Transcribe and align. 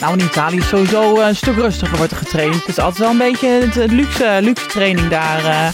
Nou, 0.00 0.18
in 0.18 0.24
Italië 0.24 0.56
is 0.56 0.68
sowieso 0.68 1.20
een 1.20 1.36
stuk 1.36 1.54
rustiger 1.54 1.96
wordt 1.96 2.12
er 2.12 2.18
getraind. 2.18 2.54
Het 2.54 2.68
is 2.68 2.78
altijd 2.78 2.98
wel 2.98 3.10
een 3.10 3.18
beetje 3.18 3.48
het, 3.48 3.92
luxe, 3.92 4.38
luxe 4.42 4.66
training 4.66 5.08
daar. 5.08 5.72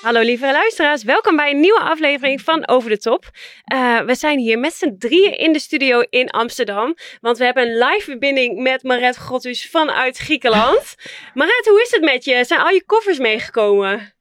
Hallo 0.00 0.20
lieve 0.20 0.52
luisteraars, 0.52 1.04
welkom 1.04 1.36
bij 1.36 1.50
een 1.50 1.60
nieuwe 1.60 1.80
aflevering 1.80 2.40
van 2.40 2.68
Over 2.68 2.90
de 2.90 2.98
Top. 2.98 3.30
Uh, 3.72 4.00
we 4.00 4.14
zijn 4.14 4.38
hier 4.38 4.58
met 4.58 4.72
z'n 4.72 4.96
drieën 4.98 5.38
in 5.38 5.52
de 5.52 5.58
studio 5.58 6.00
in 6.10 6.30
Amsterdam, 6.30 6.94
want 7.20 7.38
we 7.38 7.44
hebben 7.44 7.68
een 7.68 7.78
live 7.78 8.04
verbinding 8.04 8.62
met 8.62 8.82
Maret 8.82 9.16
Grottus 9.16 9.70
vanuit 9.70 10.18
Griekenland. 10.18 10.94
Maret, 11.34 11.66
hoe 11.68 11.82
is 11.82 11.90
het 11.90 12.02
met 12.02 12.24
je? 12.24 12.44
Zijn 12.44 12.60
al 12.60 12.70
je 12.70 12.84
koffers 12.84 13.18
meegekomen? 13.18 14.14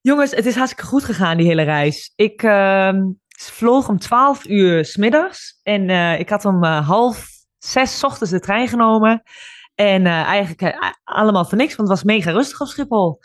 Jongens, 0.00 0.30
het 0.30 0.46
is 0.46 0.54
hartstikke 0.54 0.90
goed 0.90 1.04
gegaan 1.04 1.36
die 1.36 1.46
hele 1.46 1.62
reis. 1.62 2.12
Ik 2.16 2.42
uh, 2.42 2.92
vloog 3.46 3.88
om 3.88 3.98
12 3.98 4.46
uur 4.46 4.84
smiddags 4.84 5.60
en 5.62 5.88
uh, 5.88 6.18
ik 6.18 6.28
had 6.28 6.44
om 6.44 6.64
uh, 6.64 6.88
half 6.88 7.28
zes 7.58 8.04
ochtends 8.04 8.32
de 8.32 8.40
trein 8.40 8.68
genomen. 8.68 9.22
En 9.74 10.06
eigenlijk 10.06 10.92
allemaal 11.04 11.44
voor 11.44 11.58
niks, 11.58 11.76
want 11.76 11.88
het 11.88 11.98
was 11.98 12.06
mega 12.06 12.30
rustig 12.30 12.60
op 12.60 12.66
Schiphol. 12.66 13.20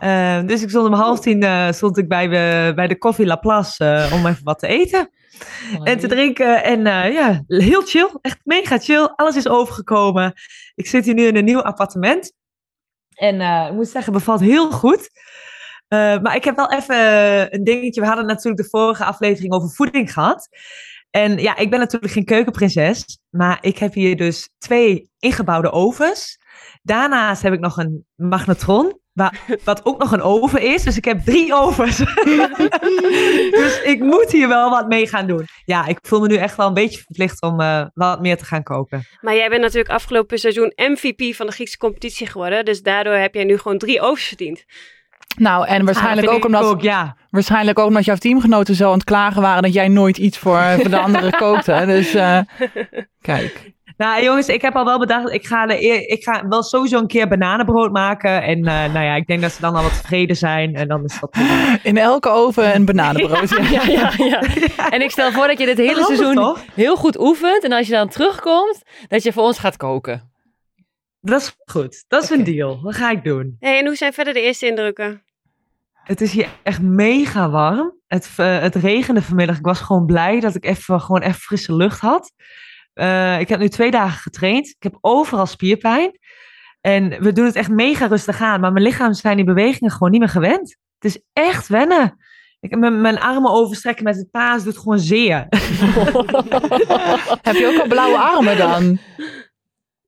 Uh, 0.00 0.42
dus 0.46 0.62
ik 0.62 0.68
stond 0.68 0.86
om 0.86 0.92
half 0.92 1.20
tien 1.20 1.44
uh, 1.44 1.72
stond 1.72 1.98
ik 1.98 2.08
bij, 2.08 2.24
uh, 2.24 2.74
bij 2.74 2.86
de 2.86 2.98
Koffie 2.98 3.26
La 3.26 3.36
Place 3.36 4.08
om 4.12 4.26
even 4.26 4.44
wat 4.44 4.58
te 4.58 4.66
eten 4.66 5.10
en 5.82 5.98
te 5.98 6.06
drinken. 6.06 6.64
En 6.64 6.84
ja, 7.12 7.42
heel 7.46 7.82
chill. 7.82 8.10
Echt 8.20 8.38
mega 8.44 8.78
chill. 8.78 9.12
Alles 9.14 9.36
is 9.36 9.48
overgekomen. 9.48 10.32
Ik 10.74 10.86
zit 10.86 11.04
hier 11.04 11.14
nu 11.14 11.26
in 11.26 11.36
een 11.36 11.44
nieuw 11.44 11.62
appartement. 11.62 12.32
En 13.14 13.40
ik 13.66 13.72
moet 13.72 13.88
zeggen, 13.88 14.12
bevalt 14.12 14.40
heel 14.40 14.70
goed. 14.70 15.10
Maar 16.22 16.36
ik 16.36 16.44
heb 16.44 16.56
wel 16.56 16.72
even 16.72 16.96
een 17.54 17.64
dingetje. 17.64 18.00
We 18.00 18.06
hadden 18.06 18.26
natuurlijk 18.26 18.62
de 18.62 18.68
vorige 18.68 19.04
aflevering 19.04 19.52
over 19.52 19.70
voeding 19.70 20.12
gehad. 20.12 20.48
En 21.12 21.38
ja, 21.38 21.56
ik 21.56 21.70
ben 21.70 21.78
natuurlijk 21.78 22.12
geen 22.12 22.24
keukenprinses. 22.24 23.18
Maar 23.30 23.58
ik 23.60 23.78
heb 23.78 23.94
hier 23.94 24.16
dus 24.16 24.48
twee 24.58 25.10
ingebouwde 25.18 25.70
ovens. 25.70 26.38
Daarnaast 26.82 27.42
heb 27.42 27.52
ik 27.52 27.60
nog 27.60 27.76
een 27.76 28.06
magnetron. 28.14 29.00
wat 29.64 29.84
ook 29.84 29.98
nog 29.98 30.12
een 30.12 30.22
oven 30.22 30.62
is. 30.62 30.82
Dus 30.82 30.96
ik 30.96 31.04
heb 31.04 31.20
drie 31.24 31.54
ovens. 31.54 31.96
dus 33.60 33.80
ik 33.84 33.98
moet 34.00 34.32
hier 34.32 34.48
wel 34.48 34.70
wat 34.70 34.88
mee 34.88 35.06
gaan 35.06 35.26
doen. 35.26 35.44
Ja, 35.64 35.86
ik 35.86 35.98
voel 36.02 36.20
me 36.20 36.26
nu 36.26 36.36
echt 36.36 36.56
wel 36.56 36.66
een 36.66 36.74
beetje 36.74 36.98
verplicht 37.00 37.42
om 37.42 37.60
uh, 37.60 37.86
wat 37.94 38.20
meer 38.20 38.36
te 38.36 38.44
gaan 38.44 38.62
koken. 38.62 39.04
Maar 39.20 39.34
jij 39.34 39.48
bent 39.48 39.62
natuurlijk 39.62 39.90
afgelopen 39.90 40.38
seizoen 40.38 40.72
MVP 40.76 41.34
van 41.34 41.46
de 41.46 41.52
Griekse 41.52 41.78
competitie 41.78 42.26
geworden. 42.26 42.64
Dus 42.64 42.82
daardoor 42.82 43.14
heb 43.14 43.34
jij 43.34 43.44
nu 43.44 43.58
gewoon 43.58 43.78
drie 43.78 44.00
ovens 44.00 44.26
verdiend. 44.26 44.64
Nou, 45.36 45.66
en 45.66 45.84
waarschijnlijk 45.84 46.30
ook 46.30 46.44
omdat, 46.44 46.64
ook, 46.64 46.82
ja. 46.82 47.16
waarschijnlijk 47.30 47.78
ook 47.78 47.86
omdat 47.86 48.04
jouw 48.04 48.16
teamgenoten 48.16 48.74
zo 48.74 48.86
aan 48.86 48.92
het 48.92 49.04
klagen 49.04 49.42
waren 49.42 49.62
dat 49.62 49.72
jij 49.72 49.88
nooit 49.88 50.18
iets 50.18 50.38
voor, 50.38 50.62
voor 50.80 50.90
de 50.90 50.98
anderen 50.98 51.32
kookte. 51.32 51.82
Dus 51.86 52.14
uh, 52.14 52.38
kijk. 53.20 53.72
Nou 53.96 54.22
jongens, 54.22 54.48
ik 54.48 54.62
heb 54.62 54.76
al 54.76 54.84
wel 54.84 54.98
bedacht, 54.98 55.32
ik 55.32 55.46
ga, 55.46 55.66
de, 55.66 56.06
ik 56.06 56.22
ga 56.22 56.48
wel 56.48 56.62
sowieso 56.62 56.98
een 56.98 57.06
keer 57.06 57.28
bananenbrood 57.28 57.92
maken. 57.92 58.42
En 58.42 58.58
uh, 58.58 58.64
nou 58.64 59.04
ja, 59.04 59.14
ik 59.14 59.26
denk 59.26 59.40
dat 59.40 59.52
ze 59.52 59.60
dan 59.60 59.74
al 59.74 59.82
wat 59.82 59.96
tevreden 59.96 60.36
zijn. 60.36 60.74
En 60.74 60.88
dan 60.88 61.04
is 61.04 61.20
dat... 61.20 61.36
In 61.82 61.96
elke 61.96 62.28
oven 62.28 62.74
een 62.74 62.84
bananenbrood. 62.84 63.48
ja, 63.70 63.82
ja, 63.82 64.12
ja, 64.16 64.40
En 64.90 65.02
ik 65.02 65.10
stel 65.10 65.32
voor 65.32 65.46
dat 65.46 65.58
je 65.58 65.66
dit 65.66 65.78
hele 65.78 66.04
seizoen 66.04 66.56
heel 66.74 66.96
goed 66.96 67.20
oefent. 67.20 67.64
En 67.64 67.72
als 67.72 67.86
je 67.86 67.92
dan 67.92 68.08
terugkomt, 68.08 68.82
dat 69.08 69.22
je 69.22 69.32
voor 69.32 69.44
ons 69.44 69.58
gaat 69.58 69.76
koken. 69.76 70.31
Dat 71.24 71.40
is 71.40 71.56
goed. 71.64 72.04
Dat 72.08 72.22
is 72.22 72.30
een 72.30 72.44
deal. 72.44 72.80
Dat 72.80 72.94
ga 72.94 73.10
ik 73.10 73.24
doen. 73.24 73.56
Hey, 73.58 73.78
en 73.78 73.86
hoe 73.86 73.96
zijn 73.96 74.12
verder 74.12 74.34
de 74.34 74.40
eerste 74.40 74.66
indrukken? 74.66 75.22
Het 75.92 76.20
is 76.20 76.32
hier 76.32 76.48
echt 76.62 76.82
mega 76.82 77.50
warm. 77.50 77.94
Het, 78.06 78.30
uh, 78.40 78.58
het 78.58 78.74
regende 78.74 79.22
vanmiddag. 79.22 79.58
Ik 79.58 79.64
was 79.64 79.80
gewoon 79.80 80.06
blij 80.06 80.40
dat 80.40 80.54
ik 80.54 80.64
even, 80.64 81.00
gewoon 81.00 81.20
even 81.20 81.40
frisse 81.40 81.74
lucht 81.74 82.00
had. 82.00 82.32
Uh, 82.94 83.40
ik 83.40 83.48
heb 83.48 83.58
nu 83.58 83.68
twee 83.68 83.90
dagen 83.90 84.20
getraind. 84.20 84.66
Ik 84.66 84.82
heb 84.82 84.98
overal 85.00 85.46
spierpijn. 85.46 86.18
En 86.80 87.22
we 87.22 87.32
doen 87.32 87.44
het 87.44 87.56
echt 87.56 87.70
mega 87.70 88.06
rustig 88.06 88.40
aan. 88.40 88.60
Maar 88.60 88.72
mijn 88.72 88.84
lichaam 88.84 89.12
zijn 89.12 89.36
die 89.36 89.44
bewegingen 89.44 89.92
gewoon 89.92 90.10
niet 90.10 90.20
meer 90.20 90.28
gewend. 90.28 90.76
Het 90.98 91.14
is 91.14 91.22
echt 91.32 91.68
wennen. 91.68 92.16
Ik, 92.60 92.78
mijn, 92.78 93.00
mijn 93.00 93.20
armen 93.20 93.50
overstrekken 93.50 94.04
met 94.04 94.16
het 94.16 94.30
paas 94.30 94.64
doet 94.64 94.78
gewoon 94.78 94.98
zeer. 94.98 95.34
heb 97.42 97.54
je 97.54 97.70
ook 97.72 97.80
al 97.80 97.88
blauwe 97.88 98.18
armen 98.18 98.56
dan? 98.56 98.98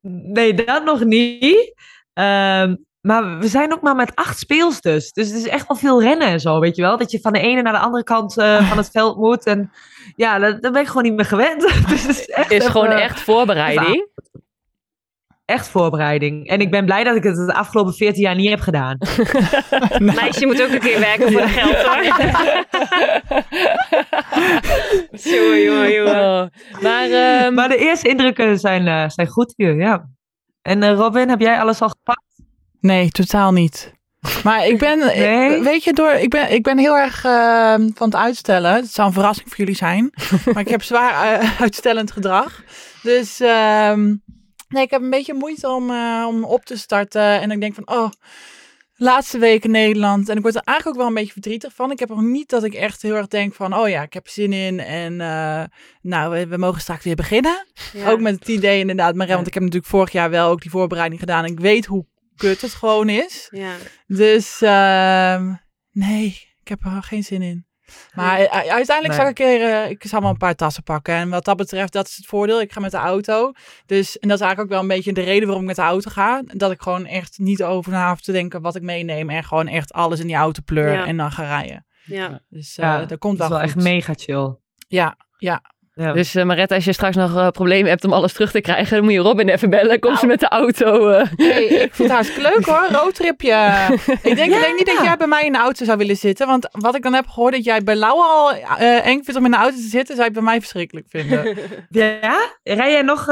Nee, 0.08 0.54
dat 0.54 0.84
nog 0.84 1.04
niet. 1.04 1.74
Um, 2.14 2.84
maar 3.00 3.38
we 3.38 3.48
zijn 3.48 3.72
ook 3.72 3.80
maar 3.80 3.94
met 3.94 4.14
acht 4.14 4.38
speels 4.38 4.80
dus. 4.80 5.12
Dus 5.12 5.26
het 5.26 5.36
is 5.36 5.46
echt 5.46 5.68
wel 5.68 5.76
veel 5.76 6.02
rennen 6.02 6.28
en 6.28 6.40
zo, 6.40 6.60
weet 6.60 6.76
je 6.76 6.82
wel. 6.82 6.96
Dat 6.96 7.10
je 7.10 7.20
van 7.20 7.32
de 7.32 7.40
ene 7.40 7.62
naar 7.62 7.72
de 7.72 7.78
andere 7.78 8.04
kant 8.04 8.38
uh, 8.38 8.68
van 8.68 8.76
het 8.76 8.90
veld 8.90 9.16
moet. 9.16 9.44
En 9.44 9.72
ja, 10.16 10.38
dat 10.38 10.72
ben 10.72 10.80
ik 10.80 10.86
gewoon 10.86 11.02
niet 11.02 11.14
meer 11.14 11.24
gewend. 11.24 11.60
dus 11.88 12.02
het 12.02 12.18
is 12.18 12.28
echt 12.28 12.50
is 12.50 12.66
gewoon 12.66 12.90
echt 12.90 13.20
voorbereiding. 13.20 14.08
Echt 15.44 15.68
voorbereiding. 15.68 16.48
En 16.48 16.60
ik 16.60 16.70
ben 16.70 16.84
blij 16.84 17.04
dat 17.04 17.16
ik 17.16 17.22
het 17.22 17.36
de 17.36 17.54
afgelopen 17.54 17.94
14 17.94 18.22
jaar 18.22 18.34
niet 18.34 18.50
heb 18.50 18.60
gedaan. 18.60 18.98
nou. 19.98 20.14
Meisje 20.14 20.46
moet 20.46 20.62
ook 20.62 20.70
een 20.70 20.78
keer 20.78 21.00
werken 21.00 21.32
voor 21.32 21.40
de 21.40 21.48
geld 21.48 21.76
hoor. 21.76 22.04
Zo, 25.30 25.56
jongen, 25.56 25.92
jongen. 25.92 26.14
Oh. 26.14 26.46
Maar, 26.82 27.44
um... 27.46 27.54
maar 27.54 27.68
de 27.68 27.76
eerste 27.76 28.08
indrukken 28.08 28.58
zijn, 28.58 28.86
uh, 28.86 29.08
zijn 29.08 29.26
goed 29.26 29.52
hier, 29.56 29.76
ja. 29.76 30.08
En 30.62 30.82
uh, 30.82 30.92
Robin, 30.92 31.28
heb 31.28 31.40
jij 31.40 31.60
alles 31.60 31.80
al 31.80 31.88
gepakt? 31.88 32.22
Nee, 32.80 33.10
totaal 33.10 33.52
niet. 33.52 33.92
Maar 34.44 34.66
ik 34.66 34.78
ben, 34.78 34.98
nee. 35.18 35.62
weet 35.62 35.84
je, 35.84 35.92
door, 35.92 36.12
ik, 36.12 36.30
ben, 36.30 36.52
ik 36.52 36.62
ben 36.62 36.78
heel 36.78 36.96
erg 36.96 37.24
uh, 37.24 37.74
van 37.74 38.06
het 38.06 38.16
uitstellen. 38.16 38.74
Het 38.74 38.92
zou 38.92 39.08
een 39.08 39.14
verrassing 39.14 39.48
voor 39.48 39.56
jullie 39.56 39.74
zijn. 39.74 40.12
maar 40.52 40.62
ik 40.62 40.68
heb 40.68 40.82
zwaar 40.82 41.42
uh, 41.42 41.60
uitstellend 41.60 42.12
gedrag. 42.12 42.62
Dus 43.02 43.40
uh, 43.40 43.92
nee, 44.74 44.82
ik 44.82 44.90
heb 44.90 45.02
een 45.02 45.10
beetje 45.10 45.34
moeite 45.34 45.68
om, 45.68 45.90
uh, 45.90 46.24
om 46.28 46.44
op 46.44 46.64
te 46.64 46.78
starten. 46.78 47.40
En 47.40 47.50
ik 47.50 47.60
denk 47.60 47.74
van, 47.74 47.88
oh, 47.88 48.10
laatste 48.94 49.38
week 49.38 49.64
in 49.64 49.70
Nederland. 49.70 50.28
En 50.28 50.36
ik 50.36 50.42
word 50.42 50.54
er 50.54 50.62
eigenlijk 50.64 50.96
ook 50.96 51.02
wel 51.02 51.12
een 51.12 51.20
beetje 51.20 51.32
verdrietig 51.32 51.74
van. 51.74 51.90
Ik 51.90 51.98
heb 51.98 52.08
nog 52.08 52.22
niet 52.22 52.48
dat 52.48 52.64
ik 52.64 52.74
echt 52.74 53.02
heel 53.02 53.14
erg 53.14 53.26
denk 53.26 53.54
van, 53.54 53.76
oh 53.76 53.88
ja, 53.88 54.02
ik 54.02 54.12
heb 54.12 54.28
zin 54.28 54.52
in. 54.52 54.80
En 54.80 55.16
nou, 56.02 56.30
we, 56.30 56.46
we, 56.46 56.56
mogen 56.56 56.80
straks 56.80 57.04
weer 57.04 57.14
beginnen. 57.14 57.66
Ja. 57.92 58.10
Ook 58.10 58.20
met 58.20 58.34
het 58.38 58.48
idee 58.48 58.80
inderdaad. 58.80 59.14
Maar, 59.14 59.26
want 59.26 59.46
ik 59.46 59.54
heb 59.54 59.62
natuurlijk 59.62 59.90
vorig 59.90 60.12
jaar 60.12 60.30
wel 60.30 60.50
ook 60.50 60.62
die 60.62 60.70
voorbereiding 60.70 61.20
gedaan. 61.20 61.44
En 61.44 61.52
ik 61.52 61.60
weet 61.60 61.86
hoe 61.86 62.06
kut 62.36 62.60
het 62.60 62.72
gewoon 62.72 63.08
is. 63.08 63.48
Ja. 63.50 63.74
Dus 64.06 64.62
uh, 64.62 65.54
nee, 65.90 66.26
ik 66.60 66.68
heb 66.68 66.84
er 66.84 67.02
geen 67.02 67.24
zin 67.24 67.42
in. 67.42 67.66
Maar 68.14 68.48
uiteindelijk 68.48 69.06
nee. 69.06 69.16
zal 69.16 69.28
ik 69.28 69.38
een 69.38 69.44
keer, 69.44 69.60
uh, 69.60 69.90
ik 69.90 70.04
zal 70.06 70.20
wel 70.20 70.30
een 70.30 70.36
paar 70.36 70.54
tassen 70.54 70.82
pakken. 70.82 71.14
En 71.14 71.28
wat 71.30 71.44
dat 71.44 71.56
betreft, 71.56 71.92
dat 71.92 72.06
is 72.06 72.16
het 72.16 72.26
voordeel. 72.26 72.60
Ik 72.60 72.72
ga 72.72 72.80
met 72.80 72.90
de 72.90 72.96
auto. 72.96 73.52
Dus, 73.86 74.18
en 74.18 74.28
dat 74.28 74.38
is 74.38 74.44
eigenlijk 74.44 74.60
ook 74.60 74.68
wel 74.68 74.80
een 74.80 74.96
beetje 74.96 75.12
de 75.12 75.20
reden 75.20 75.44
waarom 75.44 75.62
ik 75.62 75.68
met 75.68 75.76
de 75.76 75.82
auto 75.82 76.10
ga. 76.10 76.42
Dat 76.46 76.70
ik 76.70 76.82
gewoon 76.82 77.06
echt 77.06 77.38
niet 77.38 77.62
over 77.62 77.92
na 77.92 78.08
hoef 78.08 78.20
te 78.20 78.32
denken 78.32 78.62
wat 78.62 78.76
ik 78.76 78.82
meeneem. 78.82 79.30
En 79.30 79.44
gewoon 79.44 79.66
echt 79.66 79.92
alles 79.92 80.20
in 80.20 80.26
die 80.26 80.36
auto 80.36 80.62
pleur 80.64 81.04
en 81.04 81.16
dan 81.16 81.32
ga 81.32 81.42
rijden. 81.42 81.86
Ja. 82.04 82.40
Dus 82.48 82.78
uh, 82.78 82.84
ja, 82.84 83.04
dat 83.04 83.18
komt 83.18 83.38
wel, 83.38 83.46
is 83.46 83.52
wel 83.52 83.62
echt 83.62 83.76
mega 83.76 84.12
chill. 84.16 84.56
Ja, 84.88 85.16
ja. 85.38 85.62
Ja. 85.94 86.12
Dus 86.12 86.34
uh, 86.34 86.44
Marette, 86.44 86.74
als 86.74 86.84
je 86.84 86.92
straks 86.92 87.16
nog 87.16 87.36
uh, 87.36 87.48
problemen 87.48 87.90
hebt 87.90 88.04
om 88.04 88.12
alles 88.12 88.32
terug 88.32 88.50
te 88.50 88.60
krijgen, 88.60 88.96
dan 88.96 89.04
moet 89.04 89.12
je 89.12 89.18
Robin 89.18 89.48
even 89.48 89.70
bellen. 89.70 89.98
Kom 90.00 90.10
nou. 90.10 90.20
ze 90.20 90.26
met 90.26 90.40
de 90.40 90.48
auto. 90.48 91.10
Uh. 91.10 91.24
Hey, 91.36 91.64
ik 91.64 91.94
vind 91.94 92.08
het 92.08 92.10
hartstikke 92.10 92.42
leuk 92.42 92.64
hoor, 92.64 92.88
roadtripje. 93.00 93.86
ik 94.22 94.36
denk, 94.36 94.52
ja. 94.52 94.60
denk 94.60 94.76
niet 94.76 94.86
dat 94.86 95.04
jij 95.04 95.16
bij 95.16 95.26
mij 95.26 95.42
in 95.42 95.52
de 95.52 95.58
auto 95.58 95.84
zou 95.84 95.98
willen 95.98 96.16
zitten. 96.16 96.46
Want 96.46 96.68
wat 96.70 96.94
ik 96.94 97.02
dan 97.02 97.14
heb 97.14 97.26
gehoord 97.26 97.52
dat 97.52 97.64
jij 97.64 97.82
bij 97.82 97.94
Lauwe 97.94 98.24
al 98.24 98.52
eng 98.78 99.22
vindt 99.22 99.36
om 99.36 99.44
in 99.44 99.50
de 99.50 99.56
auto 99.56 99.76
te 99.76 99.88
zitten, 99.88 100.14
zou 100.14 100.26
je 100.26 100.34
bij 100.34 100.42
mij 100.42 100.60
verschrikkelijk 100.60 101.06
vinden. 101.08 101.56
Ja? 101.88 102.56
Rij 102.62 102.92
jij 102.92 103.02
nog 103.02 103.24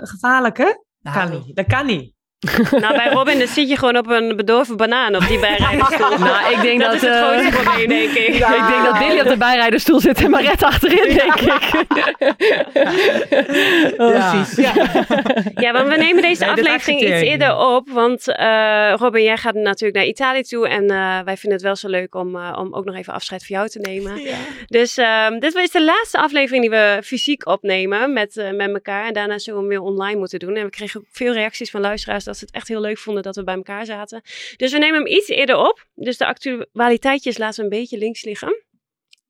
gevaarlijker? 0.00 0.84
Nou, 1.00 1.16
kan 1.18 1.30
niet. 1.30 1.56
Dat 1.56 1.66
kan 1.66 1.86
niet. 1.86 2.13
nou, 2.82 2.96
bij 2.96 3.08
Robin 3.12 3.38
dan 3.38 3.48
zit 3.48 3.68
je 3.68 3.76
gewoon 3.76 3.96
op 3.96 4.10
een 4.10 4.36
bedorven 4.36 4.76
banaan 4.76 5.16
op 5.16 5.26
die 5.28 5.38
bijrijdersstoel. 5.38 6.18
nou, 6.28 6.52
ik 6.52 6.60
denk 6.62 6.80
dat, 6.80 6.92
dat 6.92 7.02
is 7.02 7.08
het 7.08 7.10
uh, 7.10 7.28
grootste 7.28 7.62
probleem, 7.62 7.88
denk 7.88 8.10
ik. 8.10 8.28
ik 8.34 8.66
denk 8.68 8.84
dat 8.84 8.98
Dilly 8.98 9.20
op 9.20 9.28
de 9.28 9.36
bijrijdersstoel 9.36 10.00
zit 10.00 10.22
en 10.24 10.30
Maret 10.30 10.62
achterin, 10.62 11.14
denk 11.14 11.40
ik. 11.40 11.72
oh, 13.96 14.14
ja. 14.14 14.30
Precies. 14.30 14.56
Ja. 14.56 14.72
ja, 15.54 15.72
want 15.72 15.88
we 15.88 15.96
nemen 15.96 16.22
deze 16.22 16.46
aflevering 16.46 17.00
iets 17.00 17.20
eerder 17.20 17.56
op. 17.56 17.90
Want 17.90 18.28
uh, 18.28 18.94
Robin, 18.96 19.22
jij 19.22 19.36
gaat 19.36 19.54
natuurlijk 19.54 19.94
naar 19.94 20.06
Italië 20.06 20.42
toe. 20.42 20.68
En 20.68 20.82
uh, 20.82 21.20
wij 21.24 21.36
vinden 21.36 21.52
het 21.52 21.62
wel 21.62 21.76
zo 21.76 21.88
leuk 21.88 22.14
om, 22.14 22.36
om 22.36 22.74
ook 22.74 22.84
nog 22.84 22.96
even 22.96 23.12
afscheid 23.12 23.46
van 23.46 23.56
jou 23.56 23.68
te 23.68 23.78
nemen. 23.78 24.20
Ja. 24.22 24.36
Dus 24.66 24.96
ehm, 24.96 25.38
dit 25.38 25.54
is 25.54 25.70
de 25.70 25.84
laatste 25.84 26.18
aflevering 26.18 26.62
die 26.62 26.70
we 26.70 27.00
fysiek 27.04 27.46
opnemen 27.46 28.12
met, 28.12 28.52
met 28.54 28.72
elkaar. 28.72 29.06
En 29.06 29.12
daarna 29.12 29.38
zullen 29.38 29.60
we 29.60 29.66
hem 29.66 29.78
weer 29.78 29.90
online 29.90 30.18
moeten 30.18 30.38
doen. 30.38 30.56
En 30.56 30.64
we 30.64 30.70
kregen 30.70 31.04
veel 31.10 31.32
reacties 31.32 31.70
van 31.70 31.80
luisteraars 31.80 32.24
dat 32.34 32.42
ze 32.42 32.44
het 32.44 32.54
echt 32.54 32.68
heel 32.68 32.80
leuk 32.80 32.98
vonden 32.98 33.22
dat 33.22 33.36
we 33.36 33.44
bij 33.44 33.54
elkaar 33.54 33.86
zaten. 33.86 34.22
Dus 34.56 34.72
we 34.72 34.78
nemen 34.78 34.98
hem 34.98 35.06
iets 35.06 35.28
eerder 35.28 35.56
op. 35.56 35.86
Dus 35.94 36.16
de 36.16 36.26
actualiteitjes 36.26 37.38
laten 37.38 37.56
we 37.56 37.62
een 37.62 37.80
beetje 37.80 37.98
links 37.98 38.24
liggen. 38.24 38.63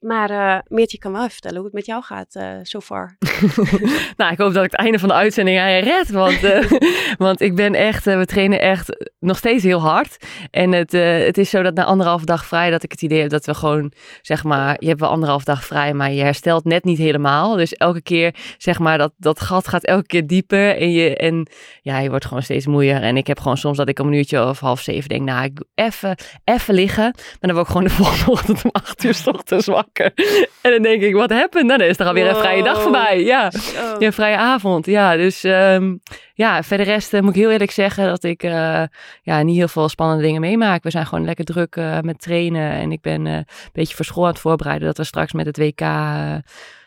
Maar 0.04 0.30
uh, 0.30 0.58
Meertje 0.66 0.98
kan 0.98 1.12
wel 1.12 1.20
even 1.20 1.32
vertellen 1.32 1.56
hoe 1.56 1.66
het 1.66 1.74
met 1.74 1.86
jou 1.86 2.02
gaat 2.02 2.34
uh, 2.34 2.48
so 2.62 2.80
far. 2.80 3.16
nou, 4.16 4.32
ik 4.32 4.38
hoop 4.38 4.52
dat 4.52 4.64
ik 4.64 4.70
het 4.70 4.80
einde 4.80 4.98
van 4.98 5.08
de 5.08 5.14
uitzending 5.14 5.58
red. 5.58 6.10
Want, 6.10 6.42
uh, 6.42 6.70
want 7.26 7.40
ik 7.40 7.54
ben 7.54 7.74
echt, 7.74 8.04
we 8.04 8.26
trainen 8.26 8.60
echt 8.60 9.08
nog 9.18 9.36
steeds 9.36 9.64
heel 9.64 9.80
hard. 9.80 10.16
En 10.50 10.72
het, 10.72 10.92
het 10.92 11.38
is 11.38 11.50
zo 11.50 11.62
dat 11.62 11.74
na 11.74 11.84
anderhalf 11.84 12.24
dag 12.24 12.46
vrij 12.46 12.70
dat 12.70 12.82
ik 12.82 12.90
het 12.90 13.02
idee 13.02 13.20
heb 13.20 13.30
dat 13.30 13.46
we 13.46 13.54
gewoon, 13.54 13.92
zeg 14.22 14.44
maar, 14.44 14.76
je 14.78 14.88
hebt 14.88 15.00
wel 15.00 15.08
anderhalf 15.08 15.44
dag 15.44 15.64
vrij, 15.64 15.94
maar 15.94 16.12
je 16.12 16.22
herstelt 16.22 16.64
net 16.64 16.84
niet 16.84 16.98
helemaal. 16.98 17.56
Dus 17.56 17.72
elke 17.72 18.02
keer, 18.02 18.34
zeg 18.58 18.78
maar, 18.78 18.98
dat, 18.98 19.12
dat 19.16 19.40
gat 19.40 19.68
gaat 19.68 19.84
elke 19.84 20.06
keer 20.06 20.26
dieper. 20.26 20.76
En, 20.76 20.90
je, 20.90 21.16
en 21.16 21.48
ja, 21.80 21.98
je 21.98 22.10
wordt 22.10 22.26
gewoon 22.26 22.42
steeds 22.42 22.66
moeier. 22.66 23.02
En 23.02 23.16
ik 23.16 23.26
heb 23.26 23.40
gewoon 23.40 23.56
soms 23.56 23.76
dat 23.76 23.88
ik 23.88 23.98
om 23.98 24.06
een 24.06 24.12
uurtje 24.12 24.48
of 24.48 24.60
half 24.60 24.80
zeven 24.80 25.08
denk, 25.08 25.22
nou, 25.22 25.44
ik 25.44 25.56
doe 25.56 25.66
even, 25.74 26.16
even 26.44 26.74
liggen. 26.74 27.02
Maar 27.14 27.36
dan 27.40 27.52
word 27.52 27.66
ik 27.66 27.72
gewoon 27.72 27.86
de 27.86 27.94
volgende 28.02 28.30
ochtend 28.30 28.64
om 28.64 28.70
acht 28.72 29.04
uur 29.04 29.22
ochtends 29.24 29.66
wakker. 29.66 29.94
En 30.64 30.70
dan 30.70 30.82
denk 30.82 31.02
ik, 31.02 31.14
wat 31.14 31.31
happened? 31.31 31.67
Nou, 31.67 31.79
dan 31.79 31.88
is 31.88 31.99
er 31.99 32.06
alweer 32.06 32.29
een 32.29 32.37
vrije 32.37 32.62
dag 32.62 32.82
voorbij. 32.82 33.23
Ja, 33.23 33.50
oh. 33.76 33.94
een 33.99 34.12
vrije 34.12 34.37
avond. 34.37 34.87
Ja, 34.87 35.17
dus 35.17 35.44
um, 35.44 36.00
ja, 36.35 36.62
verder 36.62 36.87
rest 36.87 37.14
uh, 37.14 37.20
moet 37.20 37.35
ik 37.35 37.41
heel 37.41 37.50
eerlijk 37.50 37.70
zeggen 37.70 38.06
dat 38.06 38.25
ik 38.25 38.43
uh, 38.43 38.82
ja, 39.23 39.43
niet 39.43 39.56
heel 39.56 39.69
veel 39.69 39.88
spannende 39.88 40.23
dingen 40.23 40.41
meemaak. 40.41 40.82
We 40.82 40.91
zijn 40.91 41.06
gewoon 41.06 41.25
lekker 41.25 41.44
druk 41.44 41.76
uh, 41.76 42.00
met 42.00 42.20
trainen. 42.20 42.70
En 42.70 42.93
ik 42.93 43.00
ben 43.00 43.26
een 43.26 43.46
beetje 43.73 43.94
voor 43.94 44.05
school 44.05 44.25
aan 44.25 44.31
het 44.31 44.38
voorbereiden 44.38 44.87
dat 44.87 44.96
we 44.96 45.05
straks 45.05 45.32
met 45.32 45.46
het 45.46 45.58
WK 45.58 45.81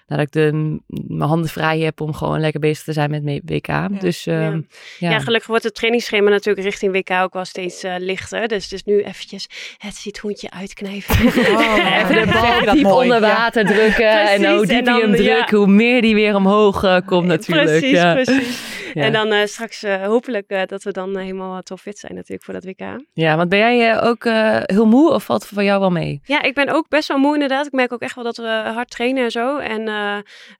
dat 0.08 0.20
ik 0.20 0.32
de, 0.32 0.52
mijn 0.88 1.30
handen 1.30 1.50
vrij 1.50 1.80
heb 1.80 2.02
om 2.02 2.14
gewoon 2.14 2.40
lekker 2.40 2.60
bezig 2.60 2.84
te 2.84 2.94
zijn 2.94 3.10
met 3.10 3.42
WK. 3.46 4.00
Dus, 4.02 4.24
ja. 4.24 4.46
Ehm, 4.46 4.62
ja. 5.00 5.10
ja. 5.10 5.20
gelukkig 5.20 5.48
wordt 5.48 5.64
het 5.64 5.76
trainingsschema 5.76 6.30
natuurlijk 6.30 6.66
richting 6.66 6.92
WK 6.92 7.12
ook 7.12 7.34
wel 7.34 7.46
steeds 7.46 7.84
uh, 7.84 7.96
lichter. 7.98 8.48
Dus, 8.48 8.68
dus 8.68 8.84
nu 8.84 9.04
eventjes 9.04 9.48
het 9.78 9.96
citroentje 9.96 10.52
uitknijpen. 10.52 11.16
Oh, 11.26 11.98
Even 12.02 12.28
de 12.28 12.32
bal 12.34 12.74
diep 12.74 12.86
onder 12.86 13.22
water 13.22 13.66
drukken. 13.66 14.30
en 14.30 14.56
hoe 14.56 14.66
dieper 14.66 14.96
je 14.96 15.02
hem 15.02 15.16
drukt, 15.16 15.52
hoe 15.52 15.68
meer 15.68 16.02
die 16.02 16.16
weer 16.16 16.36
omhoog 16.36 16.84
uh, 16.84 16.98
komt 17.06 17.28
natuurlijk. 17.28 17.80
Precies, 17.80 18.02
precies. 18.02 18.76
En 18.94 19.14
dan 19.14 19.34
uh, 19.34 19.46
straks 19.46 19.82
hopelijk 19.82 20.68
dat 20.68 20.84
we 20.84 20.92
dan 20.92 21.18
helemaal 21.18 21.62
top 21.62 21.80
fit 21.80 22.00
zijn 22.00 22.16
natuurlijk 22.16 22.44
voor 22.44 22.54
dat 22.54 22.64
WK. 22.64 23.04
Ja, 23.14 23.36
want 23.36 23.50
ben 23.50 23.60
jij 23.60 24.02
ook 24.02 24.24
heel 24.66 24.86
moe 24.86 25.12
of 25.12 25.24
valt 25.24 25.42
het 25.42 25.52
voor 25.54 25.64
jou 25.64 25.80
wel 25.80 25.90
mee? 25.90 26.22
Ja, 26.24 26.42
ik 26.42 26.54
ben 26.54 26.70
ook 26.70 26.90
best 26.90 27.08
wel 27.08 27.18
moe 27.18 27.34
inderdaad. 27.34 27.66
Ik 27.66 27.72
merk 27.72 27.94
ook 27.94 28.02
echt 28.02 28.16
wel 28.16 28.24
dat 28.24 28.38
we 28.38 28.62
hard 28.74 28.90
trainen 28.90 29.24
en 29.24 29.32
zo. 29.32 29.58
En 29.58 29.88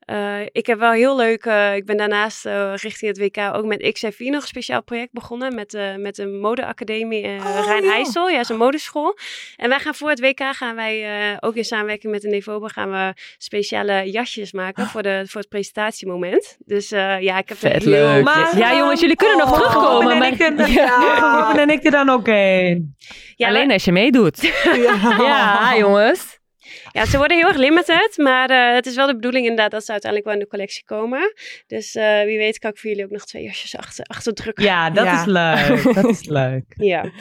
uh, 0.10 0.40
ik 0.52 0.66
heb 0.66 0.80
wel 0.80 0.92
heel 0.92 1.16
leuk, 1.16 1.46
uh, 1.46 1.76
ik 1.76 1.86
ben 1.86 1.98
daarnaast 1.98 2.46
richting 2.76 3.18
het 3.18 3.18
WK 3.18 3.56
ook 3.56 3.66
met 3.66 3.92
XFI 3.92 4.30
nog 4.30 4.42
een 4.42 4.48
speciaal 4.48 4.84
project 4.84 5.12
begonnen 5.12 5.56
met, 5.56 5.78
met 5.98 6.16
de 6.16 6.28
modeacademie 6.28 7.26
oh, 7.26 7.66
Rijn 7.66 7.84
IJssel. 7.84 8.30
Ja, 8.30 8.40
is 8.40 8.50
een 8.50 8.58
modeschool. 8.58 9.18
En 9.56 9.70
wij 9.70 9.80
gaan 9.80 9.96
voor 9.96 10.10
het 10.10 10.20
WK 10.20 10.42
gaan 10.52 10.76
wij 10.76 11.38
ook 11.40 11.56
in 11.56 11.66
samenwerking 11.66 12.12
met 12.12 12.22
de 12.22 12.28
Nevoba 12.28 12.68
gaan 12.68 12.92
we 12.92 13.14
speciale 13.38 14.12
jasjes 14.12 14.52
maken 14.52 14.86
voor, 14.86 15.04
de, 15.04 15.24
voor 15.28 15.42
het 15.42 15.50
presentatiemoment. 15.50 16.58
Dus 16.66 16.90
ja, 16.90 17.38
ik 17.38 17.50
heb 17.50 17.58
Vet 17.58 17.86
leuk. 17.86 18.24
Maar, 18.24 18.58
ja 18.58 18.78
jongens, 18.78 19.00
jullie 19.00 19.16
kunnen 19.16 19.38
nog 19.38 19.52
oh, 19.52 19.58
terugkomen. 19.58 20.16
Ja, 20.68 21.58
en 21.58 21.70
ik 21.70 21.86
er 21.86 21.92
dan 21.92 22.10
ook 22.10 22.28
een. 22.28 22.96
Ja, 23.36 23.48
Alleen 23.48 23.72
als 23.72 23.86
je 23.86 23.92
meedoet. 23.92 24.42
ja 25.18 25.78
jongens. 25.78 26.37
Ja, 26.92 27.06
ze 27.06 27.18
worden 27.18 27.38
heel 27.38 27.48
erg 27.48 27.58
limited, 27.58 28.14
maar 28.18 28.52
uh, 28.52 28.74
het 28.74 28.86
is 28.86 28.96
wel 28.96 29.08
de 29.08 29.16
bedoeling 29.16 29.46
inderdaad 29.46 29.72
dat 29.72 29.86
ze 29.86 29.92
uiteindelijk 29.92 30.32
wel 30.32 30.40
in 30.40 30.46
de 30.46 30.52
collectie 30.56 30.86
komen. 30.86 31.34
Dus 31.68 31.96
uh, 31.96 32.24
wie 32.24 32.38
weet 32.38 32.60
kan 32.60 32.72
ik 32.72 32.78
voor 32.78 32.90
jullie 32.90 33.06
ook 33.06 33.12
nog 33.12 33.26
twee 33.26 33.44
jasjes 33.44 33.78
achter, 33.78 34.06
achter 34.06 34.34
drukken. 34.34 34.64
Ja, 34.64 34.90
dat 34.90 35.06
is 35.06 35.26
leuk. 35.26 35.84
dat 36.02 36.06
is 36.06 36.26
leuk. 36.26 36.66
Ja. 36.68 37.12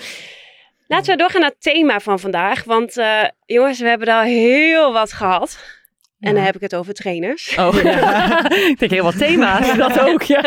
Laten 0.86 1.12
we 1.12 1.18
doorgaan 1.18 1.40
naar 1.40 1.50
het 1.50 1.62
thema 1.62 2.00
van 2.00 2.20
vandaag. 2.20 2.64
Want 2.64 2.96
uh, 2.96 3.24
jongens, 3.46 3.80
we 3.80 3.88
hebben 3.88 4.08
al 4.08 4.22
heel 4.22 4.92
wat 4.92 5.12
gehad. 5.12 5.58
En 6.20 6.34
dan 6.34 6.44
heb 6.44 6.54
ik 6.54 6.60
het 6.60 6.74
over 6.74 6.94
trainers. 6.94 7.56
Oh, 7.58 7.82
ja. 7.82 8.50
ik 8.70 8.78
denk 8.78 8.90
heel 8.90 9.02
wat 9.02 9.18
thema's, 9.18 9.76
dat 9.76 10.00
ook. 10.00 10.22
Ja. 10.22 10.40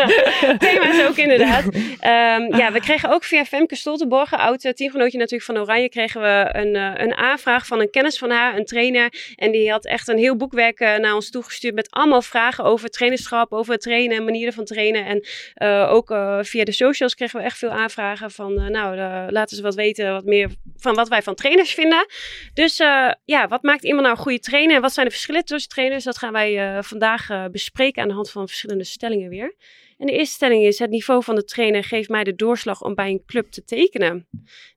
thema's 0.58 1.08
ook 1.08 1.16
inderdaad. 1.16 1.64
Um, 1.64 2.56
ja, 2.56 2.72
we 2.72 2.80
kregen 2.80 3.10
ook 3.10 3.24
via 3.24 3.44
Femke 3.44 3.76
Stoltenborgen, 3.76 4.38
oud 4.38 4.60
teamgenootje 4.60 5.18
natuurlijk 5.18 5.44
van 5.44 5.58
Oranje, 5.58 5.88
kregen 5.88 6.20
we 6.20 6.48
een, 6.52 6.74
uh, 6.74 6.90
een 6.94 7.14
aanvraag 7.14 7.66
van 7.66 7.80
een 7.80 7.90
kennis 7.90 8.18
van 8.18 8.30
haar, 8.30 8.56
een 8.56 8.64
trainer. 8.64 9.12
En 9.36 9.50
die 9.52 9.70
had 9.70 9.86
echt 9.86 10.08
een 10.08 10.18
heel 10.18 10.36
boekwerk 10.36 10.80
uh, 10.80 10.96
naar 10.96 11.14
ons 11.14 11.30
toegestuurd 11.30 11.74
met 11.74 11.90
allemaal 11.90 12.22
vragen 12.22 12.64
over 12.64 12.88
trainerschap, 12.88 13.52
over 13.52 13.78
trainen 13.78 14.16
en 14.16 14.24
manieren 14.24 14.52
van 14.52 14.64
trainen. 14.64 15.06
En 15.06 15.26
uh, 15.56 15.92
ook 15.92 16.14
via 16.40 16.64
de 16.64 16.72
socials 16.72 17.14
kregen 17.14 17.38
we 17.38 17.44
echt 17.44 17.58
veel 17.58 17.70
aanvragen 17.70 18.30
van, 18.30 18.70
nou, 18.70 18.96
laten 19.30 19.56
ze 19.56 19.62
wat 19.62 19.74
weten, 19.74 20.12
wat 20.12 20.24
meer 20.24 20.48
van 20.76 20.94
wat 20.94 21.08
wij 21.08 21.22
van 21.22 21.34
trainers 21.34 21.74
vinden. 21.74 22.06
Dus 22.54 22.76
ja, 23.24 23.48
wat 23.48 23.62
maakt 23.62 23.84
iemand 23.84 24.02
nou 24.02 24.16
een 24.16 24.22
goede 24.22 24.40
trainer 24.40 24.76
en 24.76 24.82
wat 24.82 24.92
zijn 24.92 25.06
de 25.06 25.12
verschillen 25.12 25.44
tussen 25.44 25.59
trainers. 25.66 26.04
Dat 26.04 26.18
gaan 26.18 26.32
wij 26.32 26.76
uh, 26.76 26.82
vandaag 26.82 27.30
uh, 27.30 27.44
bespreken 27.52 28.02
aan 28.02 28.08
de 28.08 28.14
hand 28.14 28.30
van 28.30 28.46
verschillende 28.48 28.84
stellingen 28.84 29.28
weer. 29.28 29.54
En 29.98 30.06
de 30.06 30.12
eerste 30.12 30.34
stelling 30.34 30.64
is: 30.64 30.78
het 30.78 30.90
niveau 30.90 31.24
van 31.24 31.34
de 31.34 31.44
trainer 31.44 31.84
geeft 31.84 32.08
mij 32.08 32.24
de 32.24 32.34
doorslag 32.34 32.82
om 32.82 32.94
bij 32.94 33.10
een 33.10 33.22
club 33.26 33.50
te 33.50 33.64
tekenen. 33.64 34.28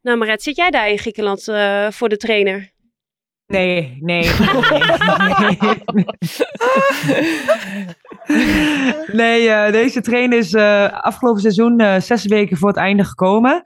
Nou, 0.02 0.18
Maret, 0.18 0.44
zit 0.44 0.56
jij 0.56 0.70
daar 0.70 0.90
in 0.90 0.98
Griekenland 0.98 1.48
uh, 1.48 1.92
voor 1.92 2.10
de 2.10 2.18
trainer? 2.18 2.72
Nee, 3.48 3.98
nee. 4.00 4.30
nee, 9.12 9.48
nee 9.48 9.72
deze 9.72 10.02
trainer 10.02 10.38
is 10.38 10.56
afgelopen 10.92 11.42
seizoen 11.42 12.02
zes 12.02 12.26
weken 12.26 12.58
voor 12.58 12.68
het 12.68 12.78
einde 12.78 13.04
gekomen. 13.04 13.62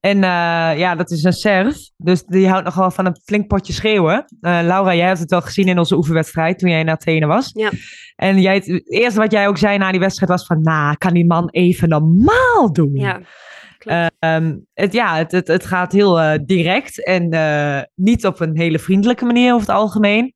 En 0.00 0.16
uh, 0.16 0.78
ja, 0.78 0.94
dat 0.94 1.10
is 1.10 1.24
een 1.24 1.32
Serf. 1.32 1.76
Dus 1.96 2.24
die 2.24 2.48
houdt 2.48 2.64
nogal 2.64 2.90
van 2.90 3.06
een 3.06 3.20
flink 3.24 3.46
potje 3.46 3.72
schreeuwen. 3.72 4.24
Uh, 4.40 4.58
Laura, 4.62 4.94
jij 4.94 5.06
hebt 5.06 5.18
het 5.18 5.30
wel 5.30 5.40
gezien 5.40 5.68
in 5.68 5.78
onze 5.78 5.96
oefenwedstrijd 5.96 6.58
toen 6.58 6.70
jij 6.70 6.80
in 6.80 6.90
Athene 6.90 7.26
was. 7.26 7.50
Ja. 7.52 7.70
En 8.16 8.40
jij, 8.40 8.54
het 8.54 8.90
eerste 8.90 9.20
wat 9.20 9.32
jij 9.32 9.48
ook 9.48 9.58
zei 9.58 9.78
na 9.78 9.90
die 9.90 10.00
wedstrijd 10.00 10.30
was 10.30 10.46
van... 10.46 10.62
Nou, 10.62 10.96
kan 10.96 11.12
die 11.12 11.26
man 11.26 11.48
even 11.50 11.88
normaal 11.88 12.72
doen? 12.72 12.94
Ja. 12.94 13.20
Uh, 14.20 14.52
het, 14.74 14.92
ja, 14.92 15.16
het, 15.16 15.32
het, 15.32 15.48
het 15.48 15.66
gaat 15.66 15.92
heel 15.92 16.20
uh, 16.20 16.32
direct 16.44 17.04
en 17.04 17.28
niet 17.94 18.26
op 18.26 18.40
een 18.40 18.56
hele 18.56 18.78
vriendelijke 18.78 19.24
manier 19.24 19.54
over 19.54 19.66
het 19.66 19.76
algemeen. 19.76 20.34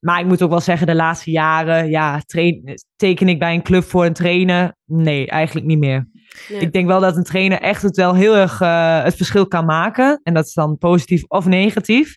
maar 0.00 0.20
ik 0.20 0.26
moet 0.26 0.42
ook 0.42 0.50
wel 0.50 0.60
zeggen, 0.60 0.86
de 0.86 0.94
laatste 0.94 1.30
jaren, 1.30 1.90
ja, 1.90 2.20
train, 2.26 2.74
teken 2.96 3.28
ik 3.28 3.38
bij 3.38 3.54
een 3.54 3.62
club 3.62 3.84
voor 3.84 4.04
een 4.04 4.12
trainer? 4.12 4.76
Nee, 4.84 5.28
eigenlijk 5.28 5.66
niet 5.66 5.78
meer. 5.78 6.06
Ik 6.48 6.72
denk 6.72 6.86
wel 6.86 7.00
dat 7.00 7.16
een 7.16 7.24
trainer 7.24 7.60
echt 7.60 7.82
het 7.82 7.96
wel 7.96 8.14
heel 8.14 8.36
erg 8.36 8.60
uh, 8.60 9.02
het 9.02 9.16
verschil 9.16 9.46
kan 9.46 9.64
maken. 9.64 10.20
En 10.22 10.34
dat 10.34 10.46
is 10.46 10.52
dan 10.52 10.78
positief 10.78 11.24
of 11.26 11.46
negatief. 11.46 12.16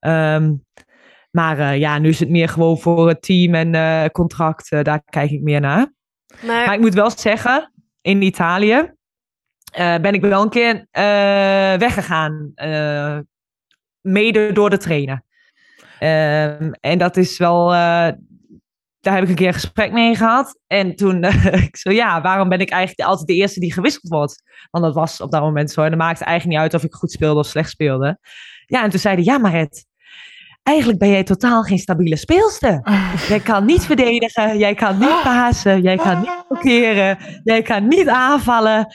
Um, 0.00 0.64
maar 1.30 1.58
uh, 1.58 1.78
ja, 1.78 1.98
nu 1.98 2.08
is 2.08 2.20
het 2.20 2.28
meer 2.28 2.48
gewoon 2.48 2.78
voor 2.78 3.08
het 3.08 3.22
team 3.22 3.54
en 3.54 3.74
uh, 3.74 4.04
contract. 4.06 4.70
daar 4.84 5.02
kijk 5.04 5.30
ik 5.30 5.42
meer 5.42 5.60
naar. 5.60 5.92
Maar... 6.46 6.66
maar... 6.66 6.74
ik 6.74 6.80
moet 6.80 6.94
wel 6.94 7.10
zeggen, 7.10 7.72
in 8.00 8.22
Italië 8.22 8.92
ben 9.76 10.14
ik 10.14 10.20
wel 10.20 10.42
een 10.42 10.48
keer 10.50 10.86
weggegaan. 11.78 12.52
mede 14.00 14.52
door 14.52 14.70
de 14.70 14.76
trainer. 14.76 15.22
Um, 16.00 16.72
en 16.80 16.98
dat 16.98 17.16
is 17.16 17.38
wel, 17.38 17.74
daar 19.00 19.14
heb 19.14 19.22
ik 19.22 19.28
een 19.28 19.34
keer 19.34 19.46
een 19.46 19.54
gesprek 19.54 19.92
mee 19.92 20.16
gehad. 20.16 20.58
En 20.66 20.96
toen, 20.96 21.24
uh, 21.24 21.44
ik 21.66 21.76
zo, 21.76 21.90
ja, 21.90 22.20
waarom 22.20 22.48
ben 22.48 22.60
ik 22.60 22.70
eigenlijk 22.70 23.08
altijd 23.08 23.26
de 23.26 23.34
eerste 23.34 23.60
die 23.60 23.72
gewisseld 23.72 24.08
wordt? 24.08 24.42
Want 24.70 24.84
dat 24.84 24.94
was 24.94 25.20
op 25.20 25.30
dat 25.30 25.40
moment 25.40 25.70
zo. 25.70 25.82
En 25.82 25.90
dat 25.90 25.98
maakte 25.98 26.24
eigenlijk 26.24 26.58
niet 26.58 26.72
uit 26.72 26.82
of 26.82 26.88
ik 26.88 26.94
goed 26.94 27.12
speelde 27.12 27.40
of 27.40 27.46
slecht 27.46 27.70
speelde. 27.70 28.18
Ja, 28.66 28.82
en 28.82 28.90
toen 28.90 29.00
zei 29.00 29.14
hij, 29.14 29.24
ja, 29.24 29.38
maar 29.38 29.52
het, 29.52 29.86
eigenlijk 30.62 30.98
ben 30.98 31.08
jij 31.08 31.22
totaal 31.22 31.62
geen 31.62 31.78
stabiele 31.78 32.16
speelster. 32.16 32.80
Jij 33.28 33.40
kan 33.40 33.64
niet 33.64 33.84
verdedigen, 33.84 34.58
jij 34.58 34.74
kan 34.74 34.98
niet 34.98 35.22
pasen, 35.22 35.82
jij 35.82 35.96
kan 35.96 36.20
niet 36.20 36.44
blokkeren, 36.48 37.18
jij 37.44 37.62
kan 37.62 37.88
niet 37.88 38.08
aanvallen. 38.08 38.86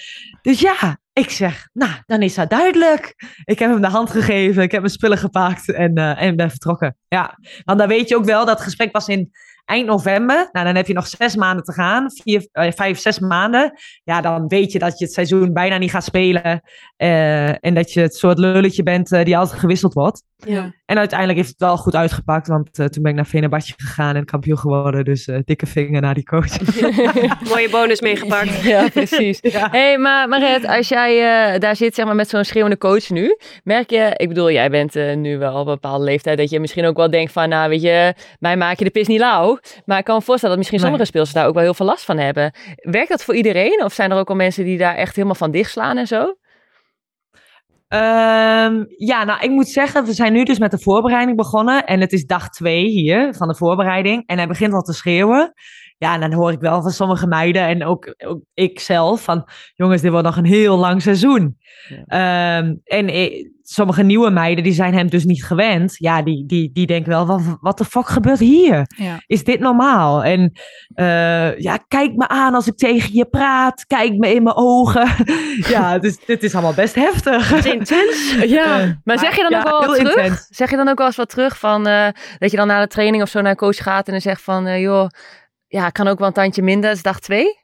Dus 0.41 0.59
ja, 0.59 0.97
ik 1.13 1.29
zeg, 1.29 1.69
nou, 1.73 1.91
dan 2.05 2.21
is 2.21 2.35
dat 2.35 2.49
duidelijk. 2.49 3.13
Ik 3.43 3.59
heb 3.59 3.71
hem 3.71 3.81
de 3.81 3.87
hand 3.87 4.09
gegeven, 4.09 4.63
ik 4.63 4.71
heb 4.71 4.81
mijn 4.81 4.93
spullen 4.93 5.17
gepakt 5.17 5.71
en, 5.71 5.99
uh, 5.99 6.21
en 6.21 6.35
ben 6.35 6.49
vertrokken. 6.49 6.97
Ja, 7.07 7.37
want 7.63 7.79
dan 7.79 7.87
weet 7.87 8.09
je 8.09 8.15
ook 8.15 8.25
wel, 8.25 8.45
dat 8.45 8.61
gesprek 8.61 8.91
was 8.91 9.07
in 9.07 9.31
eind 9.65 9.87
november. 9.87 10.49
Nou, 10.51 10.65
dan 10.65 10.75
heb 10.75 10.87
je 10.87 10.93
nog 10.93 11.07
zes 11.07 11.35
maanden 11.35 11.63
te 11.63 11.71
gaan. 11.71 12.11
Vier, 12.11 12.47
uh, 12.53 12.71
vijf, 12.71 12.99
zes 12.99 13.19
maanden. 13.19 13.73
Ja, 14.03 14.21
dan 14.21 14.47
weet 14.47 14.71
je 14.71 14.79
dat 14.79 14.99
je 14.99 15.05
het 15.05 15.13
seizoen 15.13 15.53
bijna 15.53 15.77
niet 15.77 15.91
gaat 15.91 16.03
spelen. 16.03 16.61
Uh, 16.97 17.65
en 17.65 17.73
dat 17.73 17.93
je 17.93 18.01
het 18.01 18.15
soort 18.15 18.37
lulletje 18.37 18.83
bent 18.83 19.11
uh, 19.11 19.23
die 19.23 19.37
altijd 19.37 19.59
gewisseld 19.59 19.93
wordt. 19.93 20.23
Ja. 20.37 20.73
En 20.85 20.97
uiteindelijk 20.97 21.39
heeft 21.39 21.51
het 21.51 21.59
wel 21.59 21.77
goed 21.77 21.95
uitgepakt. 21.95 22.47
Want 22.47 22.73
toen 22.73 23.01
ben 23.01 23.11
ik 23.11 23.15
naar 23.15 23.25
Venebadje 23.25 23.73
gegaan 23.77 24.15
en 24.15 24.25
kampioen 24.25 24.57
geworden. 24.57 25.05
Dus 25.05 25.29
dikke 25.45 25.65
vinger 25.65 26.01
naar 26.01 26.13
die 26.13 26.23
coach. 26.23 26.59
Mooie 27.49 27.69
bonus 27.69 28.01
meegepakt. 28.01 28.61
ja, 28.73 28.89
precies. 28.89 29.39
ja. 29.41 29.67
hey, 29.71 29.97
maar 29.97 30.27
Maret, 30.27 30.67
als 30.67 30.87
jij 30.87 31.59
daar 31.59 31.75
zit 31.75 31.95
zeg 31.95 32.05
maar, 32.05 32.15
met 32.15 32.29
zo'n 32.29 32.43
schreeuwende 32.43 32.77
coach 32.77 33.09
nu. 33.09 33.37
Merk 33.63 33.89
je, 33.89 34.13
ik 34.15 34.27
bedoel, 34.27 34.51
jij 34.51 34.69
bent 34.69 35.15
nu 35.15 35.37
wel 35.37 35.53
op 35.53 35.67
een 35.67 35.73
bepaalde 35.73 36.03
leeftijd. 36.03 36.37
Dat 36.37 36.49
je 36.49 36.59
misschien 36.59 36.85
ook 36.85 36.97
wel 36.97 37.09
denkt 37.09 37.31
van, 37.31 37.49
nou 37.49 37.69
weet 37.69 37.81
je, 37.81 38.13
mij 38.39 38.57
maak 38.57 38.77
je 38.77 38.85
de 38.85 38.91
pis 38.91 39.07
niet 39.07 39.19
lauw. 39.19 39.54
Maar 39.85 39.97
ik 39.97 40.05
kan 40.05 40.15
me 40.15 40.21
voorstellen 40.21 40.55
dat 40.55 40.57
misschien 40.57 40.79
sommige 40.79 41.05
speelsters 41.05 41.37
daar 41.37 41.47
ook 41.47 41.53
wel 41.53 41.63
heel 41.63 41.73
veel 41.73 41.85
last 41.85 42.05
van 42.05 42.17
hebben. 42.17 42.53
Werkt 42.75 43.09
dat 43.09 43.23
voor 43.23 43.35
iedereen? 43.35 43.83
Of 43.83 43.93
zijn 43.93 44.11
er 44.11 44.17
ook 44.17 44.29
al 44.29 44.35
mensen 44.35 44.63
die 44.63 44.77
daar 44.77 44.95
echt 44.95 45.15
helemaal 45.15 45.35
van 45.35 45.51
dichtslaan 45.51 45.97
en 45.97 46.07
zo? 46.07 46.35
Ehm, 47.87 48.83
ja, 48.97 49.23
nou, 49.23 49.41
ik 49.41 49.49
moet 49.49 49.67
zeggen, 49.67 50.05
we 50.05 50.13
zijn 50.13 50.33
nu 50.33 50.43
dus 50.43 50.59
met 50.59 50.71
de 50.71 50.79
voorbereiding 50.79 51.37
begonnen. 51.37 51.85
En 51.85 52.01
het 52.01 52.13
is 52.13 52.25
dag 52.25 52.49
twee 52.49 52.85
hier 52.85 53.33
van 53.33 53.47
de 53.47 53.55
voorbereiding. 53.55 54.23
En 54.25 54.37
hij 54.37 54.47
begint 54.47 54.73
al 54.73 54.81
te 54.81 54.93
schreeuwen. 54.93 55.53
Ja, 55.97 56.13
en 56.13 56.19
dan 56.19 56.33
hoor 56.33 56.51
ik 56.51 56.59
wel 56.59 56.81
van 56.81 56.91
sommige 56.91 57.27
meiden 57.27 57.61
en 57.61 57.85
ook, 57.85 58.15
ook 58.17 58.41
ik 58.53 58.79
zelf 58.79 59.23
van... 59.23 59.47
jongens, 59.73 60.01
dit 60.01 60.11
wordt 60.11 60.25
nog 60.25 60.37
een 60.37 60.45
heel 60.45 60.77
lang 60.77 61.01
seizoen. 61.01 61.57
Ehm, 62.05 62.75
en 62.83 63.09
sommige 63.67 64.03
nieuwe 64.03 64.29
meiden, 64.29 64.63
die 64.63 64.73
zijn 64.73 64.93
hem 64.93 65.09
dus 65.09 65.23
niet 65.23 65.45
gewend. 65.45 65.95
Ja, 65.97 66.21
die, 66.21 66.45
die, 66.45 66.71
die 66.73 66.85
denken 66.85 67.11
wel, 67.11 67.25
wat, 67.25 67.41
wat 67.61 67.77
de 67.77 67.85
fuck 67.85 68.07
gebeurt 68.07 68.39
hier? 68.39 68.87
Is 69.27 69.43
dit 69.43 69.59
normaal? 69.59 70.23
En 70.23 70.51
uh, 70.95 71.59
ja, 71.59 71.77
kijk 71.87 72.15
me 72.15 72.27
aan 72.27 72.53
als 72.53 72.67
ik 72.67 72.77
tegen 72.77 73.13
je 73.13 73.25
praat. 73.25 73.85
Kijk 73.85 74.13
me 74.13 74.33
in 74.33 74.43
mijn 74.43 74.55
ogen. 74.55 75.07
ja, 75.73 75.99
dus 75.99 76.25
dit 76.25 76.43
is 76.43 76.53
allemaal 76.53 76.73
best 76.73 76.95
heftig. 76.95 77.49
Het 77.49 77.65
is 77.65 77.71
intens. 77.73 78.35
ja, 78.57 78.81
uh, 78.81 78.91
maar 79.03 79.19
zeg 79.19 79.35
je 79.35 79.47
dan 79.49 79.55
ook 79.55 79.85
wel 79.85 79.93
terug? 79.95 80.45
Zeg 80.49 80.69
je 80.69 80.75
dan 80.75 80.87
ook 80.87 80.97
wel 80.97 81.07
eens 81.07 81.15
wat 81.15 81.29
terug 81.29 81.59
van... 81.59 81.87
Uh, 81.87 82.07
dat 82.37 82.51
je 82.51 82.57
dan 82.57 82.67
na 82.67 82.81
de 82.81 82.87
training 82.87 83.23
of 83.23 83.29
zo 83.29 83.41
naar 83.41 83.51
een 83.51 83.57
coach 83.57 83.83
gaat 83.83 84.05
en 84.05 84.11
dan 84.11 84.21
zegt 84.21 84.41
van... 84.41 84.79
joh, 84.79 85.07
ja, 85.67 85.89
kan 85.89 86.07
ook 86.07 86.17
wel 86.17 86.27
een 86.27 86.33
tandje 86.33 86.61
minder. 86.61 86.89
Dat 86.89 86.97
is 86.97 87.03
dag 87.03 87.19
twee. 87.19 87.63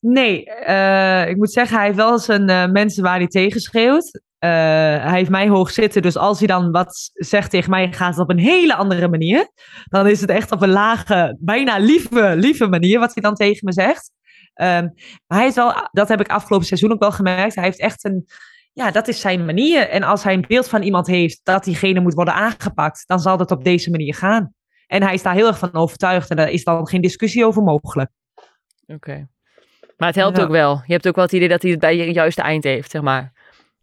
Nee, 0.00 0.50
uh, 0.68 1.28
ik 1.28 1.36
moet 1.36 1.52
zeggen, 1.52 1.76
hij 1.76 1.86
heeft 1.86 1.96
wel 1.96 2.18
zijn 2.18 2.50
uh, 2.50 2.66
mensen 2.66 3.02
waar 3.02 3.16
hij 3.16 3.26
tegen 3.26 3.60
schreeuwt. 3.60 4.20
Uh, 4.44 4.50
hij 4.50 5.12
heeft 5.12 5.30
mij 5.30 5.48
hoog 5.48 5.70
zitten, 5.70 6.02
dus 6.02 6.16
als 6.16 6.38
hij 6.38 6.46
dan 6.46 6.70
wat 6.70 7.10
zegt 7.12 7.50
tegen 7.50 7.70
mij, 7.70 7.92
gaat 7.92 8.10
het 8.10 8.18
op 8.18 8.30
een 8.30 8.38
hele 8.38 8.74
andere 8.74 9.08
manier. 9.08 9.48
Dan 9.84 10.06
is 10.06 10.20
het 10.20 10.30
echt 10.30 10.52
op 10.52 10.62
een 10.62 10.68
lage, 10.68 11.36
bijna 11.40 11.78
lieve, 11.78 12.36
lieve 12.36 12.66
manier 12.66 12.98
wat 12.98 13.14
hij 13.14 13.22
dan 13.22 13.34
tegen 13.34 13.64
me 13.64 13.72
zegt. 13.72 14.10
Um, 14.54 14.92
maar 15.26 15.38
hij 15.38 15.46
is 15.46 15.54
wel, 15.54 15.88
dat 15.92 16.08
heb 16.08 16.20
ik 16.20 16.28
afgelopen 16.28 16.66
seizoen 16.66 16.92
ook 16.92 17.00
wel 17.00 17.12
gemerkt. 17.12 17.54
Hij 17.54 17.64
heeft 17.64 17.78
echt 17.78 18.04
een, 18.04 18.26
ja, 18.72 18.90
dat 18.90 19.08
is 19.08 19.20
zijn 19.20 19.44
manier. 19.44 19.88
En 19.88 20.02
als 20.02 20.22
hij 20.22 20.34
een 20.34 20.44
beeld 20.48 20.68
van 20.68 20.82
iemand 20.82 21.06
heeft 21.06 21.40
dat 21.42 21.64
diegene 21.64 22.00
moet 22.00 22.14
worden 22.14 22.34
aangepakt, 22.34 23.04
dan 23.06 23.20
zal 23.20 23.36
dat 23.36 23.50
op 23.50 23.64
deze 23.64 23.90
manier 23.90 24.14
gaan. 24.14 24.54
En 24.86 25.02
hij 25.02 25.14
is 25.14 25.22
daar 25.22 25.34
heel 25.34 25.46
erg 25.46 25.58
van 25.58 25.74
overtuigd 25.74 26.30
en 26.30 26.36
daar 26.36 26.50
is 26.50 26.64
dan 26.64 26.88
geen 26.88 27.00
discussie 27.00 27.46
over 27.46 27.62
mogelijk. 27.62 28.10
Oké. 28.86 28.94
Okay. 28.94 29.26
Maar 29.96 30.08
het 30.08 30.16
helpt 30.16 30.40
ook 30.40 30.50
wel. 30.50 30.82
Je 30.86 30.92
hebt 30.92 31.08
ook 31.08 31.14
wel 31.14 31.24
het 31.24 31.32
idee 31.32 31.48
dat 31.48 31.62
hij 31.62 31.70
het 31.70 31.80
bij 31.80 31.96
je 31.96 32.12
juiste 32.12 32.42
eind 32.42 32.64
heeft, 32.64 32.90
zeg 32.90 33.02
maar. 33.02 33.32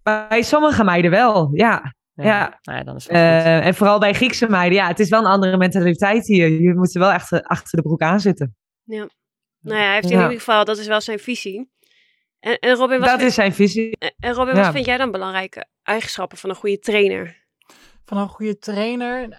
Bij 0.06 0.42
sommige 0.42 0.84
meiden 0.84 1.12
wel, 1.12 1.50
ja. 1.54 1.94
Ja, 2.14 2.60
Nou 2.62 2.78
ja 2.78 2.84
dan 2.84 2.96
is 2.96 3.08
uh, 3.10 3.66
en 3.66 3.76
vooral 3.76 4.00
bij 4.00 4.14
Griekse 4.14 4.50
meiden, 4.50 4.78
ja, 4.78 4.88
het 4.88 5.00
is 5.00 5.10
wel 5.10 5.20
een 5.20 5.32
andere 5.32 5.58
mentaliteit 5.58 6.28
hier. 6.28 6.50
Je 6.50 6.74
moet 6.76 6.96
er 6.96 7.00
wel 7.00 7.12
echt 7.12 7.44
achter 7.44 7.78
de 7.78 7.84
broek 7.84 8.02
aan 8.02 8.20
zitten. 8.20 8.56
Ja. 8.84 9.08
Nou 9.60 9.80
ja, 9.80 9.86
hij 9.86 9.94
heeft 9.94 10.10
in 10.10 10.22
ieder 10.22 10.32
geval, 10.32 10.66
dat 10.66 10.78
is 10.78 10.88
wel 10.88 11.02
zijn 11.02 11.20
visie. 11.20 11.72
En, 12.40 12.60
en 12.60 12.76
Robin, 12.76 13.00
wat 13.00 13.10
dat 13.10 13.22
is 13.22 13.34
zijn 13.34 13.54
visie. 13.54 13.98
En 14.20 14.34
Robin, 14.34 14.56
wat 14.56 14.72
vind 14.72 14.86
jij 14.86 14.98
dan 14.98 15.12
belangrijke 15.12 15.68
eigenschappen 15.84 16.38
van 16.38 16.50
een 16.50 16.56
goede 16.56 16.80
trainer? 16.80 17.44
Van 18.06 18.18
een 18.18 18.28
goede 18.28 18.58
trainer? 18.58 19.38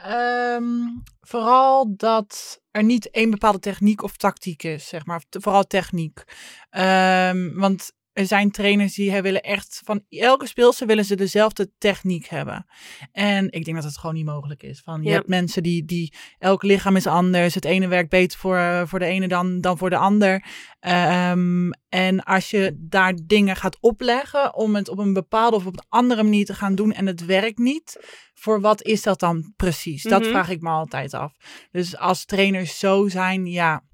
Um, 0.54 1.02
vooral 1.20 1.96
dat 1.96 2.61
er 2.70 2.85
niet 2.85 3.11
één 3.11 3.30
bepaalde 3.30 3.58
techniek 3.58 4.02
of 4.02 4.16
tactiek 4.16 4.62
is, 4.62 4.88
zeg 4.88 5.06
maar. 5.06 5.23
Vooral 5.30 5.64
techniek. 5.64 6.25
Um, 6.70 7.58
want 7.58 7.92
er 8.16 8.26
zijn 8.26 8.50
trainers 8.50 8.94
die 8.94 9.23
willen 9.23 9.42
echt 9.42 9.80
van 9.85 10.04
elke 10.08 10.46
speelster 10.46 10.87
willen 10.87 11.04
ze 11.04 11.14
dezelfde 11.14 11.70
techniek 11.78 12.26
hebben. 12.26 12.66
En 13.12 13.50
ik 13.50 13.64
denk 13.64 13.76
dat 13.76 13.87
het 13.87 13.99
gewoon 13.99 14.14
niet 14.14 14.25
mogelijk 14.25 14.62
is. 14.62 14.80
Van, 14.80 15.02
je 15.02 15.11
hebt 15.11 15.28
mensen 15.28 15.62
die, 15.62 15.85
die 15.85 16.14
elk 16.38 16.62
lichaam 16.62 16.96
is 16.96 17.06
anders. 17.06 17.54
Het 17.54 17.64
ene 17.64 17.88
werkt 17.88 18.11
beter 18.11 18.38
voor, 18.38 18.85
voor 18.88 18.99
de 18.99 19.04
ene 19.04 19.28
dan, 19.28 19.61
dan 19.61 19.78
voor 19.78 19.90
de 19.90 19.96
ander. 19.96 20.44
Um, 20.80 21.70
en 21.88 22.23
als 22.23 22.50
je 22.50 22.76
daar 22.78 23.14
dingen 23.25 23.56
gaat 23.56 23.78
opleggen 23.80 24.54
om 24.54 24.75
het 24.75 24.88
op 24.88 24.99
een 24.99 25.12
bepaalde 25.12 25.56
of 25.56 25.66
op 25.66 25.73
een 25.73 25.87
andere 25.88 26.23
manier 26.23 26.44
te 26.44 26.54
gaan 26.54 26.75
doen 26.75 26.92
en 26.92 27.06
het 27.06 27.25
werkt 27.25 27.58
niet, 27.58 27.99
voor 28.35 28.61
wat 28.61 28.82
is 28.82 29.02
dat 29.02 29.20
dan 29.20 29.52
precies? 29.56 30.02
Dat 30.02 30.20
Mhm. 30.20 30.30
vraag 30.30 30.49
ik 30.49 30.61
me 30.61 30.70
altijd 30.70 31.14
af. 31.14 31.32
Dus 31.70 31.96
als 31.96 32.25
trainers 32.25 32.78
zo 32.78 33.08
zijn, 33.08 33.46
ja. 33.46 33.85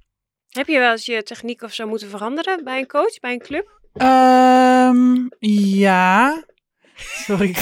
Heb 0.49 0.67
je 0.67 0.79
wel 0.79 0.91
eens 0.91 1.07
je 1.07 1.23
techniek 1.23 1.63
of 1.63 1.73
zo 1.73 1.87
moeten 1.87 2.09
veranderen 2.09 2.65
bij 2.65 2.79
een 2.79 2.87
coach, 2.87 3.19
bij 3.21 3.33
een 3.33 3.39
club? 3.39 3.81
Um, 3.95 5.29
ja. 5.39 6.45
Sorry, 6.95 7.49
ik 7.49 7.57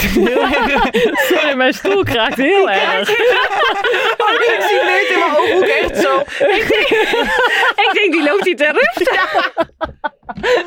Sorry, 1.29 1.55
mijn 1.55 1.73
stoel 1.73 2.03
kraakt 2.03 2.35
heel 2.35 2.69
erg. 2.69 3.09
Oh, 4.17 4.31
ik 4.33 4.61
zie 4.67 4.83
Meert 4.85 5.09
in 5.09 5.19
mijn 5.19 5.35
ooghoek 5.37 5.63
echt 5.63 5.97
zo. 5.97 6.19
ik, 6.19 6.67
denk, 6.69 6.87
ik 7.87 7.89
denk, 7.93 8.11
die 8.11 8.23
loopt 8.23 8.45
niet 8.45 8.57
terug. 8.57 8.93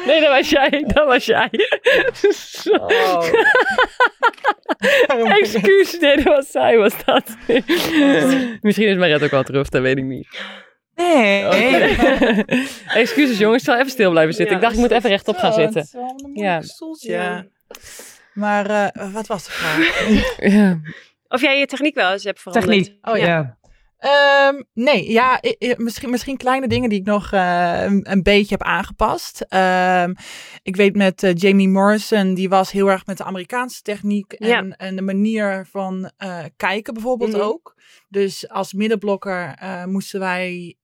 Nee, 0.07 0.21
dat 0.21 0.29
was 0.29 0.51
jij. 0.51 0.85
Dat 0.87 1.07
was 1.07 1.25
jij. 1.25 1.51
Oh. 2.71 3.27
Excuus, 5.39 5.99
nee, 5.99 6.17
dat 6.17 6.25
was 6.25 6.51
zij, 6.51 6.77
was 6.77 6.95
dat. 7.05 7.37
Misschien 8.61 8.89
is 8.89 8.97
Maret 8.97 9.23
ook 9.23 9.31
wel 9.31 9.43
terug, 9.43 9.69
dat 9.69 9.83
weet 9.83 9.99
ik 9.99 10.05
niet. 10.05 10.29
Nee. 10.95 11.47
Okay. 11.47 12.45
Excuses 13.03 13.39
jongens, 13.39 13.63
ik 13.63 13.69
zal 13.69 13.79
even 13.79 13.91
stil 13.91 14.11
blijven 14.11 14.35
zitten. 14.35 14.55
Ja, 14.55 14.61
ik 14.61 14.67
dacht, 14.67 14.75
ik 14.75 14.81
moet 14.89 14.99
even 14.99 15.11
rechtop 15.11 15.37
gaan 15.37 15.53
zitten. 15.53 15.89
Ja. 16.35 16.63
ja. 17.01 17.45
Maar 18.33 18.71
uh, 18.71 19.13
wat 19.13 19.27
was 19.27 19.45
de 19.45 19.51
vraag? 19.51 20.07
Ja. 20.55 20.81
Of 21.29 21.41
jij 21.41 21.59
je 21.59 21.67
techniek 21.67 21.95
wel 21.95 22.13
eens 22.13 22.25
hebt 22.25 22.41
veranderd. 22.41 22.77
Techniek. 22.77 22.99
Oh 23.03 23.17
ja. 23.17 23.59
Um, 24.05 24.65
nee, 24.75 25.11
ja, 25.11 25.41
misschien, 25.77 26.11
misschien 26.11 26.37
kleine 26.37 26.69
dingen 26.69 26.89
die 26.89 26.99
ik 26.99 27.07
nog 27.07 27.33
uh, 27.33 27.83
een, 27.83 28.11
een, 28.11 28.23
beetje 28.23 28.55
heb 28.57 28.63
aangepast. 28.63 29.47
Um, 29.49 30.15
ik 30.63 30.77
weet 30.77 30.97
met 30.97 31.23
uh, 31.23 31.35
Jamie 31.35 31.69
Morrison, 31.69 32.35
die 32.35 32.49
was 32.49 32.71
heel 32.71 32.91
erg 32.91 33.07
met 33.07 33.17
de 33.17 33.25
Amerikaanse 33.25 33.83
techniek 33.83 34.33
en, 34.33 34.49
Ja. 34.49 34.77
en 34.77 34.97
de 34.97 35.03
manier 35.03 35.67
van 35.71 36.11
uh, 36.25 36.39
kijken 36.57 36.95
bijvoorbeeld 36.95 37.33
Mhm. 37.33 37.41
ook. 37.41 37.75
Dus 38.09 38.49
als 38.49 38.73
middenblokker 38.73 39.59
moesten 39.89 40.21
wij, 40.21 40.77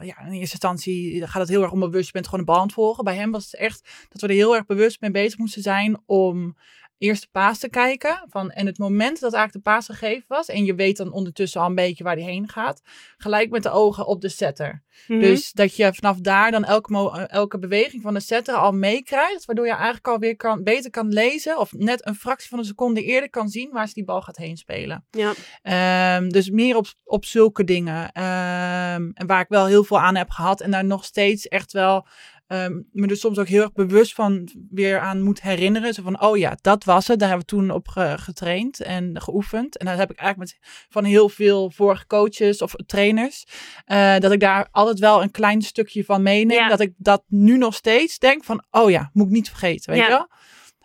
ja, 0.00 0.20
in 0.20 0.32
eerste 0.32 0.38
instantie 0.38 1.26
gaat 1.26 1.40
het 1.40 1.48
heel 1.48 1.62
erg 1.62 1.72
onbewust, 1.72 2.06
je 2.06 2.12
bent 2.12 2.24
gewoon 2.24 2.40
de 2.40 2.46
bal 2.46 2.60
aan 2.60 2.66
het 2.66 2.72
volgen. 2.72 3.04
Bij 3.04 3.14
hem 3.16 3.30
was 3.30 3.44
het 3.44 3.54
echt 3.60 3.88
dat 4.08 4.20
we 4.20 4.26
er 4.26 4.34
heel 4.34 4.54
erg 4.56 4.66
bewust 4.66 5.00
mee 5.00 5.10
bezig 5.10 5.38
moesten 5.38 5.62
zijn 5.62 6.02
om 6.06 6.56
eerst 7.00 7.22
de 7.22 7.28
paas 7.32 7.58
te 7.58 7.68
kijken. 7.68 8.24
Van, 8.28 8.50
en 8.50 8.66
het 8.66 8.78
moment 8.78 9.20
dat 9.20 9.32
eigenlijk 9.32 9.64
de 9.64 9.70
paas 9.70 9.86
gegeven 9.86 10.24
was, 10.28 10.48
en 10.48 10.64
je 10.64 10.74
weet 10.74 10.96
dan 10.96 11.12
ondertussen 11.12 11.60
al 11.60 11.66
een 11.66 11.74
beetje 11.74 12.04
waar 12.04 12.16
die 12.16 12.24
heen 12.24 12.48
gaat, 12.48 12.82
gelijk 13.16 13.50
met 13.50 13.62
de 13.62 13.70
ogen 13.70 14.06
op 14.06 14.20
de 14.20 14.28
setter. 14.28 14.82
Mhm. 15.06 15.20
Dus 15.20 15.52
dat 15.52 15.76
je 15.76 15.94
vanaf 15.94 16.18
daar 16.20 16.50
dan 16.50 16.64
elke, 16.64 16.92
mo- 16.92 17.12
elke 17.12 17.58
beweging 17.58 18.02
van 18.02 18.14
de 18.14 18.20
setter 18.20 18.54
al 18.54 18.72
meekrijgt, 18.72 19.44
waardoor 19.44 19.66
je 19.66 19.72
eigenlijk 19.72 20.08
alweer 20.08 20.36
kan, 20.36 20.62
beter 20.62 20.90
kan 20.90 21.08
lezen, 21.08 21.58
of 21.58 21.72
net 21.72 22.06
een 22.06 22.14
fractie 22.14 22.48
van 22.48 22.58
een 22.58 22.64
seconde 22.64 23.02
eerder 23.02 23.30
kan 23.30 23.48
zien 23.48 23.70
waar 23.70 23.86
ze 23.86 23.94
die 23.94 24.04
bal 24.04 24.22
gaat 24.22 24.36
heen 24.36 24.56
spelen. 24.56 25.04
Ja. 25.10 25.32
Ehm, 25.62 26.28
dus 26.28 26.50
meer 26.50 26.76
op, 26.76 26.86
op 27.04 27.24
zulke 27.24 27.64
dingen. 27.64 28.12
Ehm, 28.12 29.10
en 29.14 29.26
waar 29.26 29.40
ik 29.40 29.48
wel 29.48 29.66
heel 29.66 29.84
veel 29.84 30.00
aan 30.00 30.16
heb 30.16 30.30
gehad 30.30 30.60
en 30.60 30.70
daar 30.70 30.84
nog 30.84 31.04
steeds 31.04 31.48
echt 31.48 31.72
wel 31.72 32.06
um, 32.52 32.88
me 32.92 33.06
er 33.06 33.16
soms 33.16 33.38
ook 33.38 33.48
heel 33.48 33.62
erg 33.62 33.72
bewust 33.72 34.14
van 34.14 34.48
weer 34.70 35.00
aan 35.00 35.22
moet 35.22 35.42
herinneren. 35.42 35.94
Zo 35.94 36.02
van, 36.02 36.22
oh 36.22 36.36
ja, 36.36 36.56
dat 36.60 36.84
was 36.84 37.08
het. 37.08 37.18
Daar 37.18 37.28
hebben 37.28 37.46
we 37.46 37.54
toen 37.54 37.70
op 37.70 37.88
ge 37.88 38.14
getraind 38.18 38.80
en 38.80 39.20
geoefend. 39.20 39.76
En 39.76 39.86
dat 39.86 39.98
heb 39.98 40.10
ik 40.10 40.18
eigenlijk 40.18 40.52
met 40.52 40.70
van 40.88 41.04
heel 41.04 41.28
veel 41.28 41.70
vorige 41.70 42.06
coaches 42.06 42.62
of 42.62 42.74
trainers. 42.86 43.44
Uh, 43.86 44.18
dat 44.18 44.32
ik 44.32 44.40
daar 44.40 44.68
altijd 44.70 44.98
wel 44.98 45.22
een 45.22 45.30
klein 45.30 45.62
stukje 45.62 46.04
van 46.04 46.22
meeneem. 46.22 46.58
Ja. 46.58 46.68
Dat 46.68 46.80
ik 46.80 46.92
dat 46.96 47.22
nu 47.26 47.58
nog 47.58 47.74
steeds 47.74 48.18
denk 48.18 48.44
van, 48.44 48.64
oh 48.70 48.90
ja, 48.90 49.10
moet 49.12 49.26
ik 49.26 49.32
niet 49.32 49.48
vergeten, 49.48 49.92
weet 49.92 50.00
Ja. 50.00 50.08
je 50.08 50.10
wel? 50.10 50.28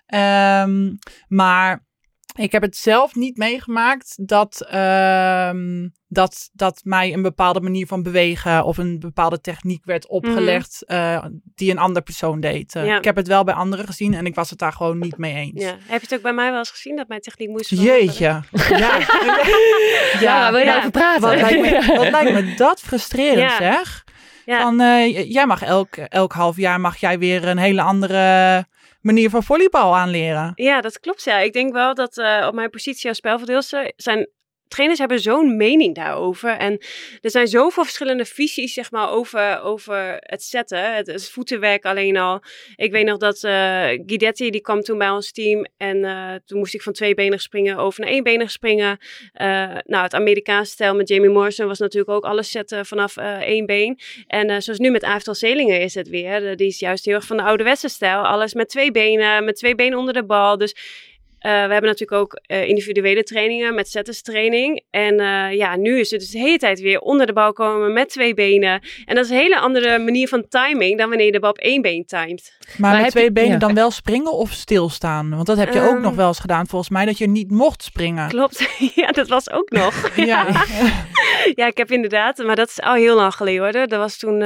Um, 0.08 1.00
maar 1.28 1.85
ik 2.36 2.52
heb 2.52 2.62
het 2.62 2.78
zelf 2.78 3.16
niet 3.16 3.38
meegemaakt 3.38 4.28
dat, 4.28 4.68
um, 4.74 5.94
dat, 6.08 6.50
dat 6.54 6.82
mij 6.84 7.14
een 7.14 7.22
bepaalde 7.22 7.62
manier 7.62 7.88
van 7.88 8.04
bewegen 8.04 8.64
of 8.64 8.78
een 8.78 9.00
bepaalde 9.00 9.42
techniek 9.42 9.86
werd 9.86 10.08
opgelegd 10.08 10.84
mm 10.88 10.96
-hmm. 10.96 11.14
uh, 11.14 11.26
die 11.56 11.72
een 11.72 11.78
andere 11.78 12.06
persoon 12.06 12.40
deed. 12.40 12.76
Uh, 12.76 12.86
ja. 12.86 12.98
Ik 12.98 13.04
heb 13.04 13.16
het 13.16 13.28
wel 13.28 13.44
bij 13.44 13.54
anderen 13.54 13.86
gezien 13.86 14.14
en 14.14 14.26
ik 14.26 14.36
was 14.36 14.50
het 14.50 14.60
daar 14.60 14.74
gewoon 14.74 15.00
niet 15.00 15.18
mee 15.18 15.34
eens. 15.34 15.64
Ja. 15.64 15.70
Heb 15.70 16.02
je 16.02 16.08
het 16.08 16.14
ook 16.14 16.22
bij 16.22 16.34
mij 16.34 16.50
wel 16.50 16.60
eens 16.60 16.70
gezien 16.70 16.96
dat 16.96 17.08
mijn 17.08 17.22
techniek 17.22 17.50
moest 17.50 17.70
Jeetje. 17.70 18.26
ja. 18.26 18.44
ja. 18.78 19.00
ja, 20.20 20.52
wil 20.52 20.60
je 20.60 20.66
ja. 20.66 20.78
over 20.78 20.92
praten? 20.92 21.22
Wat 21.22 21.36
lijkt 21.36 21.62
me, 21.62 21.96
wat 22.02 22.10
lijkt 22.10 22.32
me 22.32 22.56
dat 22.56 22.82
frustrerend 22.82 23.52
zeg. 23.52 24.04
Van, 24.46 24.82
uh, 24.82 25.32
jij 25.32 25.46
mag 25.46 25.62
elk, 25.62 25.96
elk 25.96 26.34
half 26.34 26.58
jaar 26.58 26.80
mag 26.80 26.98
jij 26.98 27.20
weer 27.20 27.48
een 27.48 27.58
hele 27.58 27.82
andere 27.82 28.66
manier 29.06 29.30
van 29.30 29.44
volleybal 29.44 29.96
aanleren. 29.96 30.52
Ja, 30.56 30.82
dat 30.82 31.00
klopt. 31.00 31.24
Ja, 31.24 31.38
ik 31.38 31.54
denk 31.54 31.74
wel 31.74 31.94
dat 31.94 32.18
uh, 32.18 32.46
op 32.48 32.54
mijn 32.54 32.70
positie 32.70 33.10
als 33.10 33.18
spelverdeelster 33.18 33.92
zijn 33.96 34.30
trainers 34.68 35.00
hebben 35.00 35.20
zo'n 35.20 35.58
mening 35.58 35.96
daarover. 35.96 36.50
En 36.50 36.80
er 37.22 37.30
zijn 37.30 37.48
zoveel 37.48 37.84
verschillende 37.84 38.26
visies, 38.26 38.74
zeg 38.74 38.92
maar, 38.92 39.12
over, 39.12 39.62
over 39.62 40.18
het 40.20 40.44
zetten. 40.44 40.96
Het, 40.96 41.08
het 41.08 41.30
voetenwerk 41.30 41.86
alleen 41.86 42.18
al. 42.18 42.42
Ik 42.76 42.92
weet 42.92 43.06
nog 43.06 43.18
dat 43.18 43.44
uh, 43.44 43.52
Guidetti, 44.06 44.50
die 44.50 44.62
kwam 44.62 44.82
toen 44.82 44.98
bij 44.98 45.10
ons 45.10 45.32
team. 45.32 45.66
En 45.78 45.98
uh, 45.98 46.34
toen 46.46 46.58
moest 46.58 46.74
ik 46.74 46.82
van 46.82 46.94
twee 46.94 47.14
benen 47.14 47.40
springen 47.40 47.78
over 47.78 48.02
naar 48.02 48.10
één 48.10 48.24
benen 48.24 48.50
springen. 48.50 48.98
Uh, 49.42 49.48
nou, 49.86 50.04
het 50.04 50.14
Amerikaanse 50.14 50.72
stijl 50.72 50.96
met 50.96 51.08
Jamie 51.08 51.30
Morrison 51.30 51.68
was 51.68 51.80
natuurlijk 51.80 52.12
ook 52.12 52.24
alles 52.24 52.52
zetten 52.52 52.86
vanaf 52.86 53.18
één 53.18 53.66
been. 53.66 54.00
En 54.28 54.62
zoals 54.62 54.80
nu 54.80 54.90
met 54.90 55.04
Aaftal 55.04 55.36
Zelingen 55.36 55.82
is 55.82 55.96
het 55.96 56.10
weer. 56.10 56.56
die 56.58 56.68
is 56.68 56.80
juist 56.80 57.06
heel 57.06 57.16
erg 57.16 57.26
van 57.26 57.38
de 57.38 57.44
ouderwetse 57.44 57.90
stijl. 57.90 58.26
Alles 58.26 58.54
met 58.54 58.70
twee 58.70 58.92
benen, 58.92 59.46
met 59.46 59.56
twee 59.56 59.76
benen 59.76 59.98
onder 59.98 60.14
de 60.14 60.26
bal. 60.26 60.58
Dus 60.58 60.76
we 61.46 61.72
hebben 61.72 61.82
natuurlijk 61.82 62.22
ook 62.22 62.40
uh, 62.48 62.68
individuele 62.68 63.24
trainingen 63.24 63.76
met 63.76 64.22
training. 64.24 64.84
En 64.90 65.22
uh, 65.22 65.54
ja, 65.54 65.76
nu 65.76 66.00
is 66.00 66.12
het 66.12 66.20
dus 66.20 66.30
de 66.30 66.40
hele 66.40 66.58
tijd 66.58 66.80
weer 66.80 67.00
onder 67.00 67.26
de 67.26 67.34
bal 67.34 67.54
komen 67.54 67.94
met 67.94 68.10
twee 68.10 68.34
benen. 68.34 68.82
En 69.06 69.16
dat 69.16 69.26
is 69.26 69.30
een 69.30 69.38
hele 69.38 69.60
andere 69.60 70.00
manier 70.00 70.28
van 70.28 70.48
timing 70.48 70.98
dan 70.98 71.08
wanneer 71.10 71.26
je 71.26 71.32
de 71.32 71.40
bal 71.40 71.50
op 71.50 71.58
één 71.58 71.82
been 71.82 72.06
timed. 72.06 72.58
Maar, 72.78 72.92
maar 72.92 73.02
met 73.02 73.12
twee 73.12 73.24
je, 73.24 73.32
benen 73.32 73.52
ja. 73.52 73.58
dan 73.58 73.74
wel 73.74 73.92
springen 73.92 74.34
of 74.34 74.52
stilstaan? 74.52 75.30
Want 75.30 75.46
dat 75.46 75.58
heb 75.58 75.74
je 75.74 75.80
um, 75.80 75.88
ook 75.88 76.00
nog 76.00 76.16
wel 76.16 76.28
eens 76.28 76.40
gedaan 76.40 76.68
volgens 76.68 76.90
mij, 76.90 77.06
dat 77.06 77.18
je 77.18 77.28
niet 77.28 77.52
mocht 77.52 77.84
springen. 77.84 78.28
Klopt, 78.28 78.68
ja, 78.96 79.08
dat 79.08 79.28
was 79.28 79.52
ook 79.52 79.70
nog. 79.70 80.12
ja. 80.16 80.66
ja, 81.60 81.68
ik 81.68 81.78
heb 81.78 81.92
inderdaad, 81.92 82.38
maar 82.38 82.56
dat 82.56 82.70
is 82.70 82.82
al 82.82 82.94
heel 82.94 83.16
lang 83.16 83.34
geleden 83.34 83.62
hoor. 83.62 83.72
Dat 83.72 84.00
was 84.00 84.18
toen 84.18 84.38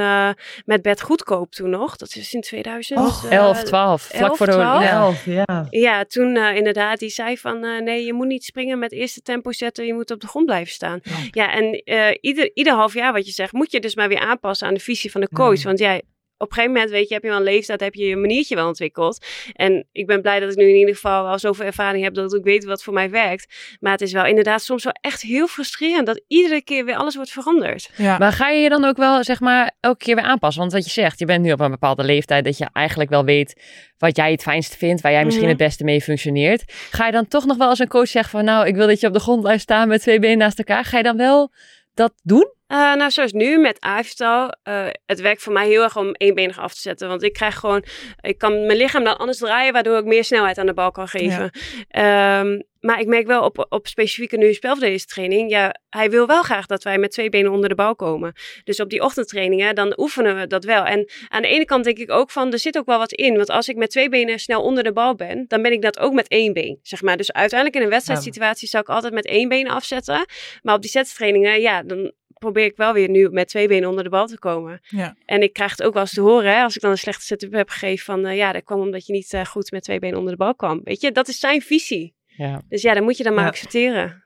met 0.64 0.82
Bert 0.82 1.00
Goedkoop 1.00 1.50
toen 1.50 1.70
nog. 1.70 1.96
Dat 1.96 2.14
is 2.14 2.34
in 2.34 2.40
2000. 2.40 2.98
Oh, 2.98 3.24
11, 3.30 3.62
12. 3.62 4.02
Vlak 4.02 4.36
voor 4.36 4.46
de 4.46 4.52
11, 4.52 5.24
ja. 5.24 5.66
Ja, 5.70 6.04
toen 6.04 6.36
inderdaad 6.36 6.89
die 6.98 7.08
zei 7.08 7.38
van 7.38 7.64
uh, 7.64 7.80
nee, 7.80 8.04
je 8.04 8.12
moet 8.12 8.26
niet 8.26 8.44
springen 8.44 8.78
met 8.78 8.92
eerste 8.92 9.20
tempo 9.20 9.52
zetten, 9.52 9.86
je 9.86 9.94
moet 9.94 10.10
op 10.10 10.20
de 10.20 10.26
grond 10.26 10.46
blijven 10.46 10.72
staan. 10.72 11.00
Ja, 11.02 11.16
ja 11.30 11.52
en 11.52 11.82
uh, 11.84 12.16
ieder, 12.20 12.50
ieder 12.54 12.72
half 12.72 12.94
jaar 12.94 13.12
wat 13.12 13.26
je 13.26 13.32
zegt, 13.32 13.52
moet 13.52 13.72
je 13.72 13.80
dus 13.80 13.94
maar 13.94 14.08
weer 14.08 14.18
aanpassen 14.18 14.66
aan 14.66 14.74
de 14.74 14.80
visie 14.80 15.10
van 15.10 15.20
de 15.20 15.28
coach. 15.28 15.62
Want 15.62 15.78
jij, 15.78 16.02
op 16.40 16.48
een 16.48 16.54
gegeven 16.54 16.72
moment, 16.72 16.90
weet 16.90 17.08
je, 17.08 17.14
heb 17.14 17.22
je 17.22 17.28
wel 17.28 17.38
een 17.38 17.44
leeftijd, 17.44 17.80
heb 17.80 17.94
je 17.94 18.04
je 18.04 18.16
maniertje 18.16 18.54
wel 18.54 18.66
ontwikkeld. 18.66 19.26
En 19.52 19.86
ik 19.92 20.06
ben 20.06 20.22
blij 20.22 20.40
dat 20.40 20.50
ik 20.50 20.56
nu 20.56 20.68
in 20.68 20.76
ieder 20.76 20.94
geval 20.94 21.26
al 21.26 21.38
zoveel 21.38 21.66
ervaring 21.66 22.04
heb 22.04 22.14
dat 22.14 22.34
ik 22.34 22.44
weet 22.44 22.64
wat 22.64 22.82
voor 22.82 22.92
mij 22.92 23.10
werkt. 23.10 23.76
Maar 23.80 23.92
het 23.92 24.00
is 24.00 24.12
wel 24.12 24.26
inderdaad 24.26 24.62
soms 24.62 24.84
wel 24.84 24.92
echt 25.00 25.22
heel 25.22 25.46
frustrerend 25.46 26.06
dat 26.06 26.22
iedere 26.26 26.62
keer 26.62 26.84
weer 26.84 26.96
alles 26.96 27.14
wordt 27.14 27.30
veranderd. 27.30 27.90
Ja. 27.96 28.18
Maar 28.18 28.32
ga 28.32 28.48
je 28.48 28.60
je 28.60 28.68
dan 28.68 28.84
ook 28.84 28.96
wel, 28.96 29.24
zeg 29.24 29.40
maar, 29.40 29.76
elke 29.80 30.04
keer 30.04 30.14
weer 30.14 30.24
aanpassen? 30.24 30.60
Want 30.60 30.72
wat 30.72 30.84
je 30.84 30.90
zegt, 30.90 31.18
je 31.18 31.24
bent 31.24 31.44
nu 31.44 31.52
op 31.52 31.60
een 31.60 31.70
bepaalde 31.70 32.04
leeftijd 32.04 32.44
dat 32.44 32.58
je 32.58 32.68
eigenlijk 32.72 33.10
wel 33.10 33.24
weet 33.24 33.62
wat 33.98 34.16
jij 34.16 34.30
het 34.30 34.42
fijnst 34.42 34.76
vindt, 34.76 35.00
waar 35.00 35.12
jij 35.12 35.24
misschien 35.24 35.48
mhm. 35.48 35.56
het 35.56 35.66
beste 35.66 35.84
mee 35.84 36.00
functioneert. 36.00 36.72
Ga 36.90 37.06
je 37.06 37.12
dan 37.12 37.28
toch 37.28 37.46
nog 37.46 37.56
wel 37.56 37.68
als 37.68 37.78
een 37.78 37.88
coach 37.88 38.08
zeggen 38.08 38.30
van, 38.30 38.44
nou, 38.44 38.66
ik 38.66 38.74
wil 38.74 38.86
dat 38.86 39.00
je 39.00 39.06
op 39.06 39.12
de 39.12 39.20
grond 39.20 39.40
blijft 39.40 39.62
staan 39.62 39.88
met 39.88 40.00
twee 40.00 40.18
benen 40.18 40.38
naast 40.38 40.58
elkaar. 40.58 40.84
Ga 40.84 40.96
je 40.96 41.02
dan 41.02 41.16
wel 41.16 41.52
dat 41.94 42.12
doen? 42.22 42.58
Uh, 42.72 42.94
nou, 42.94 43.10
zoals 43.10 43.32
nu 43.32 43.58
met 43.58 43.80
Aiftal. 43.80 44.54
Uh, 44.68 44.86
het 45.06 45.20
werkt 45.20 45.42
voor 45.42 45.52
mij 45.52 45.66
heel 45.66 45.82
erg 45.82 45.96
om 45.96 46.12
éénbenig 46.12 46.58
af 46.58 46.74
te 46.74 46.80
zetten. 46.80 47.08
Want 47.08 47.22
ik 47.22 47.32
krijg 47.32 47.58
gewoon, 47.58 47.84
ik 48.20 48.38
kan 48.38 48.66
mijn 48.66 48.78
lichaam 48.78 49.04
dan 49.04 49.18
anders 49.18 49.38
draaien, 49.38 49.72
waardoor 49.72 49.98
ik 49.98 50.04
meer 50.04 50.24
snelheid 50.24 50.58
aan 50.58 50.66
de 50.66 50.74
bal 50.74 50.90
kan 50.90 51.08
geven. 51.08 51.50
Ja. 51.88 52.40
Um, 52.40 52.68
maar 52.80 53.00
ik 53.00 53.06
merk 53.06 53.26
wel 53.26 53.42
op, 53.42 53.66
op 53.68 53.86
specifieke 53.86 54.36
nu 54.36 54.54
training, 54.54 55.50
ja, 55.50 55.74
hij 55.88 56.10
wil 56.10 56.26
wel 56.26 56.42
graag 56.42 56.66
dat 56.66 56.82
wij 56.82 56.98
met 56.98 57.10
twee 57.10 57.28
benen 57.28 57.52
onder 57.52 57.68
de 57.68 57.74
bal 57.74 57.96
komen. 57.96 58.32
Dus 58.64 58.80
op 58.80 58.90
die 58.90 59.02
ochtendtrainingen, 59.02 59.74
dan 59.74 59.94
oefenen 59.96 60.36
we 60.36 60.46
dat 60.46 60.64
wel. 60.64 60.84
En 60.84 61.10
aan 61.28 61.42
de 61.42 61.48
ene 61.48 61.64
kant 61.64 61.84
denk 61.84 61.98
ik 61.98 62.10
ook 62.10 62.30
van, 62.30 62.52
er 62.52 62.58
zit 62.58 62.78
ook 62.78 62.86
wel 62.86 62.98
wat 62.98 63.12
in. 63.12 63.36
Want 63.36 63.50
als 63.50 63.68
ik 63.68 63.76
met 63.76 63.90
twee 63.90 64.08
benen 64.08 64.38
snel 64.38 64.62
onder 64.62 64.84
de 64.84 64.92
bal 64.92 65.14
ben, 65.14 65.44
dan 65.48 65.62
ben 65.62 65.72
ik 65.72 65.82
dat 65.82 65.98
ook 65.98 66.12
met 66.12 66.28
één 66.28 66.52
been, 66.52 66.78
zeg 66.82 67.02
maar. 67.02 67.16
Dus 67.16 67.32
uiteindelijk 67.32 67.78
in 67.78 67.84
een 67.84 67.94
wedstrijdsituatie 67.94 68.68
zou 68.68 68.82
ik 68.82 68.88
altijd 68.88 69.12
met 69.12 69.26
één 69.26 69.48
been 69.48 69.68
afzetten. 69.68 70.26
Maar 70.62 70.74
op 70.74 70.80
die 70.80 70.90
setstrainingen, 70.90 71.60
ja, 71.60 71.82
dan 71.82 72.12
probeer 72.40 72.64
ik 72.64 72.76
wel 72.76 72.92
weer 72.92 73.08
nu 73.08 73.28
met 73.30 73.48
twee 73.48 73.68
benen 73.68 73.88
onder 73.88 74.04
de 74.04 74.10
bal 74.10 74.26
te 74.26 74.38
komen. 74.38 74.80
Ja. 74.82 75.16
En 75.24 75.42
ik 75.42 75.52
krijg 75.52 75.70
het 75.70 75.82
ook 75.82 75.92
wel 75.92 76.02
eens 76.02 76.14
te 76.14 76.20
horen, 76.20 76.54
hè, 76.54 76.62
als 76.62 76.76
ik 76.76 76.82
dan 76.82 76.90
een 76.90 76.98
slechte 76.98 77.24
setup 77.24 77.52
heb 77.52 77.68
gegeven 77.68 78.04
van, 78.04 78.26
uh, 78.26 78.36
ja, 78.36 78.52
dat 78.52 78.64
kwam 78.64 78.80
omdat 78.80 79.06
je 79.06 79.12
niet 79.12 79.32
uh, 79.32 79.44
goed 79.44 79.70
met 79.70 79.82
twee 79.82 79.98
benen 79.98 80.18
onder 80.18 80.32
de 80.32 80.38
bal 80.38 80.54
kwam. 80.54 80.80
Weet 80.84 81.00
je, 81.00 81.12
dat 81.12 81.28
is 81.28 81.38
zijn 81.38 81.60
visie. 81.60 82.14
Ja. 82.26 82.62
Dus 82.68 82.82
ja, 82.82 82.94
dan 82.94 83.02
moet 83.02 83.16
je 83.16 83.22
dan 83.22 83.34
maar 83.34 83.46
accepteren. 83.46 84.22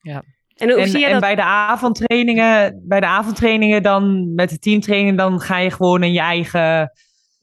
Ja. 0.00 0.22
En, 0.54 0.70
hoe 0.70 0.80
en, 0.80 0.88
zie 0.88 1.00
je 1.00 1.06
en 1.06 1.12
dat... 1.12 1.20
bij 1.20 1.34
de 1.34 1.42
avondtrainingen, 1.42 2.82
bij 2.86 3.00
de 3.00 3.06
avondtrainingen 3.06 3.82
dan 3.82 4.34
met 4.34 4.50
de 4.50 4.58
teamtraining, 4.58 5.16
dan 5.16 5.40
ga 5.40 5.58
je 5.58 5.70
gewoon 5.70 6.02
in 6.02 6.12
je 6.12 6.20
eigen 6.20 6.90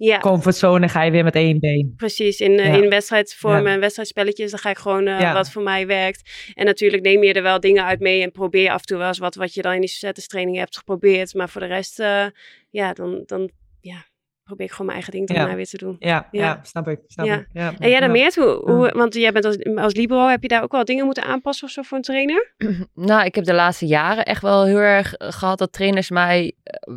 ja. 0.05 0.19
comfortzone 0.19 0.87
ga 0.87 1.03
je 1.03 1.11
weer 1.11 1.23
met 1.23 1.35
één 1.35 1.59
been. 1.59 1.93
Precies, 1.97 2.39
in, 2.39 2.51
uh, 2.51 2.73
in 2.73 2.89
wedstrijdvormen 2.89 3.71
en 3.71 3.79
wedstrijdspelletjes, 3.79 4.51
dan 4.51 4.59
ga 4.59 4.69
ik 4.69 4.77
gewoon 4.77 5.07
uh, 5.07 5.33
wat 5.33 5.51
voor 5.51 5.63
mij 5.63 5.87
werkt. 5.87 6.51
En 6.53 6.65
natuurlijk 6.65 7.03
neem 7.03 7.23
je 7.23 7.33
er 7.33 7.43
wel 7.43 7.59
dingen 7.59 7.85
uit 7.85 7.99
mee 7.99 8.21
en 8.21 8.31
probeer 8.31 8.69
af 8.69 8.79
en 8.79 8.85
toe 8.85 8.97
wel 8.97 9.07
eens 9.07 9.17
wat, 9.17 9.35
wat 9.35 9.53
je 9.53 9.61
dan 9.61 9.73
in 9.73 9.81
die 9.81 10.11
training 10.27 10.57
hebt 10.57 10.77
geprobeerd. 10.77 11.33
Maar 11.33 11.49
voor 11.49 11.61
de 11.61 11.67
rest, 11.67 11.99
uh, 11.99 12.25
ja, 12.69 12.93
dan, 12.93 13.23
dan 13.25 13.49
ja, 13.81 14.05
probeer 14.43 14.65
ik 14.65 14.71
gewoon 14.71 14.85
mijn 14.85 14.97
eigen 14.97 15.13
ding 15.13 15.27
te 15.27 15.33
ja. 15.33 15.55
weer 15.55 15.65
te 15.65 15.77
doen. 15.77 15.95
Ja, 15.99 16.27
ja. 16.31 16.59
snap 16.63 16.87
ik. 16.87 16.99
Snap 17.07 17.25
ja. 17.25 17.37
Ik. 17.37 17.47
ja. 17.53 17.73
En 17.79 17.89
jij 17.89 17.99
dan 17.99 18.11
meer? 18.11 18.31
Hoe, 18.35 18.71
hoe, 18.71 18.91
want 18.91 19.13
jij 19.13 19.31
bent 19.31 19.45
als, 19.45 19.57
als 19.75 19.93
libero, 19.93 20.27
heb 20.27 20.41
je 20.41 20.47
daar 20.47 20.63
ook 20.63 20.71
wel 20.71 20.85
dingen 20.85 21.05
moeten 21.05 21.23
aanpassen 21.23 21.67
of 21.67 21.73
zo 21.73 21.81
voor 21.81 21.97
een 21.97 22.03
trainer? 22.03 22.53
Nou, 22.93 23.25
ik 23.25 23.35
heb 23.35 23.43
de 23.43 23.53
laatste 23.53 23.85
jaren 23.85 24.25
echt 24.25 24.41
wel 24.41 24.65
heel 24.65 24.77
erg 24.77 25.13
gehad 25.17 25.57
dat 25.57 25.73
trainers 25.73 26.09
mij 26.09 26.53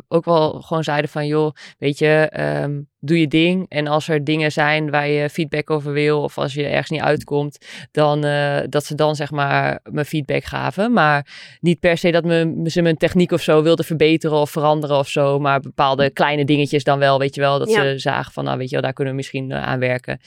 ook 0.08 0.24
wel 0.24 0.60
gewoon 0.60 0.84
zeiden 0.84 1.10
van, 1.10 1.26
joh, 1.26 1.54
weet 1.78 1.98
je, 1.98 2.32
um, 2.62 2.88
doe 3.00 3.20
je 3.20 3.28
ding. 3.28 3.66
En 3.68 3.86
als 3.86 4.08
er 4.08 4.24
dingen 4.24 4.52
zijn 4.52 4.90
waar 4.90 5.08
je 5.08 5.30
feedback 5.30 5.70
over 5.70 5.92
wil, 5.92 6.22
of 6.22 6.38
als 6.38 6.54
je 6.54 6.64
ergens 6.66 6.90
niet 6.90 7.00
uitkomt, 7.00 7.66
dan 7.90 8.24
uh, 8.24 8.58
dat 8.68 8.84
ze 8.84 8.94
dan 8.94 9.16
zeg 9.16 9.30
maar 9.30 9.80
me 9.90 10.04
feedback 10.04 10.44
gaven. 10.44 10.92
Maar 10.92 11.26
niet 11.60 11.80
per 11.80 11.98
se 11.98 12.10
dat 12.10 12.24
me, 12.24 12.60
ze 12.64 12.82
mijn 12.82 12.96
techniek 12.96 13.32
of 13.32 13.42
zo 13.42 13.62
wilden 13.62 13.84
verbeteren 13.84 14.36
of 14.36 14.50
veranderen 14.50 14.98
of 14.98 15.08
zo. 15.08 15.38
Maar 15.38 15.60
bepaalde 15.60 16.10
kleine 16.10 16.44
dingetjes 16.44 16.84
dan 16.84 16.98
wel, 16.98 17.18
weet 17.18 17.34
je 17.34 17.40
wel. 17.40 17.58
Dat 17.58 17.70
ze 17.70 17.92
zagen 17.96 18.32
van, 18.32 18.44
nou 18.44 18.58
weet 18.58 18.68
je 18.68 18.74
wel, 18.74 18.84
daar 18.84 18.92
kunnen 18.92 19.12
we 19.12 19.18
misschien 19.18 19.50
uh, 19.50 19.62
aan 19.62 19.78
werken. 19.78 20.20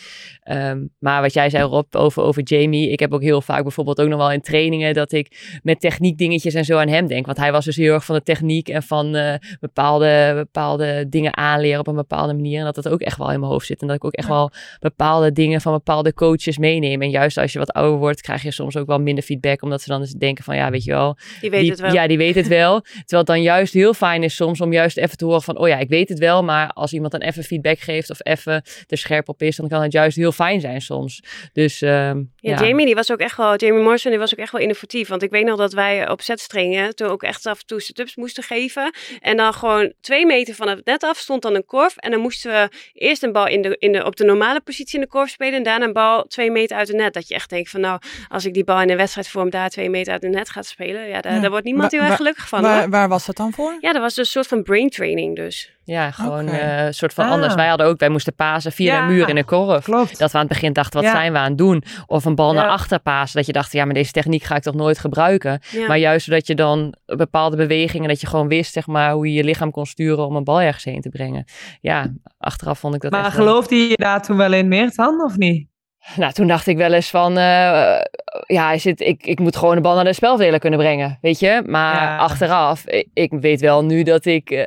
Um, 0.51 0.89
maar 0.99 1.21
wat 1.21 1.33
jij 1.33 1.49
zei 1.49 1.63
Rob 1.63 1.95
over, 1.95 2.23
over 2.23 2.43
Jamie. 2.43 2.89
Ik 2.89 2.99
heb 2.99 3.13
ook 3.13 3.21
heel 3.21 3.41
vaak 3.41 3.61
bijvoorbeeld 3.63 4.01
ook 4.01 4.07
nog 4.07 4.19
wel 4.19 4.31
in 4.31 4.41
trainingen 4.41 4.93
dat 4.93 5.11
ik 5.11 5.59
met 5.63 5.79
techniek 5.79 6.17
dingetjes 6.17 6.53
en 6.53 6.65
zo 6.65 6.77
aan 6.77 6.87
hem 6.87 7.07
denk. 7.07 7.25
Want 7.25 7.37
hij 7.37 7.51
was 7.51 7.65
dus 7.65 7.75
heel 7.75 7.93
erg 7.93 8.05
van 8.05 8.15
de 8.15 8.23
techniek 8.23 8.69
en 8.69 8.83
van 8.83 9.15
uh, 9.15 9.33
bepaalde, 9.59 10.33
bepaalde 10.35 11.05
dingen 11.09 11.37
aanleren 11.37 11.79
op 11.79 11.87
een 11.87 11.95
bepaalde 11.95 12.33
manier 12.33 12.63
dat 12.75 12.83
het 12.83 12.93
ook 12.93 13.01
echt 13.01 13.17
wel 13.17 13.31
in 13.31 13.39
mijn 13.39 13.51
hoofd 13.51 13.65
zit. 13.65 13.81
En 13.81 13.87
dat 13.87 13.95
ik 13.95 14.05
ook 14.05 14.13
echt 14.13 14.27
wel 14.27 14.51
bepaalde 14.79 15.31
dingen 15.31 15.61
van 15.61 15.73
bepaalde 15.73 16.13
coaches 16.13 16.57
meeneem. 16.57 17.01
En 17.01 17.09
juist 17.09 17.37
als 17.37 17.53
je 17.53 17.59
wat 17.59 17.71
ouder 17.71 17.97
wordt, 17.97 18.21
krijg 18.21 18.41
je 18.41 18.51
soms 18.51 18.77
ook 18.77 18.87
wel 18.87 18.99
minder 18.99 19.23
feedback. 19.23 19.61
Omdat 19.61 19.81
ze 19.81 19.89
dan 19.89 20.01
eens 20.01 20.11
denken 20.11 20.43
van, 20.43 20.55
ja, 20.55 20.69
weet 20.69 20.83
je 20.83 20.91
wel. 20.91 21.17
Die 21.41 21.49
weet 21.49 21.69
het 21.69 21.79
wel. 21.79 21.93
Ja, 21.93 22.07
die 22.07 22.17
weet 22.17 22.35
het 22.35 22.47
wel. 22.47 22.81
Terwijl 22.81 23.21
het 23.21 23.25
dan 23.25 23.41
juist 23.41 23.73
heel 23.73 23.93
fijn 23.93 24.23
is 24.23 24.35
soms 24.35 24.61
om 24.61 24.73
juist 24.73 24.97
even 24.97 25.17
te 25.17 25.25
horen 25.25 25.41
van, 25.41 25.57
oh 25.57 25.67
ja, 25.67 25.77
ik 25.77 25.89
weet 25.89 26.09
het 26.09 26.19
wel. 26.19 26.43
Maar 26.43 26.71
als 26.71 26.93
iemand 26.93 27.11
dan 27.11 27.21
even 27.21 27.43
feedback 27.43 27.79
geeft 27.79 28.09
of 28.09 28.25
even 28.25 28.63
er 28.87 28.97
scherp 28.97 29.29
op 29.29 29.41
is, 29.41 29.55
dan 29.55 29.67
kan 29.67 29.81
het 29.81 29.91
juist 29.91 30.17
heel 30.17 30.31
fijn 30.31 30.61
zijn 30.61 30.81
soms. 30.81 31.23
Dus 31.53 31.81
uh, 31.81 31.89
ja, 31.89 32.15
ja, 32.35 32.65
Jamie, 32.65 32.85
die 32.85 32.95
was 32.95 33.11
ook 33.11 33.19
echt 33.19 33.37
wel, 33.37 33.55
Jamie 33.55 33.83
Morrison, 33.83 34.11
die 34.11 34.19
was 34.19 34.33
ook 34.33 34.39
echt 34.39 34.51
wel 34.51 34.61
innovatief. 34.61 35.07
Want 35.07 35.23
ik 35.23 35.31
weet 35.31 35.45
nog 35.45 35.57
dat 35.57 35.73
wij 35.73 36.09
op 36.09 36.21
setstringen 36.21 36.95
toen 36.95 37.07
ook 37.07 37.23
echt 37.23 37.45
af 37.45 37.59
en 37.59 37.65
toe 37.65 37.81
sit-ups 37.81 38.15
moesten 38.15 38.43
geven. 38.43 38.93
En 39.19 39.37
dan 39.37 39.53
gewoon 39.53 39.93
twee 40.01 40.25
meter 40.25 40.55
van 40.55 40.67
het 40.67 40.85
net 40.85 41.03
af 41.03 41.17
stond 41.17 41.41
dan 41.41 41.55
een 41.55 41.65
korf. 41.65 41.97
En 41.97 42.11
dan 42.11 42.19
moesten 42.19 42.48
we 42.49 42.69
eerst 42.93 43.23
een 43.23 43.31
bal 43.31 43.47
in 43.47 43.61
de, 43.61 43.75
in 43.79 43.91
de, 43.91 44.05
op 44.05 44.15
de 44.15 44.23
normale 44.23 44.61
positie 44.61 44.95
in 44.95 45.01
de 45.01 45.07
korf 45.07 45.29
spelen. 45.29 45.53
En 45.53 45.63
daarna 45.63 45.85
een 45.85 45.93
bal 45.93 46.23
twee 46.23 46.51
meter 46.51 46.77
uit 46.77 46.87
de 46.87 46.93
net. 46.93 47.13
Dat 47.13 47.27
je 47.27 47.33
echt 47.33 47.49
denkt 47.49 47.69
van 47.69 47.81
nou, 47.81 47.99
als 48.27 48.45
ik 48.45 48.53
die 48.53 48.63
bal 48.63 48.81
in 48.81 48.89
een 48.89 48.97
wedstrijdvorm 48.97 49.49
daar 49.49 49.69
twee 49.69 49.89
meter 49.89 50.13
uit 50.13 50.21
de 50.21 50.27
net 50.27 50.49
gaat 50.49 50.65
spelen. 50.65 51.07
Ja, 51.07 51.21
daar, 51.21 51.41
daar 51.41 51.49
wordt 51.49 51.65
niemand 51.65 51.91
heel 51.91 52.01
erg 52.01 52.15
gelukkig 52.15 52.47
van. 52.47 52.61
Waar, 52.61 52.89
waar, 52.89 53.09
was 53.09 53.25
dat 53.25 53.35
dan 53.35 53.53
voor? 53.53 53.77
Ja, 53.79 53.93
dat 53.93 54.01
was 54.01 54.15
dus 54.15 54.25
een 54.25 54.31
soort 54.31 54.47
van 54.47 54.63
brain 54.63 54.89
training 54.89 55.35
dus. 55.35 55.77
Ja, 55.89 56.11
gewoon 56.11 56.47
een 56.47 56.55
okay. 56.55 56.85
uh, 56.85 56.91
soort 56.91 57.13
van 57.13 57.25
ah. 57.25 57.31
anders. 57.31 57.55
Wij 57.55 57.67
hadden 57.67 57.87
ook, 57.87 57.99
wij 57.99 58.09
moesten 58.09 58.35
pasen 58.35 58.71
via 58.71 58.93
ja, 58.93 59.01
een 59.01 59.07
muur 59.07 59.29
in 59.29 59.37
een 59.37 59.45
korf. 59.45 59.83
Klopt. 59.83 60.19
Dat 60.19 60.31
we 60.31 60.37
aan 60.37 60.43
het 60.43 60.53
begin 60.53 60.73
dachten, 60.73 61.01
wat 61.01 61.09
ja. 61.09 61.15
zijn 61.15 61.31
we 61.31 61.37
aan 61.37 61.49
het 61.49 61.57
doen? 61.57 61.83
Of 62.07 62.25
een 62.25 62.35
bal 62.35 62.53
naar 62.53 62.67
achter 62.67 62.99
pasen. 62.99 63.35
Dat 63.35 63.45
je 63.45 63.51
dacht, 63.51 63.71
ja, 63.71 63.85
maar 63.85 63.93
deze 63.93 64.11
techniek 64.11 64.43
ga 64.43 64.55
ik 64.55 64.61
toch 64.61 64.73
nooit 64.73 64.99
gebruiken. 64.99 65.61
Maar 65.87 65.97
juist 65.97 66.29
dat 66.29 66.47
je 66.47 66.55
dan 66.55 66.93
bepaalde 67.05 67.55
bewegingen, 67.55 68.07
dat 68.07 68.21
je 68.21 68.27
gewoon 68.27 68.47
wist, 68.47 68.73
zeg 68.73 68.87
maar, 68.87 69.11
hoe 69.11 69.27
je 69.27 69.33
je 69.33 69.43
lichaam 69.43 69.71
kon 69.71 69.85
sturen 69.85 70.25
om 70.25 70.35
een 70.35 70.43
bal 70.43 70.61
ergens 70.61 70.83
heen 70.83 71.01
te 71.01 71.09
brengen. 71.09 71.45
Ja, 71.81 72.13
achteraf 72.37 72.79
vond 72.79 72.95
ik 72.95 73.01
dat 73.01 73.11
Maar 73.11 73.31
geloofde 73.31 73.75
je 73.75 73.95
daar 73.95 74.21
toen 74.21 74.37
wel 74.37 74.53
in 74.53 74.67
meer 74.67 74.91
dan, 74.95 75.21
of 75.21 75.37
niet? 75.37 75.67
Nou, 76.15 76.33
toen 76.33 76.47
dacht 76.47 76.67
ik 76.67 76.77
wel 76.77 76.93
eens 76.93 77.09
van, 77.09 77.37
uh, 77.37 78.01
ja, 78.45 78.77
zit, 78.77 78.99
ik, 78.99 79.25
ik 79.25 79.39
moet 79.39 79.55
gewoon 79.55 79.75
de 79.75 79.81
bal 79.81 79.95
naar 79.95 80.03
de 80.03 80.13
spelverdeler 80.13 80.59
kunnen 80.59 80.79
brengen, 80.79 81.17
weet 81.21 81.39
je. 81.39 81.63
Maar 81.65 81.95
ja. 81.95 82.17
achteraf, 82.17 82.87
ik, 82.87 83.07
ik, 83.13 83.31
weet 83.31 83.61
wel 83.61 83.85
nu 83.85 84.03
dat 84.03 84.25
ik, 84.25 84.51
uh, 84.51 84.63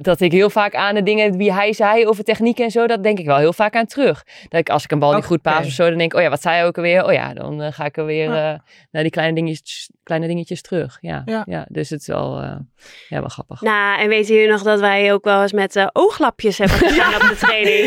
dat 0.00 0.20
ik 0.20 0.32
heel 0.32 0.50
vaak 0.50 0.74
aan 0.74 0.94
de 0.94 1.02
dingen 1.02 1.36
wie 1.36 1.52
hij 1.52 1.72
zei 1.72 2.06
over 2.06 2.24
techniek 2.24 2.58
en 2.58 2.70
zo, 2.70 2.86
dat 2.86 3.02
denk 3.02 3.18
ik 3.18 3.26
wel 3.26 3.36
heel 3.36 3.52
vaak 3.52 3.76
aan 3.76 3.86
terug. 3.86 4.24
Dat 4.48 4.60
ik 4.60 4.70
als 4.70 4.84
ik 4.84 4.90
een 4.90 4.98
bal 4.98 5.14
niet 5.14 5.24
goed 5.24 5.42
paas 5.42 5.66
of 5.66 5.72
zo, 5.72 5.88
dan 5.88 5.98
denk 5.98 6.12
ik, 6.12 6.18
oh 6.18 6.24
ja, 6.24 6.30
wat 6.30 6.42
zei 6.42 6.54
hij 6.56 6.66
ook 6.66 6.76
alweer? 6.76 7.04
Oh 7.04 7.12
ja, 7.12 7.34
dan 7.34 7.72
ga 7.72 7.84
ik 7.84 7.96
er 7.96 8.04
weer 8.04 8.28
naar 8.90 9.02
die 9.02 9.10
kleine 9.10 9.34
dingetjes, 9.34 9.90
kleine 10.02 10.26
dingetjes 10.26 10.62
terug. 10.62 10.98
Ja, 11.00 11.22
ja. 11.46 11.66
dus 11.68 11.90
het 11.90 12.00
is 12.00 12.06
wel, 12.06 12.40
ja, 13.08 13.20
wel 13.20 13.28
grappig. 13.28 13.60
Nou, 13.60 14.00
en 14.00 14.08
weten 14.08 14.34
jullie 14.34 14.50
nog 14.50 14.62
dat 14.62 14.80
wij 14.80 15.12
ook 15.12 15.24
wel 15.24 15.42
eens 15.42 15.52
met 15.52 15.90
ooglapjes 15.92 16.58
hebben 16.58 16.78
gedaan 16.88 17.14
op 17.14 17.20
de 17.20 17.36
training? 17.36 17.84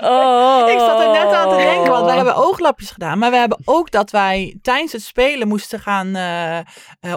oh, 0.00 0.70
ik 0.70 0.78
zat 0.78 1.00
er 1.00 1.10
net 1.10 1.32
aan 1.32 1.48
te 1.48 1.56
denken, 1.56 1.90
want 1.90 2.04
wij 2.04 2.16
hebben 2.16 2.36
ooglapjes 2.36 2.90
gedaan, 2.90 3.18
maar 3.18 3.30
we 3.30 3.36
hebben 3.36 3.58
ook 3.64 3.90
dat 3.90 4.10
wij 4.10 4.58
tijdens 4.62 4.92
het 4.92 5.02
spelen 5.02 5.48
moesten 5.48 5.80
gaan 5.80 6.16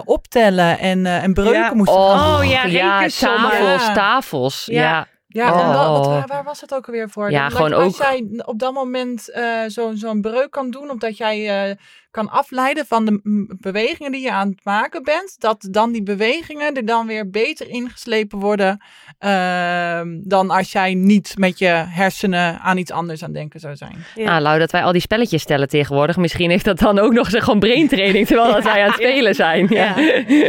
optellen 0.04 0.78
en, 0.78 1.06
en 1.06 1.34
breuken 1.34 1.76
moesten 1.76 1.96
oh, 1.96 2.10
gaan. 2.10 2.40
Oh 2.40 2.50
ja, 2.50 2.64
ja 2.64 3.08
tafels, 3.08 3.92
tafels. 3.94 4.27
Ja. 4.64 5.06
ja. 5.26 5.46
en 5.46 5.72
dat, 5.72 5.88
wat, 5.88 6.06
waar, 6.06 6.26
waar, 6.26 6.44
was 6.44 6.60
het 6.60 6.74
ook 6.74 6.86
alweer 6.86 7.10
voor? 7.10 7.30
Ja, 7.30 7.48
gewoon 7.48 7.72
ook. 7.72 7.84
Als 7.84 7.96
jij 7.96 8.26
op 8.44 8.58
dat 8.58 8.72
moment 8.72 9.30
uh, 9.30 9.62
zo'n 9.66 9.96
zo 9.96 10.20
breuk 10.20 10.50
kan 10.50 10.70
doen, 10.70 10.90
omdat 10.90 11.16
jij 11.16 11.68
uh, 11.70 11.76
kan 12.10 12.30
afleiden 12.30 12.86
van 12.86 13.04
de 13.04 13.46
bewegingen 13.60 14.12
die 14.12 14.20
je 14.20 14.32
aan 14.32 14.48
het 14.48 14.64
maken 14.64 15.02
bent, 15.02 15.36
dat 15.38 15.68
dan 15.70 15.92
die 15.92 16.02
bewegingen 16.02 16.74
er 16.74 16.86
dan 16.86 17.06
weer 17.06 17.30
beter 17.30 17.68
ingeslepen 17.68 18.38
worden 18.38 18.82
uh, 19.24 20.00
dan 20.20 20.50
als 20.50 20.72
jij 20.72 20.94
niet 20.94 21.34
met 21.38 21.58
je 21.58 21.66
hersenen 21.88 22.58
aan 22.60 22.78
iets 22.78 22.90
anders 22.90 23.22
aan 23.22 23.32
denken 23.32 23.60
zou 23.60 23.76
zijn. 23.76 24.04
Ja. 24.14 24.40
Lau, 24.40 24.58
dat 24.58 24.70
wij 24.70 24.82
al 24.82 24.92
die 24.92 25.00
spelletjes 25.00 25.42
stellen 25.42 25.68
tegenwoordig, 25.68 26.16
misschien 26.16 26.50
heeft 26.50 26.64
dat 26.64 26.78
dan 26.78 26.98
ook 26.98 27.12
nog 27.12 27.32
eens 27.32 27.44
gewoon 27.44 27.60
braintraining, 27.60 28.26
terwijl 28.26 28.52
dat 28.52 28.64
wij 28.64 28.82
aan 28.82 28.86
het 28.86 28.94
spelen 28.94 29.34
zijn. 29.34 29.66
Ja. 29.70 29.94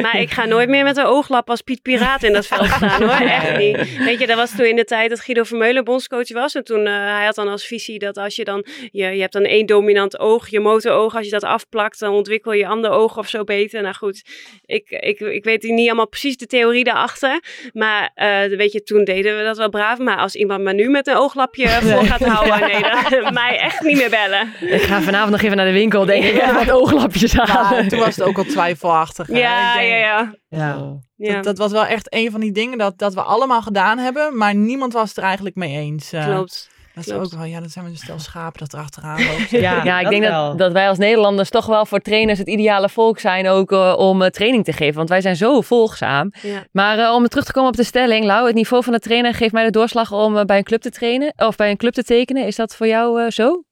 Maar 0.02 0.20
ik 0.20 0.32
ga 0.32 0.46
nooit 0.46 0.70
meer 0.70 0.84
met 0.84 0.98
een 0.98 1.06
ooglap 1.06 1.50
als 1.50 1.62
Piet 1.62 1.82
Piraat 1.82 2.24
in 2.24 2.34
dat 2.34 2.48
veld 2.48 2.68
staan 2.68 3.02
hoor, 3.02 3.28
echt 3.28 3.58
niet. 3.58 3.98
Weet 3.98 4.20
je, 4.20 4.28
dat 4.28 4.38
was 4.38 4.56
toen 4.56 4.66
in 4.66 4.76
de 4.76 4.84
tijd 4.84 5.10
dat 5.10 5.20
Guido 5.20 5.44
Vermeulen 5.44 5.84
bondscoach 5.84 6.34
was 6.34 6.56
en 6.56 6.64
toen, 6.64 6.86
uh, 6.86 6.94
hij 6.94 7.26
had 7.26 7.36
dan 7.36 7.48
als 7.48 7.66
visie 7.66 8.00
dat 8.00 8.18
als 8.18 8.36
je 8.36 8.44
dan, 8.44 8.66
je, 8.92 9.06
je 9.06 9.22
hebt 9.22 9.34
dan 9.34 9.44
één 9.44 9.66
dominant 9.66 10.20
oog, 10.20 10.50
je 10.50 10.60
motoroog, 10.60 11.16
als 11.16 11.26
je 11.26 11.32
dat 11.32 11.44
afplakt, 11.50 12.00
dan 12.00 12.14
ontwikkel 12.14 12.52
je 12.52 12.68
ander 12.68 12.92
oog 12.92 13.18
of 13.18 13.28
zo 13.28 13.44
beter. 13.44 13.82
Nou 13.82 13.96
goed, 13.96 14.22
ik, 14.66 14.90
ik, 14.90 15.20
ik 15.20 15.44
weet 15.44 15.64
niet 15.64 15.88
allemaal 15.88 16.08
precies 16.08 16.38
de 16.38 16.46
theorie 16.46 16.84
daarachter. 16.84 17.44
Maar 17.74 18.12
uh, 18.16 18.58
weet 18.58 18.72
je, 18.72 18.84
toen 18.84 19.04
deden 19.04 19.38
we 19.38 19.44
dat 19.44 19.58
wel 19.58 19.70
braaf. 19.70 19.98
Maar 19.98 20.18
als 20.18 20.36
iemand 20.36 20.62
me 20.62 20.74
nu 20.74 20.90
met 20.90 21.08
een 21.08 21.16
ooglapje 21.16 21.68
voor 21.82 22.04
gaat 22.04 22.24
houden, 22.24 22.60
nee, 22.60 23.22
dan 23.22 23.34
mij 23.44 23.60
echt 23.60 23.82
niet 23.82 23.98
meer 23.98 24.10
bellen. 24.10 24.54
Ik 24.60 24.82
ga 24.82 25.02
vanavond 25.02 25.32
nog 25.32 25.42
even 25.42 25.58
naar 25.58 25.66
de 25.66 25.72
winkel, 25.72 26.06
denk 26.06 26.24
ik, 26.24 26.36
ja. 26.36 26.54
wat 26.54 26.72
ooglapjes 26.72 27.34
halen. 27.34 27.78
Nou, 27.78 27.88
toen 27.88 28.00
was 28.00 28.16
het 28.16 28.26
ook 28.26 28.38
al 28.38 28.44
twijfelachtig. 28.44 29.28
Ja, 29.28 29.74
denk, 29.74 29.88
ja, 29.88 29.96
ja, 29.96 30.34
ja. 30.50 31.00
ja. 31.16 31.34
Dat, 31.34 31.44
dat, 31.44 31.58
was 31.58 31.72
wel 31.72 31.86
echt 31.86 32.14
een 32.14 32.32
van 32.32 32.40
die 32.40 32.52
dingen 32.52 32.78
dat, 32.78 32.98
dat 32.98 33.14
we 33.14 33.22
allemaal 33.22 33.62
gedaan 33.62 33.98
hebben, 33.98 34.38
maar 34.38 34.56
niemand 34.56 34.94
was 34.94 35.08
het 35.08 35.18
er 35.18 35.24
eigenlijk 35.24 35.56
mee 35.56 35.78
eens. 35.78 36.14
Uh, 36.14 36.26
Klopt. 36.26 36.70
Dat 37.06 37.16
is 37.16 37.34
ook 37.34 37.40
wel, 37.40 37.48
ja, 37.48 37.60
dat 37.60 37.72
zijn 37.72 37.86
we 37.86 37.92
een 37.92 37.98
stel 37.98 38.20
schapen 38.20 38.60
dat 38.60 38.74
er 38.74 38.80
achteraan 38.80 39.26
loopt. 39.26 39.50
ja, 39.68 39.84
ja, 39.84 40.00
ik 40.00 40.10
denk 40.10 40.24
dat, 40.24 40.58
dat 40.58 40.72
wij 40.72 40.88
als 40.88 40.98
Nederlanders 40.98 41.50
toch 41.50 41.66
wel 41.66 41.86
voor 41.86 42.00
trainers 42.00 42.40
het 42.40 42.48
ideale 42.48 42.90
volk 42.90 43.20
zijn 43.20 43.48
ook 43.48 43.72
uh, 43.72 43.94
om 43.98 44.22
uh, 44.22 44.28
training 44.28 44.64
te 44.64 44.74
geven. 44.74 44.96
Want 44.96 45.10
wij 45.10 45.22
zijn 45.22 45.36
zo 45.36 45.62
volgzaam. 45.62 46.32
Ja. 46.42 46.66
Maar 46.72 46.98
uh, 46.98 47.14
om 47.14 47.28
terug 47.28 47.46
te 47.46 47.52
komen 47.52 47.70
op 47.70 47.76
de 47.76 47.84
stelling, 47.84 48.26
Lau, 48.26 48.46
het 48.46 48.56
niveau 48.56 48.84
van 48.84 48.94
de 48.94 49.00
trainer 49.00 49.34
geeft 49.34 49.54
mij 49.54 49.64
de 49.64 49.72
doorslag 49.72 50.12
om 50.12 50.46
bij 50.46 50.58
een 50.58 50.64
club 50.64 50.82
te 50.82 50.90
trainen 50.90 51.34
of 51.36 51.56
bij 51.56 51.70
een 51.70 51.78
club 51.78 51.94
te 51.94 52.04
tekenen. 52.04 52.46
Is 52.46 52.56
dat 52.56 52.76
voor 52.76 52.88
jou 52.88 53.30
zo? 53.30 53.64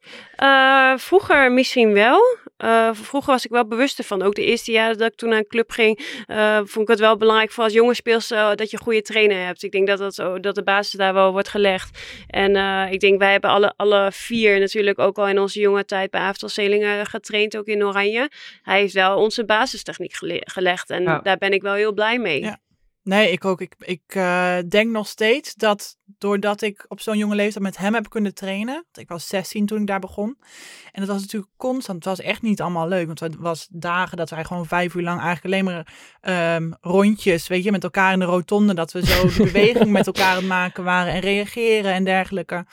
vroeger 0.96 1.52
misschien 1.52 1.94
wel. 1.94 2.20
Uh, 2.64 2.90
vroeger 2.94 3.32
was 3.32 3.46
ik 3.46 3.52
wel 3.52 3.68
bewuster 3.68 4.04
van. 4.04 4.22
Ook 4.22 4.36
de 4.36 4.46
eerste 4.46 4.72
jaren 4.72 4.98
dat 4.98 5.12
ik 5.12 5.18
toen 5.18 5.30
naar 5.30 5.38
een 5.38 5.48
club 5.48 5.72
ging, 5.72 6.00
uh, 6.28 6.58
vond 6.58 6.78
ik 6.78 6.88
het 6.88 7.00
wel 7.00 7.18
belangrijk 7.18 7.52
voor 7.52 7.64
als 7.64 7.74
jonge 7.74 7.94
speelster 7.94 8.56
dat 8.56 8.70
je 8.70 8.78
een 8.78 8.84
goede 8.84 9.02
trainer 9.02 9.46
hebt. 9.46 9.64
Ik 9.64 9.72
denk 9.72 9.88
dat, 9.88 9.98
dat, 9.98 10.16
zo, 10.16 10.40
dat 10.40 10.56
de 10.56 10.64
basis 10.64 11.00
daar 11.00 11.14
wel 11.14 11.32
wordt 11.32 11.48
gelegd. 11.48 12.00
En 12.28 12.56
uh, 12.56 12.92
ik 12.92 13.00
denk, 13.00 13.20
wij 13.20 13.32
hebben 13.32 13.50
alle, 13.50 13.74
alle 13.76 14.10
vier 14.12 14.60
natuurlijk 14.60 15.00
ook 15.00 15.18
al 15.18 15.28
in 15.28 15.40
onze 15.40 15.60
jonge 15.60 15.86
tijd 15.86 16.12
bij 16.12 16.34
Selingen 16.36 17.06
getraind, 17.06 17.58
ook 17.58 17.66
in 17.66 17.86
Oranje. 17.86 18.30
Hij 18.62 18.80
heeft 18.80 18.94
wel 18.94 19.18
onze 19.18 19.46
basistechniek 19.46 20.14
gelegd 20.40 20.90
en 20.90 21.04
ja. 21.04 21.20
daar 21.20 21.38
ben 21.38 21.52
ik 21.52 21.62
wel 21.62 21.74
heel 21.74 21.94
blij 21.94 22.20
mee. 22.20 22.42
Ja. 22.42 22.60
Nee, 23.08 23.32
ik 23.32 23.46
ook. 23.46 23.62
Ik, 23.62 23.76
ik 23.80 24.16
uh, 24.16 24.58
denk 24.70 24.92
nog 24.92 25.08
steeds 25.08 25.56
dat 25.56 25.98
doordat 26.06 26.62
ik 26.62 26.86
op 26.88 27.00
zo'n 27.00 27.18
jonge 27.18 27.36
leeftijd 27.36 27.64
met 27.64 27.78
hem 27.78 27.94
heb 27.94 28.10
kunnen 28.10 28.34
trainen. 28.34 28.86
Ik 28.94 29.08
was 29.08 29.28
16 29.28 29.66
toen 29.66 29.82
ik 29.82 29.88
daar 29.88 30.00
begon. 30.00 30.38
En 30.92 31.00
dat 31.02 31.08
was 31.08 31.22
natuurlijk 31.22 31.52
constant. 31.58 32.06
Het 32.06 32.18
was 32.18 32.26
echt 32.26 32.42
niet 32.42 32.62
allemaal 32.62 32.88
leuk. 32.88 33.06
Want 33.06 33.20
het 33.20 33.36
was 33.36 33.68
dagen 33.72 34.18
dat 34.18 34.30
wij 34.30 34.44
gewoon 34.44 34.66
vijf 34.66 34.94
uur 34.94 35.04
lang 35.04 35.22
eigenlijk 35.22 35.46
alleen 35.46 35.66
maar 35.66 36.56
um, 36.56 36.76
rondjes, 36.82 37.48
weet 37.48 37.64
je, 37.64 37.72
met 37.72 37.84
elkaar 37.84 38.14
in 38.14 38.20
de 38.20 38.26
rotonde. 38.26 38.74
Dat 38.74 38.92
we 38.92 39.06
zo 39.06 39.28
de 39.28 39.44
beweging 39.52 39.92
met 39.92 40.08
elkaar 40.08 40.30
aan 40.30 40.36
het 40.36 40.46
maken 40.46 40.84
waren 40.84 41.14
en 41.14 41.20
reageren 41.20 41.94
en 41.94 42.04
dergelijke. 42.04 42.66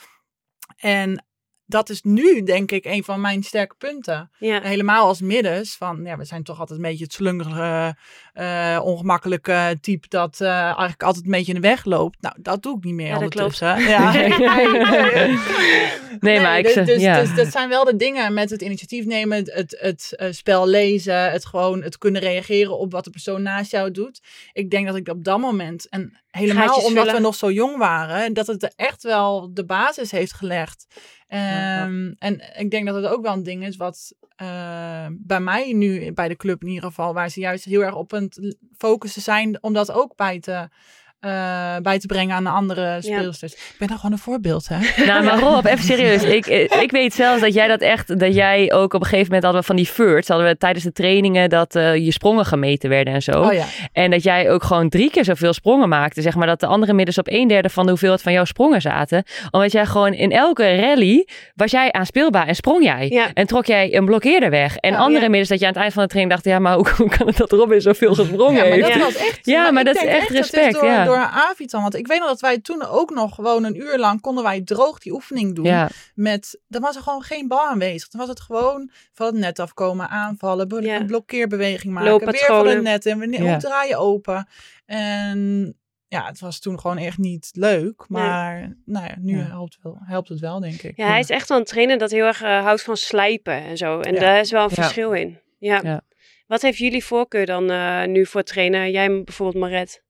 En 0.77 1.25
dat 1.65 1.89
is 1.89 2.01
nu, 2.01 2.43
denk 2.43 2.71
ik, 2.71 2.85
een 2.85 3.03
van 3.03 3.21
mijn 3.21 3.43
sterke 3.43 3.75
punten. 3.77 4.31
Ja. 4.39 4.61
Helemaal 4.61 5.07
als 5.07 5.21
middens. 5.21 5.75
Van, 5.75 6.01
ja, 6.03 6.17
we 6.17 6.25
zijn 6.25 6.43
toch 6.43 6.59
altijd 6.59 6.79
een 6.79 6.85
beetje 6.85 7.03
het 7.03 7.13
slungerige, 7.13 7.95
uh, 8.33 8.79
ongemakkelijke 8.83 9.77
type 9.81 10.07
dat 10.07 10.39
uh, 10.41 10.49
eigenlijk 10.49 11.03
altijd 11.03 11.25
een 11.25 11.31
beetje 11.31 11.53
in 11.53 11.61
de 11.61 11.67
weg 11.67 11.85
loopt. 11.85 12.21
Nou, 12.21 12.35
dat 12.39 12.63
doe 12.63 12.77
ik 12.77 12.83
niet 12.83 12.93
meer 12.93 13.07
ja, 13.07 13.13
ondertussen. 13.13 13.79
Ja. 13.79 14.11
nee, 16.19 16.39
maar 16.39 16.57
ik 16.57 16.73
dus, 16.73 16.85
dus, 16.85 17.01
ja. 17.01 17.19
dus, 17.19 17.35
dat 17.35 17.51
zijn 17.51 17.69
wel 17.69 17.83
de 17.83 17.95
dingen 17.95 18.33
met 18.33 18.49
het 18.49 18.61
initiatief 18.61 19.05
nemen, 19.05 19.37
het, 19.37 19.53
het, 19.53 19.77
het 19.79 20.13
uh, 20.17 20.27
spel 20.31 20.67
lezen, 20.67 21.31
het 21.31 21.45
gewoon 21.45 21.83
het 21.83 21.97
kunnen 21.97 22.21
reageren 22.21 22.77
op 22.77 22.91
wat 22.91 23.03
de 23.03 23.09
persoon 23.09 23.41
naast 23.41 23.71
jou 23.71 23.91
doet. 23.91 24.21
Ik 24.53 24.69
denk 24.69 24.87
dat 24.87 24.95
ik 24.95 25.07
op 25.07 25.23
dat 25.23 25.39
moment, 25.39 25.89
en 25.89 26.21
helemaal 26.29 26.79
omdat 26.79 27.11
we 27.11 27.19
nog 27.19 27.35
zo 27.35 27.51
jong 27.51 27.77
waren, 27.77 28.33
dat 28.33 28.47
het 28.47 28.73
echt 28.75 29.03
wel 29.03 29.53
de 29.53 29.65
basis 29.65 30.11
heeft 30.11 30.33
gelegd. 30.33 30.85
Um, 31.35 32.15
en 32.19 32.59
ik 32.59 32.71
denk 32.71 32.85
dat 32.85 32.95
het 32.95 33.05
ook 33.05 33.21
wel 33.21 33.33
een 33.33 33.43
ding 33.43 33.65
is 33.65 33.75
wat 33.75 34.13
uh, 34.41 35.07
bij 35.11 35.39
mij 35.39 35.73
nu 35.73 36.13
bij 36.13 36.27
de 36.27 36.35
club 36.35 36.61
in 36.61 36.67
ieder 36.67 36.83
geval, 36.83 37.13
waar 37.13 37.29
ze 37.29 37.39
juist 37.39 37.65
heel 37.65 37.83
erg 37.83 37.95
op 37.95 38.11
het 38.11 38.55
focussen 38.77 39.21
zijn 39.21 39.63
om 39.63 39.73
dat 39.73 39.91
ook 39.91 40.15
bij 40.15 40.39
te 40.39 40.69
uh, 41.25 41.75
bij 41.81 41.99
te 41.99 42.07
brengen 42.07 42.35
aan 42.35 42.43
de 42.43 42.49
andere 42.49 42.97
speelsters. 43.01 43.53
Ik 43.53 43.75
ben 43.79 43.87
dan 43.87 43.97
gewoon 43.97 44.11
een 44.11 44.17
voorbeeld, 44.17 44.67
hè? 44.67 44.77
Nou, 45.05 45.23
maar 45.23 45.39
Rob, 45.39 45.65
even 45.65 45.83
serieus. 45.83 46.23
Ik, 46.35 46.45
ik 46.81 46.91
weet 46.91 47.13
zelfs 47.13 47.41
dat 47.41 47.53
jij 47.53 47.67
dat 47.67 47.81
echt, 47.81 48.19
dat 48.19 48.35
jij 48.35 48.73
ook 48.73 48.93
op 48.93 49.01
een 49.01 49.07
gegeven 49.07 49.25
moment 49.25 49.43
hadden 49.43 49.61
we 49.61 49.67
van 49.67 49.75
die 49.75 49.85
firsts, 49.85 50.29
hadden 50.29 50.47
we 50.47 50.57
tijdens 50.57 50.83
de 50.83 50.91
trainingen 50.91 51.49
dat 51.49 51.75
uh, 51.75 51.95
je 51.95 52.11
sprongen 52.11 52.45
gemeten 52.45 52.89
werden 52.89 53.13
en 53.13 53.21
zo. 53.21 53.41
Oh, 53.41 53.53
ja. 53.53 53.65
En 53.91 54.11
dat 54.11 54.23
jij 54.23 54.51
ook 54.51 54.63
gewoon 54.63 54.89
drie 54.89 55.11
keer 55.11 55.23
zoveel 55.25 55.53
sprongen 55.53 55.89
maakte, 55.89 56.21
zeg 56.21 56.35
maar, 56.35 56.47
dat 56.47 56.59
de 56.59 56.65
andere 56.65 56.93
middels 56.93 57.17
op 57.17 57.27
een 57.29 57.47
derde 57.47 57.69
van 57.69 57.83
de 57.83 57.89
hoeveelheid 57.89 58.21
van 58.21 58.33
jouw 58.33 58.45
sprongen 58.45 58.81
zaten. 58.81 59.23
Omdat 59.51 59.71
jij 59.71 59.85
gewoon 59.85 60.13
in 60.13 60.31
elke 60.31 60.75
rally 60.75 61.27
was 61.55 61.71
jij 61.71 61.91
aanspeelbaar 61.91 62.47
en 62.47 62.55
sprong 62.55 62.83
jij. 62.83 63.07
Ja. 63.09 63.27
En 63.33 63.47
trok 63.47 63.65
jij 63.65 63.95
een 63.95 64.05
blokkeerder 64.05 64.49
weg. 64.49 64.77
En 64.77 64.93
oh, 64.93 64.99
andere 64.99 65.29
middels 65.29 65.49
dat 65.49 65.59
je 65.59 65.65
aan 65.65 65.71
het 65.71 65.81
eind 65.81 65.93
van 65.93 66.03
de 66.03 66.09
training 66.09 66.35
dacht, 66.35 66.45
ja, 66.53 66.59
maar 66.59 66.75
hoe, 66.75 66.89
hoe 66.97 67.09
kan 67.09 67.27
het 67.27 67.37
dat 67.37 67.51
Robin 67.51 67.81
zoveel 67.81 68.13
gesprongen 68.13 68.63
ja, 68.63 68.69
maar 68.69 68.89
heeft? 68.89 68.99
Dat 68.99 69.13
echt, 69.13 69.39
ja, 69.41 69.61
maar, 69.61 69.73
maar 69.73 69.83
dat 69.83 69.95
is 69.95 70.03
echt 70.03 70.29
respect. 70.29 70.73
door, 70.73 70.85
ja. 70.85 71.05
door 71.05 71.14
door 71.15 71.81
Want 71.81 71.95
ik 71.95 72.07
weet 72.07 72.19
nog 72.19 72.27
dat 72.27 72.39
wij 72.39 72.59
toen 72.59 72.85
ook 72.85 73.09
nog 73.09 73.35
gewoon 73.35 73.63
een 73.63 73.75
uur 73.75 73.97
lang 73.97 74.21
konden 74.21 74.43
wij 74.43 74.61
droog 74.61 74.99
die 74.99 75.13
oefening 75.13 75.55
doen. 75.55 75.65
Ja. 75.65 75.89
Met, 76.15 76.59
dan 76.67 76.81
was 76.81 76.95
er 76.95 77.01
gewoon 77.01 77.21
geen 77.21 77.47
bal 77.47 77.67
aanwezig. 77.67 78.07
Dan 78.07 78.19
was 78.19 78.29
het 78.29 78.39
gewoon 78.41 78.89
van 79.13 79.25
het 79.25 79.35
net 79.35 79.59
afkomen, 79.59 80.09
aanvallen, 80.09 80.67
blo 80.67 80.79
ja. 80.81 81.03
blokkeerbeweging 81.03 81.93
maken. 81.93 82.19
Weer 82.19 82.45
van 82.45 82.67
het 82.67 82.81
net 82.81 83.05
en 83.05 83.19
we 83.19 83.43
ja. 83.43 83.57
draaien 83.57 83.99
open. 83.99 84.47
En 84.85 85.73
ja, 86.07 86.25
het 86.25 86.39
was 86.39 86.59
toen 86.59 86.79
gewoon 86.79 86.97
echt 86.97 87.17
niet 87.17 87.49
leuk. 87.53 88.05
Maar 88.07 88.59
nee. 88.59 88.73
nou 88.85 89.05
ja, 89.05 89.15
nu 89.19 89.39
Helpt, 89.39 89.77
wel, 89.81 89.97
helpt 90.01 90.29
het 90.29 90.39
wel, 90.39 90.59
denk 90.59 90.81
ik. 90.81 90.97
Ja, 90.97 91.07
hij 91.07 91.19
is 91.19 91.29
echt 91.29 91.49
wel 91.49 91.57
een 91.57 91.63
trainer 91.63 91.97
dat 91.97 92.11
heel 92.11 92.25
erg 92.25 92.43
uh, 92.43 92.63
houdt 92.63 92.81
van 92.81 92.97
slijpen 92.97 93.63
en 93.63 93.77
zo. 93.77 93.99
En 93.99 94.15
daar 94.15 94.39
is 94.39 94.51
wel 94.51 94.63
een 94.63 94.69
verschil 94.69 95.11
in. 95.11 95.39
Ja. 95.57 96.03
Wat 96.47 96.61
heeft 96.61 96.77
jullie 96.77 97.03
voorkeur 97.03 97.45
dan 97.45 97.71
uh, 97.71 98.05
nu 98.05 98.25
voor 98.25 98.43
trainen? 98.43 98.91
Jij 98.91 99.23
bijvoorbeeld, 99.23 99.63
Maret? 99.63 100.03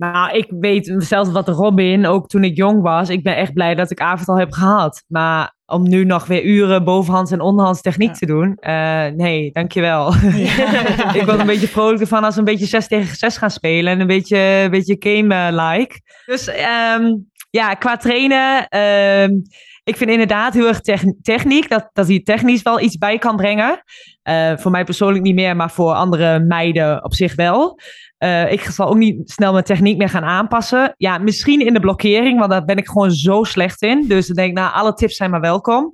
Nou, 0.00 0.36
ik 0.36 0.46
weet 0.60 0.94
zelfs 0.98 1.30
wat 1.30 1.48
Robin, 1.48 2.06
ook 2.06 2.28
toen 2.28 2.44
ik 2.44 2.56
jong 2.56 2.82
was, 2.82 3.08
ik 3.08 3.22
ben 3.22 3.36
echt 3.36 3.52
blij 3.52 3.74
dat 3.74 3.90
ik 3.90 4.00
avond 4.00 4.28
al 4.28 4.38
heb 4.38 4.52
gehad. 4.52 5.04
Maar 5.06 5.54
om 5.66 5.88
nu 5.88 6.04
nog 6.04 6.26
weer 6.26 6.44
uren 6.44 6.84
bovenhands 6.84 7.30
en 7.30 7.40
onderhands 7.40 7.80
techniek 7.80 8.14
te 8.14 8.26
doen, 8.26 8.56
uh, 8.60 9.06
nee, 9.06 9.50
dankjewel. 9.52 10.14
Ja. 10.14 11.14
ik 11.20 11.22
word 11.24 11.38
een 11.38 11.46
beetje 11.46 11.68
vrolijk 11.68 12.00
ervan 12.00 12.24
als 12.24 12.34
we 12.34 12.40
een 12.40 12.46
beetje 12.46 12.66
6 12.66 12.86
tegen 12.88 13.16
6 13.16 13.36
gaan 13.36 13.50
spelen 13.50 13.92
en 13.92 14.00
een 14.00 14.06
beetje, 14.06 14.38
een 14.38 14.70
beetje 14.70 14.96
game-like. 14.98 16.00
Dus 16.26 16.48
um, 16.48 17.30
ja, 17.50 17.74
qua 17.74 17.96
trainen, 17.96 18.78
um, 18.78 19.42
ik 19.84 19.96
vind 19.96 20.10
inderdaad 20.10 20.54
heel 20.54 20.68
erg 20.68 20.80
techniek, 21.22 21.68
dat, 21.68 21.90
dat 21.92 22.08
hij 22.08 22.20
technisch 22.20 22.62
wel 22.62 22.80
iets 22.80 22.96
bij 22.96 23.18
kan 23.18 23.36
brengen. 23.36 23.82
Uh, 24.28 24.56
voor 24.56 24.70
mij 24.70 24.84
persoonlijk 24.84 25.24
niet 25.24 25.34
meer, 25.34 25.56
maar 25.56 25.70
voor 25.70 25.92
andere 25.92 26.38
meiden 26.38 27.04
op 27.04 27.14
zich 27.14 27.34
wel. 27.34 27.78
Uh, 28.24 28.52
ik 28.52 28.60
zal 28.60 28.88
ook 28.88 28.96
niet 28.96 29.30
snel 29.30 29.52
mijn 29.52 29.64
techniek 29.64 29.96
meer 29.96 30.08
gaan 30.08 30.24
aanpassen. 30.24 30.94
Ja, 30.96 31.18
misschien 31.18 31.66
in 31.66 31.74
de 31.74 31.80
blokkering, 31.80 32.38
want 32.38 32.50
daar 32.50 32.64
ben 32.64 32.76
ik 32.76 32.88
gewoon 32.88 33.10
zo 33.10 33.44
slecht 33.44 33.82
in. 33.82 34.04
Dus 34.08 34.28
ik 34.28 34.34
denk, 34.34 34.54
nou, 34.54 34.72
alle 34.72 34.94
tips 34.94 35.16
zijn 35.16 35.30
maar 35.30 35.40
welkom. 35.40 35.92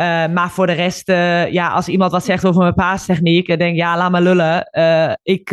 Uh, 0.00 0.26
maar 0.26 0.50
voor 0.50 0.66
de 0.66 0.72
rest, 0.72 1.08
uh, 1.08 1.52
ja, 1.52 1.68
als 1.68 1.88
iemand 1.88 2.12
wat 2.12 2.24
zegt 2.24 2.46
over 2.46 2.60
mijn 2.60 2.74
paastechniek, 2.74 3.48
dan 3.48 3.58
denk 3.58 3.76
ja, 3.76 3.96
laat 3.96 4.10
maar 4.10 4.22
lullen. 4.22 4.70
ik 5.22 5.48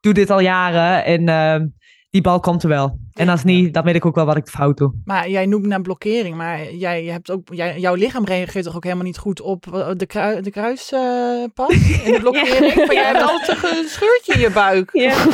doe 0.00 0.12
dit 0.12 0.30
al 0.30 0.40
jaren 0.40 1.04
en 1.04 1.74
die 2.14 2.22
bal 2.22 2.40
komt 2.40 2.62
er 2.62 2.68
wel. 2.68 2.98
En 3.12 3.28
als 3.28 3.44
niet, 3.44 3.74
dan 3.74 3.84
weet 3.84 3.94
ik 3.94 4.06
ook 4.06 4.14
wel 4.14 4.24
wat 4.24 4.36
ik 4.36 4.46
fout 4.46 4.76
doe. 4.76 4.92
Maar 5.04 5.28
jij 5.28 5.46
noemt 5.46 5.66
naar 5.66 5.80
blokkering, 5.80 6.36
maar 6.36 6.72
jij 6.72 7.04
hebt 7.04 7.30
ook, 7.30 7.54
jij, 7.54 7.80
jouw 7.80 7.94
lichaam 7.94 8.24
reageert 8.24 8.64
toch 8.64 8.76
ook 8.76 8.84
helemaal 8.84 9.04
niet 9.04 9.18
goed 9.18 9.40
op 9.40 9.62
de, 9.96 10.06
krui, 10.06 10.40
de 10.40 10.50
kruispas 10.50 10.92
uh, 10.92 12.04
in 12.06 12.12
de 12.12 12.18
blokkering? 12.20 12.74
ja. 12.74 12.92
jij 12.92 13.04
hebt 13.04 13.22
altijd 13.22 13.62
een 13.62 13.88
scheurtje 13.88 14.32
in 14.34 14.40
je 14.40 14.50
buik. 14.50 14.90
Ja, 14.92 15.26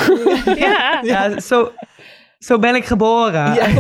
ja. 0.55 1.01
ja 1.13 1.41
zo, 1.41 1.73
zo 2.41 2.59
ben 2.59 2.75
ik 2.75 2.85
geboren. 2.85 3.55
Ja. 3.55 3.67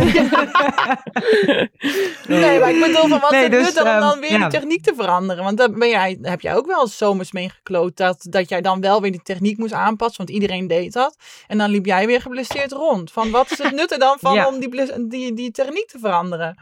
nee, 2.29 2.59
maar 2.59 2.71
ik 2.71 2.81
bedoel 2.81 3.09
van 3.09 3.21
wat 3.21 3.31
nee, 3.31 3.49
is 3.49 3.51
dus, 3.51 3.79
om 3.79 3.85
dan 3.85 4.13
ehm, 4.13 4.21
weer 4.21 4.31
ja. 4.31 4.39
die 4.39 4.59
techniek 4.59 4.83
te 4.83 4.95
veranderen? 4.97 5.45
Want 5.45 5.59
dan 5.59 5.79
ben 5.79 5.89
jij, 5.89 6.19
heb 6.23 6.41
jij 6.41 6.57
ook 6.57 6.67
wel 6.67 6.87
zomers 6.87 7.33
meegekloot 7.33 7.97
dat, 7.97 8.27
dat 8.31 8.49
jij 8.49 8.61
dan 8.61 8.81
wel 8.81 9.01
weer 9.01 9.11
die 9.11 9.23
techniek 9.23 9.59
moest 9.59 9.73
aanpassen, 9.73 10.17
want 10.17 10.31
iedereen 10.31 10.67
deed 10.67 10.93
dat. 10.93 11.17
En 11.47 11.59
dan 11.59 11.71
liep 11.71 11.87
jij 11.87 12.07
weer 12.07 12.21
geblesseerd 12.21 12.73
rond. 12.73 13.13
Van 13.13 13.31
wat 13.31 13.51
is 13.51 13.59
het 13.59 13.75
nut 13.75 13.93
er 13.93 13.99
dan 13.99 14.17
van 14.21 14.47
om 14.47 14.59
die, 14.59 15.09
die, 15.09 15.35
die 15.35 15.51
techniek 15.51 15.89
te 15.89 15.99
veranderen? 15.99 16.57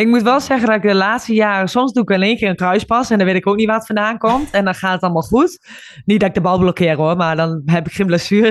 Ik 0.00 0.06
moet 0.06 0.22
wel 0.22 0.40
zeggen 0.40 0.66
dat 0.66 0.76
ik 0.76 0.82
de 0.82 0.94
laatste 0.94 1.34
jaren, 1.34 1.68
soms 1.68 1.92
doe 1.92 2.02
ik 2.02 2.10
alleen 2.10 2.36
keer 2.36 2.48
een 2.48 2.56
kruispas 2.56 3.10
en 3.10 3.18
dan 3.18 3.26
weet 3.26 3.36
ik 3.36 3.46
ook 3.46 3.56
niet 3.56 3.68
wat 3.68 3.86
vandaan 3.86 4.18
komt. 4.18 4.50
En 4.50 4.64
dan 4.64 4.74
gaat 4.74 4.92
het 4.92 5.02
allemaal 5.02 5.22
goed. 5.22 5.58
Niet 6.04 6.20
dat 6.20 6.28
ik 6.28 6.34
de 6.34 6.40
bal 6.40 6.58
blokkeer 6.58 6.96
hoor, 6.96 7.16
maar 7.16 7.36
dan 7.36 7.62
heb 7.64 7.86
ik 7.86 7.92
geen 7.92 8.06
blessure. 8.06 8.50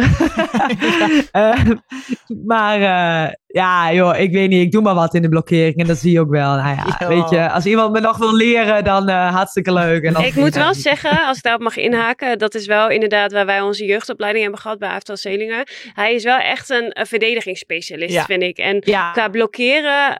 uh, 1.31 1.65
maar 2.51 2.79
uh, 2.79 3.33
ja, 3.47 3.93
joh, 3.93 4.17
ik 4.17 4.31
weet 4.31 4.49
niet, 4.49 4.65
ik 4.65 4.71
doe 4.71 4.81
maar 4.81 4.95
wat 4.95 5.13
in 5.13 5.21
de 5.21 5.29
blokkering 5.29 5.75
en 5.75 5.87
dat 5.87 5.97
zie 5.97 6.11
je 6.11 6.19
ook 6.19 6.29
wel. 6.29 6.55
Nou 6.55 6.75
ja, 6.75 7.07
weet 7.07 7.29
je, 7.29 7.49
als 7.49 7.65
iemand 7.65 7.91
me 7.91 7.99
nog 7.99 8.17
wil 8.17 8.35
leren, 8.35 8.83
dan 8.83 9.09
uh, 9.09 9.33
hartstikke 9.35 9.73
leuk. 9.73 10.03
En 10.03 10.25
ik 10.25 10.35
moet 10.35 10.55
wel 10.55 10.73
zeggen, 10.73 11.25
als 11.25 11.37
ik 11.37 11.43
daarop 11.43 11.61
mag 11.61 11.77
inhaken, 11.77 12.37
dat 12.37 12.55
is 12.55 12.65
wel 12.65 12.89
inderdaad 12.89 13.31
waar 13.31 13.45
wij 13.45 13.61
onze 13.61 13.85
jeugdopleiding 13.85 14.43
hebben 14.43 14.61
gehad 14.61 14.79
bij 14.79 14.89
Aftal 14.89 15.17
Zelingen. 15.17 15.67
Hij 15.93 16.13
is 16.13 16.23
wel 16.23 16.37
echt 16.37 16.69
een, 16.69 16.89
een 16.99 17.05
verdedigingsspecialist, 17.05 18.25
vind 18.25 18.43
ik. 18.43 18.57
En 18.57 18.79
qua 18.81 19.29
blokkeren 19.31 20.19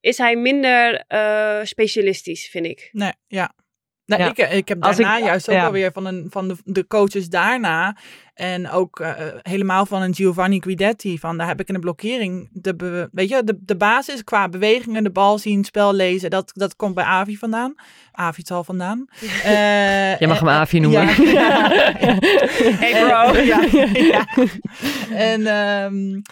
is 0.00 0.18
hij 0.18 0.36
minder 0.36 1.04
uh, 1.08 1.58
specialistisch, 1.62 2.48
vind 2.48 2.66
ik. 2.66 2.88
Nee, 2.92 3.12
ja. 3.26 3.54
Nou, 4.18 4.30
ik, 4.30 4.38
ik 4.38 4.68
heb 4.68 4.82
daarna 4.82 5.16
ik, 5.16 5.24
juist 5.24 5.48
ook 5.48 5.54
ja. 5.54 5.64
alweer 5.64 5.92
van, 5.92 6.06
een, 6.06 6.26
van 6.30 6.48
de, 6.48 6.56
de 6.64 6.86
coaches 6.86 7.28
daarna. 7.28 7.96
En 8.34 8.70
ook 8.70 9.00
uh, 9.00 9.12
helemaal 9.42 9.86
van 9.86 10.02
een 10.02 10.14
Giovanni 10.14 10.60
Guidetti. 10.62 11.18
Van 11.18 11.38
daar 11.38 11.46
heb 11.46 11.60
ik 11.60 11.68
in 11.68 11.74
de 11.74 11.80
blokkering. 11.80 12.48
De, 12.52 13.08
weet 13.12 13.28
je, 13.28 13.44
de, 13.44 13.58
de 13.60 13.76
basis 13.76 14.24
qua 14.24 14.48
bewegingen, 14.48 15.04
de 15.04 15.10
bal 15.10 15.38
zien, 15.38 15.64
spel 15.64 15.94
lezen. 15.94 16.30
Dat, 16.30 16.50
dat 16.54 16.76
komt 16.76 16.94
bij 16.94 17.04
Avi 17.04 17.36
vandaan. 17.36 17.74
Avi 18.12 18.42
zal 18.44 18.64
vandaan. 18.64 19.04
Uh, 19.46 20.18
Je 20.18 20.26
mag 20.26 20.38
hem 20.38 20.48
Avi 20.48 20.78
noemen. 20.80 21.24
Ja, 21.24 21.68
hey 22.80 23.04
bro. 23.06 23.40
ja, 24.12 24.26
En 25.10 25.46
um, 25.46 26.22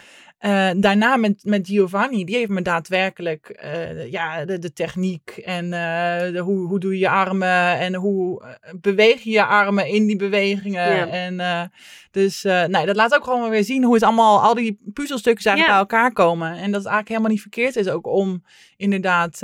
uh, 0.41 0.71
daarna 0.77 1.17
met, 1.17 1.45
met 1.45 1.67
Giovanni, 1.67 2.25
die 2.25 2.37
heeft 2.37 2.51
me 2.51 2.63
daadwerkelijk 2.63 3.61
uh, 3.65 4.11
ja, 4.11 4.45
de, 4.45 4.59
de, 4.59 4.73
techniek 4.73 5.31
en 5.31 5.65
uh, 5.65 6.33
de, 6.33 6.41
hoe, 6.45 6.67
hoe 6.67 6.81
doe 6.81 6.93
je 6.93 6.99
je 6.99 7.09
armen 7.09 7.79
en 7.79 7.95
hoe 7.95 8.43
beweeg 8.81 9.23
je 9.23 9.31
je 9.31 9.45
armen 9.45 9.89
in 9.89 10.07
die 10.07 10.17
bewegingen. 10.17 10.97
Ja. 10.97 11.09
En 11.09 11.71
dus 12.11 12.43
nee, 12.43 12.87
dat 12.87 12.97
laat 12.97 13.15
ook 13.15 13.25
gewoon 13.25 13.51
weer 13.51 13.65
zien 13.65 13.85
hoe 13.85 13.95
het 13.95 14.03
allemaal, 14.03 14.43
al 14.43 14.55
die 14.55 14.81
puzzelstukjes 14.93 15.47
eigenlijk 15.47 15.79
ja. 15.79 15.85
bij 15.85 15.97
elkaar 15.97 16.13
komen. 16.13 16.49
En 16.49 16.71
dat 16.71 16.83
het 16.83 16.93
eigenlijk 16.93 17.09
helemaal 17.09 17.31
niet 17.31 17.41
verkeerd 17.41 17.77
is 17.77 17.89
ook 17.89 18.07
om 18.07 18.45
inderdaad 18.77 19.41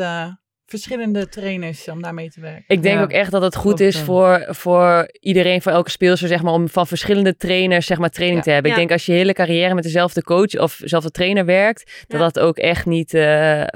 verschillende 0.79 1.29
trainers 1.29 1.89
om 1.89 2.03
daarmee 2.03 2.31
te 2.31 2.41
werken. 2.41 2.65
Ik 2.67 2.83
denk 2.83 3.01
ook 3.01 3.11
echt 3.11 3.31
dat 3.31 3.43
het 3.43 3.57
goed 3.57 3.81
is 3.81 3.99
voor, 3.99 4.47
voor 4.49 5.09
iedereen, 5.21 5.63
voor 5.63 5.73
elke 5.73 5.91
speelster, 5.91 6.29
zeg 6.29 6.43
maar, 6.43 6.53
om 6.53 6.69
van 6.69 6.87
verschillende 6.87 7.37
trainers, 7.37 7.87
zeg 7.87 7.99
maar, 7.99 8.11
training 8.11 8.43
te 8.43 8.51
hebben. 8.51 8.71
Ik 8.71 8.77
denk 8.77 8.93
als 8.93 9.07
je 9.07 9.13
hele 9.13 9.33
carrière 9.33 9.75
met 9.75 9.85
dezelfde 9.85 10.23
coach 10.23 10.59
of 10.59 10.77
dezelfde 10.77 11.11
trainer 11.11 11.45
werkt, 11.45 12.05
dat 12.07 12.21
dat 12.21 12.39
ook 12.39 12.57
echt 12.57 12.87
niet 12.87 13.15
uh, 13.15 13.23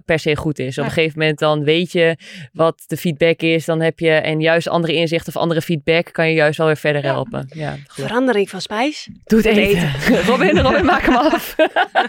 per 0.04 0.18
se 0.18 0.36
goed 0.36 0.58
is. 0.58 0.78
Op 0.78 0.84
een 0.84 0.90
gegeven 0.90 1.18
moment 1.18 1.38
dan 1.38 1.64
weet 1.64 1.92
je 1.92 2.16
wat 2.52 2.84
de 2.86 2.96
feedback 2.96 3.40
is, 3.40 3.64
dan 3.64 3.80
heb 3.80 3.98
je, 3.98 4.10
en 4.10 4.40
juist 4.40 4.68
andere 4.68 4.92
inzichten 4.94 5.34
of 5.34 5.42
andere 5.42 5.62
feedback 5.62 6.12
kan 6.12 6.28
je 6.28 6.34
juist 6.34 6.58
wel 6.58 6.66
weer 6.66 6.76
verder 6.76 7.02
helpen. 7.02 7.48
Ja, 7.54 7.76
Verandering 7.86 8.50
van 8.50 8.60
spijs. 8.60 9.08
Doe 9.24 9.38
het 9.38 9.46
eten. 9.46 9.62
eten. 9.62 10.24
Robin, 10.30 10.58
Robin, 10.58 10.84
maak 10.84 11.02
hem 11.02 11.16
af. 11.16 11.56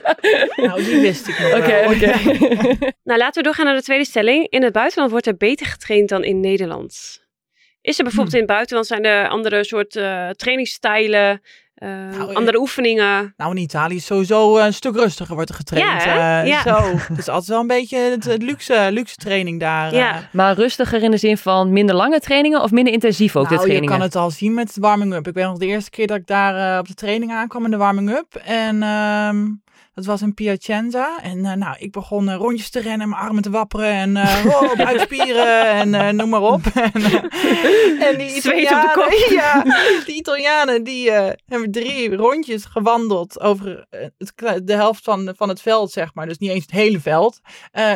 nou, 0.65 0.83
die 0.83 1.01
wist 1.01 1.27
ik 1.27 1.39
nog 1.39 1.57
Oké, 1.57 1.83
oké. 1.85 2.37
nou, 3.09 3.19
laten 3.19 3.33
we 3.33 3.43
doorgaan 3.43 3.65
naar 3.65 3.75
de 3.75 3.81
tweede 3.81 4.05
stelling. 4.05 4.47
In 4.49 4.63
het 4.63 4.73
buitenland 4.79 5.11
wordt 5.11 5.27
er 5.27 5.37
beter 5.37 5.65
getraind 5.65 6.09
dan 6.09 6.23
in 6.23 6.39
Nederland. 6.39 7.21
Is 7.81 7.97
er 7.97 8.03
bijvoorbeeld 8.03 8.35
hmm. 8.35 8.41
in 8.41 8.47
het 8.47 8.55
buitenland 8.55 8.87
zijn 8.87 9.03
er 9.03 9.27
andere 9.27 9.63
soort 9.63 9.95
uh, 9.95 10.29
trainingsstijlen, 10.29 11.41
uh, 11.77 11.89
nou, 11.89 12.33
andere 12.33 12.59
oefeningen? 12.59 13.33
Nou, 13.37 13.51
in 13.55 13.61
Italië 13.61 13.95
is 13.95 14.05
sowieso 14.05 14.57
een 14.57 14.73
stuk 14.73 14.95
rustiger 14.95 15.35
wordt 15.35 15.49
er 15.49 15.55
getraind. 15.55 16.03
Ja, 16.03 16.41
uh, 16.41 16.47
ja. 16.47 16.61
Zo. 16.61 16.97
Het 17.13 17.17
is 17.17 17.27
altijd 17.27 17.47
wel 17.47 17.59
een 17.59 17.67
beetje 17.67 17.97
het, 17.97 18.41
luxe, 18.41 18.87
luxe 18.91 19.15
training 19.15 19.59
daar. 19.59 19.93
Ja. 19.93 20.29
Maar 20.31 20.55
rustiger 20.55 21.03
in 21.03 21.11
de 21.11 21.17
zin 21.17 21.37
van 21.37 21.73
minder 21.73 21.95
lange 21.95 22.19
trainingen 22.19 22.61
of 22.61 22.71
minder 22.71 22.93
intensief 22.93 23.35
ook 23.35 23.43
nou, 23.43 23.55
de 23.55 23.61
trainingen? 23.61 23.91
je 23.91 23.97
kan 23.97 24.07
het 24.07 24.15
al 24.15 24.31
zien 24.31 24.53
met 24.53 24.73
de 24.73 24.81
warming-up. 24.81 25.27
Ik 25.27 25.33
weet 25.33 25.45
nog 25.45 25.57
de 25.57 25.65
eerste 25.65 25.89
keer 25.89 26.07
dat 26.07 26.17
ik 26.17 26.27
daar 26.27 26.79
op 26.79 26.87
de 26.87 26.93
training 26.93 27.31
aankwam 27.31 27.65
in 27.65 27.71
de 27.71 27.77
warming-up. 27.77 28.35
En... 28.35 28.83
Ehm, 28.83 29.45
dat 29.99 30.07
was 30.07 30.21
in 30.21 30.33
Piacenza. 30.33 31.19
En 31.21 31.37
uh, 31.37 31.53
nou, 31.53 31.75
ik 31.79 31.91
begon 31.91 32.29
uh, 32.29 32.35
rondjes 32.35 32.69
te 32.69 32.79
rennen, 32.79 33.09
mijn 33.09 33.21
armen 33.21 33.43
te 33.43 33.49
wapperen 33.49 33.91
en 33.91 34.15
uh, 34.15 34.71
uitspieren 34.71 35.91
en 35.91 36.15
noem 36.15 36.29
maar 36.29 36.41
op. 36.41 36.65
en, 36.93 37.03
en 37.99 38.17
die 38.17 38.35
Italianen, 38.35 39.29
ja, 39.29 39.63
die 40.05 40.15
Italianen 40.15 40.83
die 40.83 41.11
hebben 41.45 41.71
drie 41.71 42.15
rondjes 42.15 42.65
gewandeld 42.65 43.39
over 43.39 43.85
het, 43.89 44.33
de 44.67 44.73
helft 44.73 45.03
van, 45.03 45.33
van 45.37 45.49
het 45.49 45.61
veld, 45.61 45.91
zeg 45.91 46.13
maar. 46.13 46.27
Dus 46.27 46.37
niet 46.37 46.49
eens 46.49 46.65
het 46.65 46.71
hele 46.71 46.99
veld. 46.99 47.39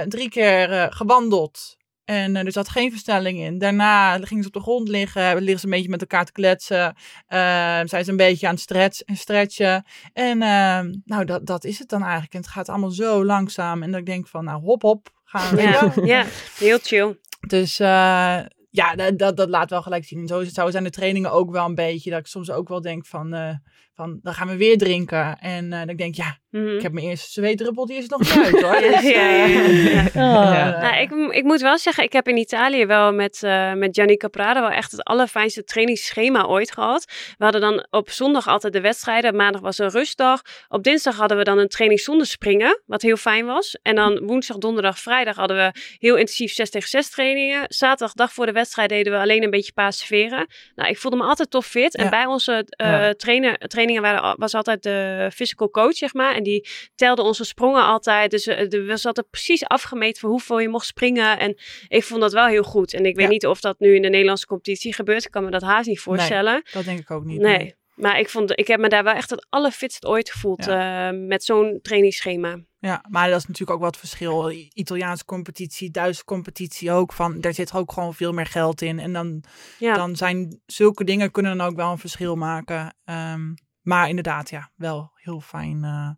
drie 0.07 0.29
keer 0.29 0.87
gewandeld 0.89 1.77
en 2.05 2.35
uh, 2.35 2.45
er 2.45 2.51
zat 2.51 2.69
geen 2.69 2.91
versnelling 2.91 3.39
in. 3.39 3.57
Daarna 3.57 4.17
gingen 4.17 4.43
ze 4.43 4.47
op 4.47 4.53
de 4.53 4.59
grond 4.59 4.87
liggen, 4.87 5.35
liggen 5.35 5.59
ze 5.59 5.65
een 5.65 5.71
beetje 5.71 5.89
met 5.89 6.01
elkaar 6.01 6.25
te 6.25 6.31
kletsen. 6.31 6.95
Uh, 7.29 7.81
zijn 7.83 8.03
ze 8.03 8.11
een 8.11 8.17
beetje 8.17 8.47
aan 8.47 8.53
het 8.53 8.61
stretch, 8.61 9.01
stretchen. 9.05 9.85
En 10.13 10.41
uh, 10.41 10.79
nou, 11.05 11.25
dat, 11.25 11.45
dat 11.45 11.63
is 11.63 11.79
het 11.79 11.89
dan 11.89 12.01
eigenlijk. 12.01 12.33
En 12.33 12.39
het 12.39 12.49
gaat 12.49 12.69
allemaal 12.69 12.91
zo 12.91 13.25
langzaam. 13.25 13.83
En 13.83 13.93
ik 13.93 14.05
denk 14.05 14.27
van, 14.27 14.43
nou, 14.43 14.61
hop, 14.61 14.81
hop, 14.81 15.09
gaan 15.23 15.55
we. 15.55 15.61
Ja, 15.61 15.93
ja 16.15 16.25
heel 16.57 16.77
chill. 16.81 17.19
Dus 17.47 17.79
eh, 17.79 18.39
ja, 18.69 18.95
dat, 18.95 19.17
dat, 19.17 19.37
dat, 19.37 19.49
laat 19.49 19.69
wel 19.69 19.81
gelijk 19.81 20.05
zien. 20.05 20.27
Zo, 20.27 20.43
zo 20.43 20.69
zijn 20.69 20.83
de 20.83 20.89
trainingen 20.89 21.31
ook 21.31 21.51
wel 21.51 21.65
een 21.65 21.75
beetje. 21.75 22.09
Dat 22.09 22.19
ik 22.19 22.27
soms 22.27 22.51
ook 22.51 22.67
wel 22.67 22.81
denk 22.81 23.05
van, 23.05 23.35
uh, 23.35 23.55
van 23.95 24.19
dan 24.21 24.33
gaan 24.33 24.47
we 24.47 24.57
weer 24.57 24.77
drinken. 24.77 25.39
En 25.39 25.65
uh, 25.65 25.85
dan 25.85 25.95
denk 25.95 25.99
ik, 25.99 26.15
ja, 26.15 26.37
Mm 26.53 26.65
-hmm. 26.65 26.75
Ik 26.75 26.81
heb 26.81 26.91
mijn 26.91 27.05
eerste 27.05 27.31
zweetdruppel, 27.31 27.85
die 27.85 27.97
is 27.97 28.07
nog 28.07 28.19
niet 28.19 28.45
uit 28.45 28.61
hoor. 28.61 28.79
Dus, 28.79 29.01
ja, 29.15 29.29
ja, 29.29 29.45
ja. 29.45 30.05
Oh. 30.23 30.81
Nou, 30.81 30.95
ik, 30.95 31.35
ik 31.35 31.43
moet 31.43 31.61
wel 31.61 31.77
zeggen, 31.77 32.03
ik 32.03 32.13
heb 32.13 32.27
in 32.27 32.37
Italië 32.37 32.85
wel 32.85 33.13
met, 33.13 33.41
uh, 33.43 33.73
met 33.73 33.95
Gianni 33.95 34.17
Caprara 34.17 34.61
wel 34.61 34.69
echt 34.69 34.91
het 34.91 35.03
allerfijnste 35.03 35.63
trainingsschema 35.63 36.45
ooit 36.45 36.71
gehad. 36.71 37.05
We 37.37 37.43
hadden 37.43 37.61
dan 37.61 37.87
op 37.89 38.09
zondag 38.09 38.47
altijd 38.47 38.73
de 38.73 38.81
wedstrijden, 38.81 39.35
maandag 39.35 39.61
was 39.61 39.77
een 39.77 39.89
rustdag. 39.89 40.41
Op 40.67 40.83
dinsdag 40.83 41.15
hadden 41.15 41.37
we 41.37 41.43
dan 41.43 41.57
een 41.57 41.67
training 41.67 41.99
zonder 41.99 42.27
springen, 42.27 42.81
wat 42.85 43.01
heel 43.01 43.17
fijn 43.17 43.45
was. 43.45 43.77
En 43.81 43.95
dan 43.95 44.25
woensdag, 44.25 44.57
donderdag, 44.57 44.99
vrijdag 44.99 45.35
hadden 45.35 45.57
we 45.57 45.79
heel 45.97 46.15
intensief 46.15 46.53
6 46.53 46.69
tegen 46.69 46.89
6 46.89 47.09
trainingen. 47.09 47.65
Zaterdag, 47.67 48.13
dag 48.13 48.33
voor 48.33 48.45
de 48.45 48.51
wedstrijd, 48.51 48.89
deden 48.89 49.13
we 49.13 49.19
alleen 49.19 49.43
een 49.43 49.49
beetje 49.49 49.73
paasveren. 49.73 50.47
Nou, 50.75 50.89
ik 50.89 50.97
voelde 50.97 51.17
me 51.17 51.23
altijd 51.23 51.49
tof 51.49 51.65
fit. 51.65 51.95
En 51.95 52.09
bij 52.09 52.25
onze 52.25 52.67
uh, 52.81 53.09
trainer, 53.09 53.57
trainingen 53.83 54.01
waren, 54.01 54.39
was 54.39 54.53
altijd 54.53 54.83
de 54.83 55.29
physical 55.33 55.69
coach, 55.69 55.95
zeg 55.95 56.13
maar. 56.13 56.35
En 56.35 56.43
die 56.43 56.67
telde 56.95 57.21
onze 57.21 57.43
sprongen 57.43 57.83
altijd. 57.83 58.31
Dus 58.31 58.47
er 58.47 58.85
was 58.85 59.05
altijd 59.05 59.29
precies 59.29 59.63
afgemeten 59.63 60.19
voor 60.19 60.29
hoeveel 60.29 60.59
je 60.59 60.69
mocht 60.69 60.85
springen. 60.85 61.39
En 61.39 61.57
ik 61.87 62.03
vond 62.03 62.21
dat 62.21 62.33
wel 62.33 62.45
heel 62.45 62.63
goed. 62.63 62.93
En 62.93 63.05
ik 63.05 63.15
weet 63.15 63.29
niet 63.29 63.45
of 63.45 63.59
dat 63.59 63.79
nu 63.79 63.95
in 63.95 64.01
de 64.01 64.09
Nederlandse 64.09 64.45
competitie 64.45 64.93
gebeurt. 64.93 65.25
Ik 65.25 65.31
kan 65.31 65.43
me 65.43 65.51
dat 65.51 65.61
haast 65.61 65.87
niet 65.87 65.99
voorstellen. 65.99 66.53
Nee, 66.53 66.73
dat 66.73 66.85
denk 66.85 66.99
ik 66.99 67.11
ook 67.11 67.23
niet. 67.25 67.41
Nee. 67.41 67.75
Maar 67.93 68.19
ik, 68.19 68.29
vond, 68.29 68.59
ik 68.59 68.67
heb 68.67 68.79
me 68.79 68.89
daar 68.89 69.03
wel 69.03 69.13
echt 69.13 69.29
het 69.29 69.45
allerfitst 69.49 70.05
ooit 70.05 70.31
gevoeld 70.31 70.67
uh, 70.67 71.09
met 71.11 71.43
zo'n 71.43 71.79
trainingsschema. 71.81 72.59
Ja, 72.79 73.05
maar 73.09 73.29
dat 73.29 73.39
is 73.39 73.45
natuurlijk 73.45 73.77
ook 73.77 73.83
wat 73.83 73.97
verschil. 73.97 74.51
Italiaanse 74.73 75.25
competitie, 75.25 75.91
Duitse 75.91 76.23
competitie 76.23 76.91
ook. 76.91 77.13
Van, 77.13 77.41
daar 77.41 77.53
zit 77.53 77.73
ook 77.73 77.91
gewoon 77.91 78.13
veel 78.13 78.31
meer 78.31 78.45
geld 78.45 78.81
in. 78.81 78.99
En 78.99 79.13
dan, 79.13 79.43
dan 79.79 80.15
zijn 80.15 80.61
zulke 80.65 81.03
dingen 81.03 81.31
kunnen 81.31 81.57
dan 81.57 81.67
ook 81.67 81.75
wel 81.75 81.91
een 81.91 81.97
verschil 81.97 82.35
maken. 82.35 82.95
Um, 83.05 83.53
maar 83.83 84.09
inderdaad, 84.09 84.49
ja, 84.49 84.69
wel 84.75 85.11
heel 85.13 85.39
fijn. 85.41 85.75
Uh, 85.75 86.09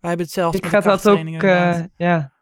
wij 0.00 0.08
hebben 0.08 0.26
het 0.26 0.34
zelf 0.34 0.54
ik 0.54 0.64
had 0.64 0.84
dat 0.84 1.08
ook, 1.08 1.18
uh, 1.26 1.82
ja. 1.96 2.32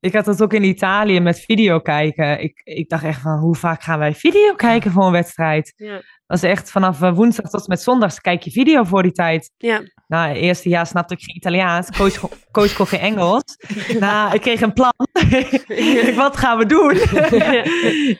Ik 0.00 0.14
had 0.14 0.24
dat 0.24 0.42
ook 0.42 0.52
in 0.52 0.64
Italië 0.64 1.20
met 1.20 1.40
video 1.40 1.80
kijken. 1.80 2.42
Ik, 2.42 2.60
ik 2.64 2.88
dacht 2.88 3.04
echt 3.04 3.20
van, 3.20 3.38
hoe 3.38 3.56
vaak 3.56 3.82
gaan 3.82 3.98
wij 3.98 4.14
video 4.14 4.54
kijken 4.54 4.90
voor 4.90 5.04
een 5.04 5.12
wedstrijd? 5.12 5.72
Ja. 5.76 6.02
Dat 6.26 6.36
is 6.36 6.42
echt 6.42 6.70
vanaf 6.70 7.02
eh, 7.02 7.14
woensdag 7.14 7.50
tot 7.50 7.68
met 7.68 7.82
zondag 7.82 8.14
kijk 8.14 8.42
je 8.42 8.50
video 8.50 8.84
voor 8.84 9.02
die 9.02 9.12
tijd. 9.12 9.50
Ja. 9.56 9.80
Nou, 10.06 10.28
het 10.28 10.36
eerste 10.36 10.68
jaar 10.68 10.86
snapte 10.86 11.14
ik 11.14 11.20
geen 11.20 11.36
Italiaans. 11.36 11.90
Coach, 11.90 12.28
coach 12.52 12.72
kon 12.72 12.86
geen 12.86 13.00
Engels. 13.00 13.42
nou, 13.98 14.34
ik 14.34 14.40
kreeg 14.40 14.60
een 14.60 14.72
plan. 14.72 14.92
wat 16.24 16.36
gaan 16.36 16.58
we 16.58 16.66
doen? 16.66 16.94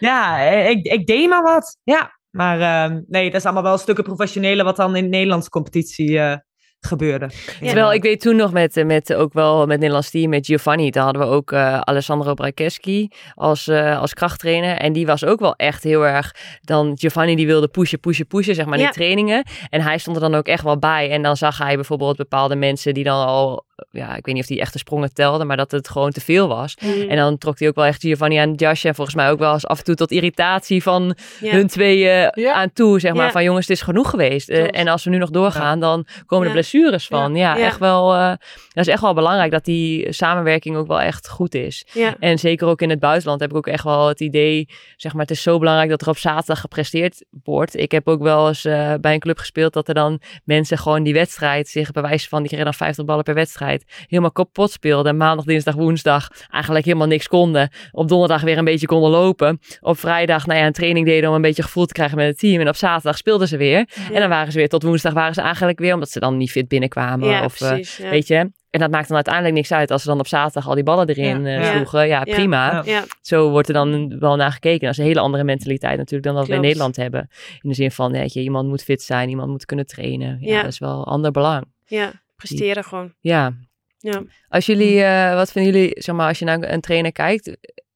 ja, 0.09 0.41
ik, 0.43 0.87
ik 0.87 1.07
deed 1.07 1.29
maar 1.29 1.43
wat. 1.43 1.79
Ja, 1.83 2.20
maar 2.31 2.59
uh, 2.91 2.97
nee, 3.07 3.31
dat 3.31 3.41
is 3.41 3.45
allemaal 3.45 3.63
wel 3.63 3.79
stukken 3.79 4.05
professioneler 4.05 4.65
wat 4.65 4.77
dan 4.77 4.97
in 4.97 5.03
de 5.03 5.09
Nederlandse 5.09 5.51
competitie 5.51 6.11
uh, 6.11 6.35
gebeurde. 6.81 7.31
Terwijl 7.61 7.93
ik 7.93 8.03
weet 8.03 8.21
toen 8.21 8.37
nog 8.37 8.53
met, 8.53 8.85
met 8.85 9.15
ook 9.15 9.33
wel 9.33 9.67
met 9.67 9.79
Nederlands 9.79 10.11
team, 10.11 10.31
met 10.31 10.47
Giovanni, 10.47 10.91
daar 10.91 11.05
hadden 11.05 11.23
we 11.23 11.29
ook 11.29 11.53
uh, 11.53 11.81
Alessandro 11.81 12.35
Brakeski 12.35 13.09
als, 13.35 13.67
uh, 13.67 14.01
als 14.01 14.15
krachttrainer. 14.15 14.77
En 14.77 14.93
die 14.93 15.07
was 15.07 15.25
ook 15.25 15.41
wel 15.41 15.55
echt 15.55 15.83
heel 15.83 16.07
erg, 16.07 16.35
dan 16.61 16.93
Giovanni 16.99 17.37
die 17.37 17.47
wilde 17.47 17.69
pushen, 17.69 18.01
pushen, 18.01 18.27
pushen, 18.27 18.55
zeg 18.55 18.67
maar, 18.67 18.79
ja. 18.79 18.85
die 18.85 18.95
trainingen. 18.95 19.45
En 19.69 19.81
hij 19.81 19.99
stond 19.99 20.17
er 20.17 20.23
dan 20.23 20.35
ook 20.35 20.47
echt 20.47 20.65
wel 20.65 20.79
bij. 20.79 21.11
En 21.11 21.23
dan 21.23 21.37
zag 21.37 21.59
hij 21.59 21.75
bijvoorbeeld 21.75 22.17
bepaalde 22.17 22.57
mensen 22.57 22.95
die 22.95 23.05
dan 23.05 23.27
al 23.27 23.65
ja, 23.91 24.17
ik 24.17 24.25
weet 24.25 24.35
niet 24.35 24.43
of 24.43 24.49
hij 24.49 24.61
echt 24.61 24.73
de 24.73 24.79
sprongen 24.79 25.15
telde, 25.15 25.45
maar 25.45 25.57
dat 25.57 25.71
het 25.71 25.89
gewoon 25.89 26.11
te 26.11 26.21
veel 26.21 26.49
was. 26.49 26.77
Mm. 26.83 27.09
En 27.09 27.17
dan 27.17 27.39
trok 27.39 27.59
hij 27.59 27.69
ook 27.69 27.75
wel 27.75 27.85
echt 27.85 28.01
Giovanni 28.01 28.37
aan 28.37 28.51
het 28.51 28.61
jasje. 28.61 28.89
En 28.89 28.95
volgens 28.95 29.17
mij 29.17 29.31
ook 29.31 29.39
wel 29.39 29.53
eens 29.53 29.67
af 29.67 29.79
en 29.79 29.85
toe 29.85 29.95
tot 29.95 30.11
irritatie 30.11 30.83
van 30.83 31.17
hun 31.45 31.67
tweeën 31.67 32.33
aan 32.53 32.73
toe. 32.73 33.01
Zeg 33.01 33.15
maar 33.15 33.31
van 33.31 33.45
jongens, 33.45 33.67
het 33.67 33.77
is 33.77 33.83
genoeg 33.83 34.11
geweest. 34.11 34.51
Uh, 34.51 34.67
en 34.71 34.89
als 34.89 35.05
we 35.05 35.11
nu 35.11 35.19
nog 35.19 35.31
doorgaan, 35.31 35.81
dan 35.81 36.07
komen 36.27 36.47
er 36.47 36.53
blessures 36.53 37.07
van. 37.07 37.35
Ja, 37.35 37.59
echt 37.59 37.79
wel. 37.79 38.15
Uh, 38.15 38.29
dat 38.73 38.87
is 38.87 38.93
echt 38.93 39.01
wel 39.01 39.15
belangrijk 39.15 39.51
dat 39.51 39.65
die 39.65 40.13
samenwerking 40.13 40.77
ook 40.77 40.87
wel 40.87 41.01
echt 41.01 41.29
goed 41.29 41.55
is. 41.55 41.87
En 42.19 42.39
zeker 42.39 42.67
ook 42.67 42.83
in 42.83 42.91
het 42.91 43.01
buitenland 43.01 43.41
heb 43.41 43.51
ik 43.51 43.57
ook 43.57 43.67
echt 43.67 43.85
wel 43.85 44.09
het 44.09 44.21
idee, 44.21 44.69
zeg 44.97 45.13
maar, 45.13 45.23
het 45.23 45.31
is 45.31 45.43
zo 45.43 45.59
belangrijk 45.59 45.91
dat 45.91 46.01
er 46.03 46.09
op 46.09 46.19
zaterdag 46.19 46.61
gepresteerd 46.61 47.25
wordt. 47.45 47.77
Ik 47.77 47.93
heb 47.93 48.09
ook 48.09 48.23
wel 48.23 48.49
eens 48.49 48.65
uh, 48.65 48.95
bij 49.01 49.15
een 49.15 49.21
club 49.21 49.39
gespeeld 49.39 49.73
dat 49.73 49.89
er 49.89 49.95
dan 49.95 50.21
mensen 50.45 50.79
gewoon 50.79 51.03
die 51.03 51.13
wedstrijd 51.13 51.69
zich 51.69 51.91
bij 51.91 52.03
wijze 52.03 52.29
van, 52.29 52.39
die 52.39 52.49
kregen 52.49 52.65
dan 52.65 52.75
50 52.75 53.05
ballen 53.05 53.25
per 53.25 53.35
wedstrijd 53.35 53.70
helemaal 54.07 54.33
kapot 54.33 54.71
speelden. 54.71 55.17
Maandag, 55.17 55.45
dinsdag, 55.45 55.75
woensdag 55.75 56.29
eigenlijk 56.51 56.85
helemaal 56.85 57.07
niks 57.07 57.29
konden. 57.29 57.71
Op 57.93 58.09
donderdag 58.09 58.43
weer 58.43 58.59
een 58.59 58.65
beetje 58.65 58.87
konden 58.87 59.11
lopen. 59.11 59.61
Op 59.81 59.99
vrijdag 59.99 60.47
nou 60.47 60.59
ja, 60.59 60.67
een 60.67 60.73
training 60.73 61.07
deden 61.07 61.29
om 61.29 61.35
een 61.35 61.43
beetje 61.43 61.63
gevoel 61.63 61.87
te 61.87 61.93
krijgen 61.93 62.17
met 62.17 62.27
het 62.27 62.39
team. 62.39 62.61
En 62.61 62.69
op 62.69 62.77
zaterdag 62.77 63.17
speelden 63.17 63.49
ze 63.49 63.57
weer. 63.57 63.89
En 64.13 64.21
dan 64.21 64.29
waren 64.29 64.53
ze 64.53 64.59
weer 64.59 64.69
tot 64.69 64.83
woensdag 64.83 65.13
waren 65.13 65.35
ze 65.35 65.41
eigenlijk 65.41 65.79
weer 65.79 65.95
omdat 65.95 66.11
ze 66.11 66.21
dan 66.21 66.37
niet 66.37 66.51
fit 66.51 66.69
binnenkwamen. 66.69 67.29
Ja, 67.29 67.45
of 67.45 67.57
precies, 67.59 68.01
uh, 68.01 68.11
weet 68.11 68.27
je. 68.27 68.51
En 68.71 68.81
dat 68.81 68.91
maakt 68.91 69.07
dan 69.07 69.15
uiteindelijk 69.15 69.55
niks 69.55 69.73
uit 69.73 69.91
als 69.91 70.03
ze 70.03 70.09
dan 70.09 70.19
op 70.19 70.27
zaterdag 70.27 70.69
al 70.69 70.75
die 70.75 70.85
ballen 70.85 71.09
erin 71.09 71.45
ja. 71.45 71.61
Uh, 71.61 71.71
sloegen. 71.71 72.07
Ja, 72.07 72.23
prima. 72.23 72.85
Zo 73.21 73.51
wordt 73.51 73.69
er 73.69 73.75
dan 73.75 74.19
wel 74.19 74.37
naar 74.37 74.53
gekeken. 74.53 74.81
Dat 74.81 74.91
is 74.91 74.99
een 74.99 75.05
hele 75.05 75.21
andere 75.21 75.45
mentaliteit 75.45 75.97
natuurlijk 75.97 76.25
dan 76.25 76.35
dat 76.35 76.47
we 76.47 76.55
in 76.55 76.61
Nederland 76.61 76.97
hebben. 76.97 77.29
In 77.61 77.69
de 77.69 77.75
zin 77.75 77.91
van, 77.91 78.13
weet 78.13 78.33
je, 78.33 78.41
iemand 78.41 78.69
moet 78.69 78.83
fit 78.83 79.03
zijn, 79.03 79.29
iemand 79.29 79.49
moet 79.49 79.65
kunnen 79.65 79.87
trainen. 79.87 80.39
Ja, 80.41 80.63
dat 80.63 80.73
is 80.73 80.79
wel 80.79 81.07
ander 81.07 81.31
belang. 81.31 81.65
Ja, 81.87 82.13
presteren 82.47 82.85
gewoon. 82.85 83.15
Ja. 83.21 83.57
ja. 83.99 84.23
Als 84.49 84.67
jullie, 84.67 84.97
uh, 84.97 85.35
wat 85.35 85.53
vinden 85.53 85.73
jullie, 85.73 86.03
zeg 86.03 86.15
maar, 86.15 86.29
als 86.29 86.39
je 86.39 86.45
naar 86.45 86.63
een 86.63 86.81
trainer 86.81 87.13
kijkt, 87.13 87.45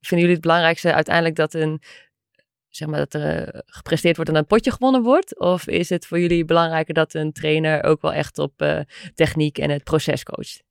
vinden 0.01 0.19
jullie 0.19 0.33
het 0.33 0.41
belangrijkste 0.41 0.95
uiteindelijk 0.95 1.37
dat 1.37 1.55
een, 1.55 1.83
zeg 2.69 2.89
maar, 2.89 2.99
dat 2.99 3.15
er 3.15 3.55
uh, 3.55 3.61
gepresteerd 3.67 4.17
wordt 4.17 4.31
en 4.31 4.37
een 4.37 4.47
potje 4.47 4.71
gewonnen 4.71 5.03
wordt? 5.03 5.39
Of 5.39 5.67
is 5.67 5.89
het 5.89 6.07
voor 6.07 6.21
jullie 6.21 6.45
belangrijker 6.45 6.95
dat 6.95 7.15
een 7.15 7.33
trainer 7.33 7.85
ook 7.85 8.03
wel 8.03 8.13
echt 8.13 8.39
op 8.39 8.63
uh, 8.63 8.81
techniek 9.15 9.59
en 9.59 9.71
het 9.71 9.85
proces 9.85 10.23
coacht? 10.23 10.63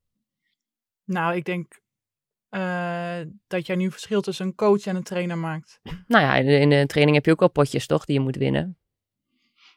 Nou, 1.05 1.35
ik 1.35 1.45
denk 1.45 1.81
uh, 2.49 3.19
dat 3.47 3.65
jij 3.67 3.75
nu 3.75 3.91
verschil 3.91 4.21
tussen 4.21 4.45
een 4.45 4.55
coach 4.55 4.85
en 4.85 4.95
een 4.95 5.03
trainer 5.03 5.37
maakt. 5.37 5.79
Nou 6.07 6.23
ja, 6.23 6.35
in 6.35 6.45
de, 6.45 6.59
in 6.59 6.69
de 6.69 6.85
training 6.85 7.15
heb 7.15 7.25
je 7.25 7.31
ook 7.31 7.41
al 7.41 7.49
potjes, 7.49 7.87
toch, 7.87 8.05
die 8.05 8.15
je 8.15 8.21
moet 8.21 8.35
winnen. 8.35 8.77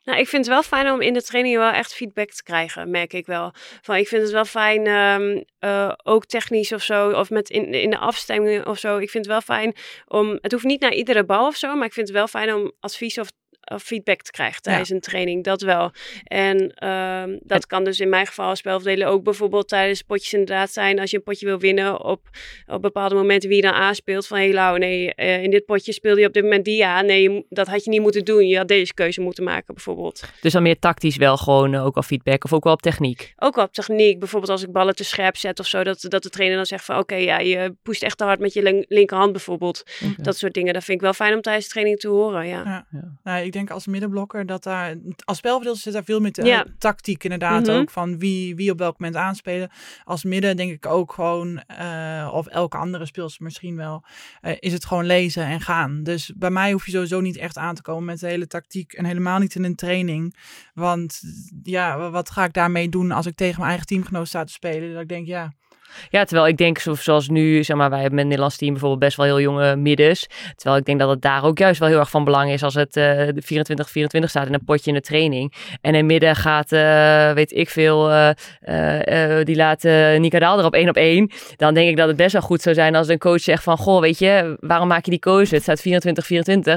Nou, 0.07 0.19
ik 0.19 0.29
vind 0.29 0.45
het 0.45 0.55
wel 0.55 0.63
fijn 0.63 0.91
om 0.91 1.01
in 1.01 1.13
de 1.13 1.23
training 1.23 1.57
wel 1.57 1.71
echt 1.71 1.95
feedback 1.95 2.31
te 2.31 2.43
krijgen, 2.43 2.91
merk 2.91 3.13
ik 3.13 3.27
wel. 3.27 3.53
Van, 3.83 3.97
ik 3.97 4.09
vind 4.09 4.23
het 4.23 4.31
wel 4.31 4.45
fijn, 4.45 4.87
um, 4.87 5.45
uh, 5.61 5.93
ook 6.03 6.25
technisch 6.25 6.73
of 6.73 6.83
zo, 6.83 7.11
of 7.11 7.31
met 7.31 7.51
in, 7.51 7.75
in 7.75 7.91
de 7.91 7.99
afstemming 7.99 8.67
of 8.67 8.79
zo. 8.79 8.97
Ik 8.97 9.11
vind 9.11 9.25
het 9.25 9.33
wel 9.33 9.57
fijn 9.57 9.75
om, 10.07 10.39
het 10.41 10.53
hoeft 10.53 10.65
niet 10.65 10.81
naar 10.81 10.93
iedere 10.93 11.25
bal 11.25 11.47
of 11.47 11.57
zo, 11.57 11.75
maar 11.75 11.87
ik 11.87 11.93
vind 11.93 12.09
het 12.09 12.17
wel 12.17 12.27
fijn 12.27 12.55
om 12.55 12.73
advies 12.81 13.19
of 13.19 13.29
feedback 13.83 14.23
te 14.23 14.31
krijgen 14.31 14.63
tijdens 14.63 14.91
een 14.91 15.01
training. 15.01 15.45
Dat 15.45 15.63
wel. 15.63 15.91
En 16.25 16.71
ehm, 16.75 17.37
dat 17.41 17.67
kan 17.67 17.85
dus 17.85 18.01
in 18.01 18.09
mijn 18.09 18.27
geval 18.27 18.49
als 18.49 18.59
spelverdelen 18.59 19.09
ook 19.09 19.25
bijvoorbeeld 19.25 19.69
tijdens 19.69 20.03
potjes 20.03 20.33
inderdaad 20.33 20.71
zijn. 20.71 20.99
Als 20.99 21.11
je 21.11 21.17
een 21.17 21.23
potje 21.23 21.47
wil 21.47 21.59
winnen 21.59 22.05
op, 22.05 22.21
op 22.67 22.83
bepaalde 22.83 23.15
momenten 23.15 23.49
wie 23.49 23.59
je 23.59 23.65
dan 23.65 23.73
aanspeelt. 23.73 24.27
Van 24.27 24.39
hé 24.39 24.51
hey, 24.51 24.79
nee, 24.79 25.13
uh, 25.17 25.43
in 25.43 25.51
dit 25.51 25.65
potje 25.65 25.93
speelde 25.93 26.21
je 26.21 26.27
op 26.27 26.33
dit 26.33 26.43
moment 26.43 26.65
die 26.65 26.77
ja. 26.77 27.01
Nee, 27.01 27.47
dat 27.49 27.67
had 27.67 27.85
je 27.85 27.91
niet 27.91 28.01
moeten 28.01 28.25
doen. 28.25 28.47
Je 28.47 28.57
had 28.57 28.69
deze 28.69 28.95
keuze 28.95 29.21
moeten 29.21 29.45
maken 29.45 29.75
bijvoorbeeld. 29.75 30.25
Dus 30.41 30.53
dan 30.53 30.63
meer 30.63 30.79
tactisch 30.79 31.17
wel 31.17 31.37
gewoon 31.37 31.73
uh, 31.75 31.85
ook 31.85 31.97
al 31.97 32.03
feedback 32.03 32.45
of 32.45 32.53
ook 32.53 32.65
wel 32.65 32.73
op 32.73 32.83
techniek? 32.83 33.35
Ook 33.37 33.55
wel 33.55 33.65
op 33.65 33.73
techniek. 33.73 34.19
Bijvoorbeeld 34.19 34.53
als 34.53 34.63
ik 34.63 34.73
ballen 34.73 34.95
te 34.95 35.05
scherp 35.05 35.37
zet 35.37 35.61
of 35.61 35.67
zo. 35.67 35.85
Dat, 35.85 36.01
dat 36.09 36.23
de 36.23 36.31
trainer 36.31 36.57
dan 36.57 36.67
zegt 36.67 36.85
van 36.85 36.99
oké, 36.99 37.15
ja, 37.15 37.39
je 37.39 37.75
pusht 37.83 38.03
echt 38.03 38.19
te 38.19 38.25
hard 38.25 38.41
met 38.41 38.53
je 38.53 38.85
linkerhand 38.89 39.33
bijvoorbeeld. 39.33 39.83
Okay. 40.03 40.25
Dat 40.25 40.37
soort 40.37 40.55
dingen. 40.55 40.75
Dat 40.75 40.85
vind 40.85 40.97
ik 40.97 41.03
wel 41.03 41.13
fijn 41.13 41.35
om 41.35 41.41
tijdens 41.41 41.65
de 41.65 41.71
training 41.71 41.99
te 41.99 42.09
horen, 42.09 42.47
ja. 42.47 42.63
ja. 42.65 42.87
ja. 42.91 43.19
Nou, 43.23 43.45
ik 43.45 43.53
denk 43.57 43.71
als 43.71 43.87
middenblokker 43.87 44.47
dat 44.47 44.63
daar 44.63 44.95
als 45.25 45.39
spelverdeler 45.39 45.79
zit 45.79 45.93
daar 45.93 46.05
veel 46.05 46.25
ja. 46.33 46.67
tactiek 46.79 47.25
inderdaad 47.25 47.61
mm 47.61 47.69
-hmm. 47.69 47.81
ook 47.81 47.91
van 47.91 48.19
wie, 48.19 48.57
wie 48.57 48.71
op 48.71 48.79
welk 48.79 48.99
moment 48.99 49.17
aanspelen. 49.17 49.71
Als 50.05 50.25
midden 50.25 50.57
denk 50.57 50.73
ik 50.73 50.87
ook 50.87 51.13
gewoon 51.13 51.63
uh, 51.81 52.31
of 52.33 52.47
elke 52.47 52.77
andere 52.77 53.07
speelster 53.07 53.45
misschien 53.45 53.77
wel 53.77 54.05
uh, 54.43 54.53
is 54.59 54.73
het 54.73 54.85
gewoon 54.85 55.07
lezen 55.07 55.45
en 55.45 55.61
gaan. 55.61 56.03
Dus 56.03 56.33
bij 56.37 56.51
mij 56.51 56.73
hoef 56.73 56.85
je 56.85 56.93
sowieso 56.93 57.21
niet 57.21 57.37
echt 57.37 57.59
aan 57.59 57.75
te 57.75 57.83
komen 57.83 58.05
met 58.05 58.21
de 58.21 58.27
hele 58.27 58.47
tactiek 58.47 58.93
en 58.93 59.05
helemaal 59.05 59.39
niet 59.39 59.55
in 59.55 59.65
een 59.65 59.77
training. 59.77 60.37
Want 60.75 61.23
ja, 61.63 62.11
wat 62.11 62.31
ga 62.31 62.45
ik 62.45 62.53
daarmee 62.53 62.89
doen 62.89 63.11
als 63.11 63.27
ik 63.27 63.35
tegen 63.35 63.57
mijn 63.57 63.69
eigen 63.69 63.87
teamgenoot 63.87 64.29
sta 64.29 64.45
te 64.45 64.53
spelen? 64.53 64.93
Dat 64.93 65.03
ik 65.03 65.09
denk 65.09 65.27
ja. 65.27 65.53
Ja, 66.11 66.25
terwijl 66.25 66.49
ik 66.49 66.57
denk, 66.57 66.79
zoals 66.79 67.29
nu, 67.29 67.65
zeg 67.65 67.77
maar, 67.77 67.91
wij 67.91 68.01
hebben 68.01 68.15
met 68.15 68.25
het 68.25 68.27
Nederlands 68.27 68.57
team 68.57 68.71
bijvoorbeeld 68.71 69.01
best 69.01 69.17
wel 69.17 69.27
heel 69.27 69.41
jonge 69.41 69.77
middens. 69.77 70.27
Terwijl 70.55 70.77
ik 70.77 70.85
denk 70.85 70.99
dat 70.99 71.09
het 71.09 71.23
daar 71.23 71.45
ook 71.45 71.59
juist 71.59 71.81
wel 71.81 71.89
heel 71.89 71.99
erg 71.99 72.11
van 72.11 72.25
belang 72.25 72.51
is 72.51 72.63
als 72.63 72.75
het 72.75 72.97
uh, 72.97 73.29
24-24 73.29 74.25
staat 74.25 74.47
in 74.47 74.55
een 74.55 74.65
potje 74.65 74.91
in 74.91 74.95
de 74.95 75.01
training. 75.01 75.53
En 75.81 75.95
in 75.95 76.07
midden 76.07 76.37
gaat, 76.37 76.73
uh, 76.73 77.33
weet 77.33 77.53
ik 77.53 77.71
veel, 77.71 78.13
uh, 78.13 78.29
die 79.43 79.57
laat 79.57 79.83
Nika 80.19 80.39
Daal 80.39 80.59
erop 80.59 80.75
één 80.75 80.89
op 80.89 80.97
één. 80.97 81.31
Dan 81.57 81.75
denk 81.75 81.89
ik 81.89 81.97
dat 81.97 82.09
het 82.09 82.17
best 82.17 82.33
wel 82.33 82.43
goed 82.43 82.63
zou 82.63 82.75
zijn 82.75 82.95
als 82.95 83.09
een 83.09 83.19
coach 83.19 83.41
zegt 83.41 83.63
van, 83.63 83.77
goh, 83.77 84.01
weet 84.01 84.19
je, 84.19 84.57
waarom 84.61 84.89
maak 84.89 85.05
je 85.05 85.11
die 85.11 85.21
keuze? 85.21 85.55
Het 85.55 85.63
staat 85.63 85.81
24-24. 85.81 85.83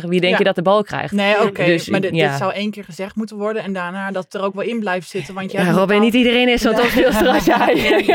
Wie 0.08 0.19
denk 0.19 0.32
ja. 0.32 0.38
je 0.38 0.43
dat 0.43 0.56
de 0.56 0.62
bal 0.62 0.84
krijgt? 0.84 1.13
Nee, 1.13 1.36
oké, 1.36 1.48
okay. 1.48 1.65
dus, 1.65 1.89
maar 1.89 2.02
dit, 2.02 2.15
ja. 2.15 2.30
dit, 2.30 2.38
zou 2.38 2.54
één 2.54 2.72
keer 2.72 2.84
gezegd 2.84 3.15
moeten 3.15 3.38
worden 3.38 3.63
en 3.63 3.74
daarna 3.74 4.12
dat 4.12 4.24
het 4.24 4.34
er 4.34 4.41
ook 4.41 4.54
wel 4.54 4.65
in 4.65 4.80
blijft 4.80 5.10
zitten. 5.10 5.34
Want 5.34 5.52
ja, 5.52 5.72
Robin, 5.72 6.02
niet 6.02 6.13
iedereen 6.13 6.50
is 6.50 6.62
zo 6.62 6.72
nee. 6.76 6.89
veel 6.89 7.34
als 7.34 7.45
jij. 7.45 8.06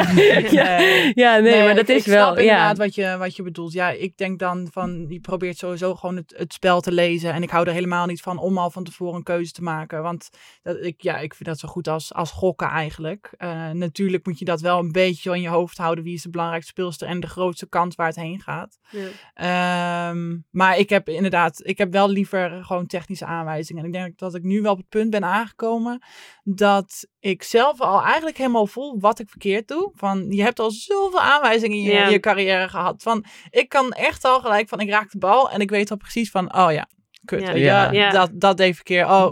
ja, 1.25 1.39
nee, 1.39 1.53
nee, 1.53 1.65
maar 1.65 1.75
dat 1.75 1.89
ik, 1.89 1.97
is 1.97 2.07
ik 2.07 2.13
wel. 2.13 2.27
Snap 2.27 2.39
inderdaad 2.39 2.79
wat, 2.79 2.95
je, 2.95 3.17
wat 3.19 3.37
je 3.37 3.43
bedoelt. 3.43 3.73
Ja, 3.73 3.91
ik 3.91 4.17
denk 4.17 4.39
dan 4.39 4.69
van, 4.73 5.07
die 5.07 5.21
probeert 5.21 5.59
sowieso 5.59 5.95
gewoon 5.95 6.17
het, 6.17 6.35
het 6.37 6.53
spel 6.53 6.81
te 6.81 6.93
lezen. 6.93 7.33
En 7.33 7.43
ik 7.43 7.51
hou 7.51 7.67
er 7.67 7.73
helemaal 7.73 8.07
niet 8.07 8.21
van 8.21 8.39
om 8.39 8.59
al 8.59 8.71
van 8.71 8.85
tevoren 8.85 9.15
een 9.15 9.23
keuze 9.23 9.53
te 9.53 9.63
maken. 9.63 10.03
Want 10.03 10.31
dat, 10.63 10.77
ik, 10.85 11.03
ja, 11.03 11.19
ik 11.19 11.35
vind 11.35 11.49
dat 11.49 11.59
zo 11.59 11.69
goed 11.69 11.89
als, 11.89 12.15
als 12.15 12.31
gokken 12.31 12.69
eigenlijk. 12.69 13.33
Uh, 13.39 13.71
natuurlijk 13.71 14.27
moet 14.27 14.39
je 14.39 14.45
dat 14.45 14.61
wel 14.61 14.79
een 14.79 14.93
beetje 14.93 15.35
in 15.35 15.41
je 15.41 15.49
hoofd 15.49 15.77
houden. 15.77 16.05
Wie 16.05 16.15
is 16.15 16.23
de 16.23 16.31
belangrijkste 16.31 16.71
speelster 16.71 17.09
en 17.09 17.21
de 17.21 17.27
grootste 17.27 17.69
kant 17.69 17.95
waar 17.95 18.07
het 18.07 18.17
heen 18.17 18.41
gaat. 18.41 18.79
Ja. 18.91 20.11
Um, 20.11 20.45
maar 20.51 20.79
ik 20.79 20.89
heb 20.89 21.09
inderdaad, 21.09 21.61
ik 21.65 21.79
heb 21.79 21.93
wel 21.93 22.09
liever 22.09 22.65
gewoon 22.65 22.87
technische 22.87 23.25
aanwijzingen. 23.25 23.83
En 23.83 23.89
ik 23.89 23.95
denk 23.95 24.19
dat 24.19 24.35
ik 24.35 24.43
nu 24.43 24.61
wel 24.61 24.73
op 24.73 24.79
het 24.79 24.89
punt 24.89 25.11
ben 25.11 25.25
aangekomen 25.25 26.03
dat 26.45 27.07
ik 27.21 27.43
zelf 27.43 27.81
al 27.81 28.03
eigenlijk 28.03 28.37
helemaal 28.37 28.67
voel 28.67 29.01
wat 29.01 29.19
ik 29.19 29.29
verkeerd 29.29 29.69
doe. 29.69 29.91
Van, 29.95 30.27
je 30.31 30.43
hebt 30.43 30.61
al 30.61 30.71
zoveel 30.83 31.21
aanwijzingen 31.21 31.79
in 31.79 31.85
je, 31.85 32.11
je 32.11 32.21
carrière 32.21 32.69
gehad. 32.69 33.03
Van, 33.03 33.25
ik 33.51 33.69
kan 33.69 33.93
echt 33.93 34.25
al 34.25 34.41
gelijk 34.41 34.69
van, 34.69 34.81
ik 34.81 34.89
raak 34.89 35.11
de 35.11 35.19
bal 35.19 35.51
en 35.51 35.61
ik 35.61 35.71
weet 35.71 35.91
al 35.91 35.97
precies 35.97 36.31
van, 36.31 36.55
oh 36.57 36.73
ja, 36.73 36.89
kut. 37.25 37.41
Ja, 37.41 37.53
ja, 37.53 37.93
ja. 37.93 38.11
Dat, 38.11 38.31
dat 38.35 38.57
deed 38.57 38.75
verkeerd. 38.75 39.09
Oh, 39.09 39.31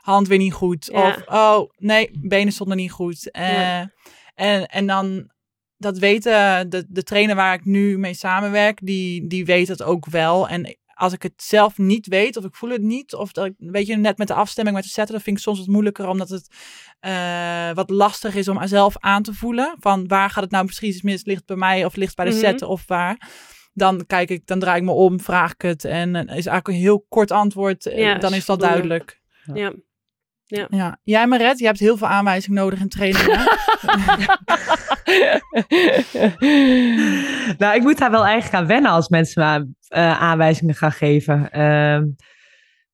hand 0.00 0.28
weer 0.28 0.38
niet 0.38 0.52
goed. 0.52 0.90
Of, 0.90 1.22
oh, 1.26 1.70
nee, 1.76 2.10
benen 2.12 2.52
stonden 2.52 2.76
niet 2.76 2.92
goed. 2.92 3.28
Uh, 3.38 3.78
en, 4.34 4.66
en 4.66 4.86
dan, 4.86 5.30
dat 5.76 5.98
weten 5.98 6.70
de, 6.70 6.84
de 6.88 7.02
trainer 7.02 7.36
waar 7.36 7.54
ik 7.54 7.64
nu 7.64 7.98
mee 7.98 8.14
samenwerk, 8.14 8.78
die, 8.82 9.26
die 9.26 9.44
weet 9.44 9.68
het 9.68 9.82
ook 9.82 10.06
wel. 10.06 10.48
En 10.48 10.76
als 11.00 11.12
ik 11.12 11.22
het 11.22 11.42
zelf 11.42 11.78
niet 11.78 12.06
weet 12.06 12.36
of 12.36 12.44
ik 12.44 12.54
voel 12.54 12.70
het 12.70 12.82
niet, 12.82 13.14
of 13.14 13.32
dat, 13.32 13.52
weet 13.58 13.86
je, 13.86 13.96
net 13.96 14.18
met 14.18 14.28
de 14.28 14.34
afstemming 14.34 14.76
met 14.76 14.84
de 14.84 14.90
zetten, 14.90 15.14
dat 15.14 15.24
vind 15.24 15.36
ik 15.36 15.42
soms 15.42 15.58
wat 15.58 15.66
moeilijker, 15.66 16.08
omdat 16.08 16.28
het 16.28 16.48
uh, 17.00 17.72
wat 17.74 17.90
lastig 17.90 18.34
is 18.34 18.48
om 18.48 18.66
zelf 18.66 18.94
aan 18.98 19.22
te 19.22 19.34
voelen. 19.34 19.76
Van 19.78 20.08
waar 20.08 20.30
gaat 20.30 20.42
het 20.42 20.52
nou 20.52 20.64
precies 20.64 21.02
mis? 21.02 21.24
Ligt 21.24 21.38
het 21.38 21.46
bij 21.46 21.56
mij 21.56 21.84
of 21.84 21.96
ligt 21.96 22.16
bij 22.16 22.24
de 22.24 22.32
zetten 22.32 22.66
mm 22.66 22.72
-hmm. 22.72 22.72
of 22.72 22.86
waar? 22.86 23.28
Dan 23.72 24.06
kijk 24.06 24.30
ik, 24.30 24.46
dan 24.46 24.58
draai 24.58 24.78
ik 24.78 24.84
me 24.84 24.92
om, 24.92 25.20
vraag 25.20 25.52
ik 25.52 25.62
het 25.62 25.84
en 25.84 26.14
is 26.16 26.26
eigenlijk 26.26 26.68
een 26.68 26.74
heel 26.74 27.06
kort 27.08 27.30
antwoord. 27.30 27.84
Ja, 27.84 28.18
dan 28.18 28.34
is 28.34 28.44
dat 28.46 28.60
duidelijk. 28.60 29.20
Ja. 29.44 29.54
ja. 29.54 29.72
Ja. 30.50 30.66
ja. 30.70 30.98
Jij, 31.02 31.26
Maret, 31.26 31.58
je 31.58 31.66
hebt 31.66 31.78
heel 31.78 31.96
veel 31.96 32.06
aanwijzingen 32.06 32.62
nodig 32.62 32.80
in 32.80 32.88
trainingen. 32.88 33.38
nou, 37.58 37.74
ik 37.74 37.82
moet 37.82 37.98
daar 37.98 38.10
wel 38.10 38.24
eigenlijk 38.24 38.54
aan 38.54 38.66
wennen 38.66 38.90
als 38.90 39.08
mensen 39.08 39.42
me 39.42 39.58
uh, 39.96 40.20
aanwijzingen 40.20 40.74
gaan 40.74 40.92
geven. 40.92 41.48
Uh, 41.52 41.98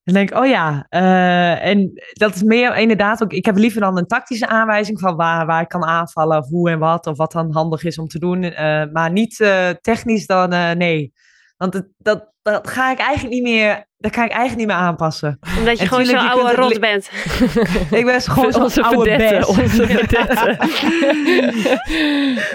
dan 0.02 0.14
denk 0.14 0.30
ik, 0.30 0.36
oh 0.36 0.46
ja, 0.46 0.86
uh, 0.90 1.64
en 1.64 1.92
dat 2.12 2.34
is 2.34 2.42
meer 2.42 2.76
inderdaad 2.76 3.22
ook, 3.22 3.32
ik 3.32 3.46
heb 3.46 3.56
liever 3.56 3.80
dan 3.80 3.98
een 3.98 4.06
tactische 4.06 4.46
aanwijzing 4.46 5.00
van 5.00 5.16
waar, 5.16 5.46
waar 5.46 5.62
ik 5.62 5.68
kan 5.68 5.84
aanvallen, 5.84 6.38
of 6.38 6.48
hoe 6.48 6.70
en 6.70 6.78
wat, 6.78 7.06
of 7.06 7.16
wat 7.16 7.32
dan 7.32 7.52
handig 7.52 7.84
is 7.84 7.98
om 7.98 8.06
te 8.06 8.18
doen. 8.18 8.42
Uh, 8.42 8.84
maar 8.92 9.12
niet 9.12 9.40
uh, 9.40 9.68
technisch 9.68 10.26
dan, 10.26 10.48
nee. 10.78 11.12
Want 11.56 11.74
het, 11.74 11.88
dat, 11.98 12.32
dat 12.42 12.68
ga 12.68 12.90
ik 12.90 12.98
eigenlijk 12.98 13.34
niet 13.34 13.42
meer, 13.42 13.86
dat 13.96 14.12
kan 14.12 14.24
ik 14.24 14.30
eigenlijk 14.30 14.58
niet 14.58 14.76
meer 14.76 14.86
aanpassen. 14.86 15.38
Omdat 15.58 15.78
je 15.78 15.86
gewoon 15.86 16.04
zo'n 16.04 16.30
oude 16.30 16.54
rot 16.54 16.80
bent. 16.80 17.10
ik 17.98 18.04
ben 18.04 18.20
gewoon 18.20 18.70
zo'n 18.70 18.84
oude 18.84 19.16
best. 19.16 19.48
Onze 19.48 20.04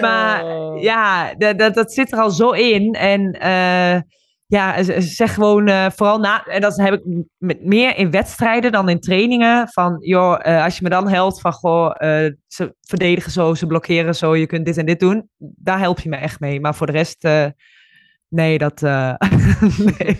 maar 0.00 0.44
oh. 0.44 0.82
ja, 0.82 1.34
dat, 1.34 1.58
dat, 1.58 1.74
dat 1.74 1.92
zit 1.92 2.12
er 2.12 2.18
al 2.18 2.30
zo 2.30 2.50
in. 2.50 2.92
En 2.92 3.36
uh, 3.42 4.00
ja, 4.46 4.82
zeg 5.00 5.34
gewoon 5.34 5.68
uh, 5.68 5.86
vooral 5.90 6.18
na. 6.18 6.44
En 6.44 6.60
dat 6.60 6.76
heb 6.76 6.94
ik 6.94 7.24
met 7.38 7.64
meer 7.64 7.96
in 7.96 8.10
wedstrijden 8.10 8.72
dan 8.72 8.88
in 8.88 9.00
trainingen. 9.00 9.68
Van 9.68 9.96
joh, 10.00 10.40
uh, 10.46 10.64
als 10.64 10.76
je 10.76 10.82
me 10.82 10.88
dan 10.88 11.08
helpt 11.08 11.40
van 11.40 11.52
goh, 11.52 11.94
uh, 11.98 12.30
ze 12.46 12.74
verdedigen 12.80 13.32
zo, 13.32 13.54
ze 13.54 13.66
blokkeren 13.66 14.14
zo, 14.14 14.36
je 14.36 14.46
kunt 14.46 14.64
dit 14.64 14.76
en 14.76 14.86
dit 14.86 15.00
doen. 15.00 15.28
Daar 15.38 15.78
help 15.78 16.00
je 16.00 16.08
me 16.08 16.16
echt 16.16 16.40
mee. 16.40 16.60
Maar 16.60 16.74
voor 16.74 16.86
de 16.86 16.92
rest 16.92 17.24
Nee, 18.32 18.58
dat. 18.58 18.82
Uh, 18.82 19.14
nee. 19.98 20.18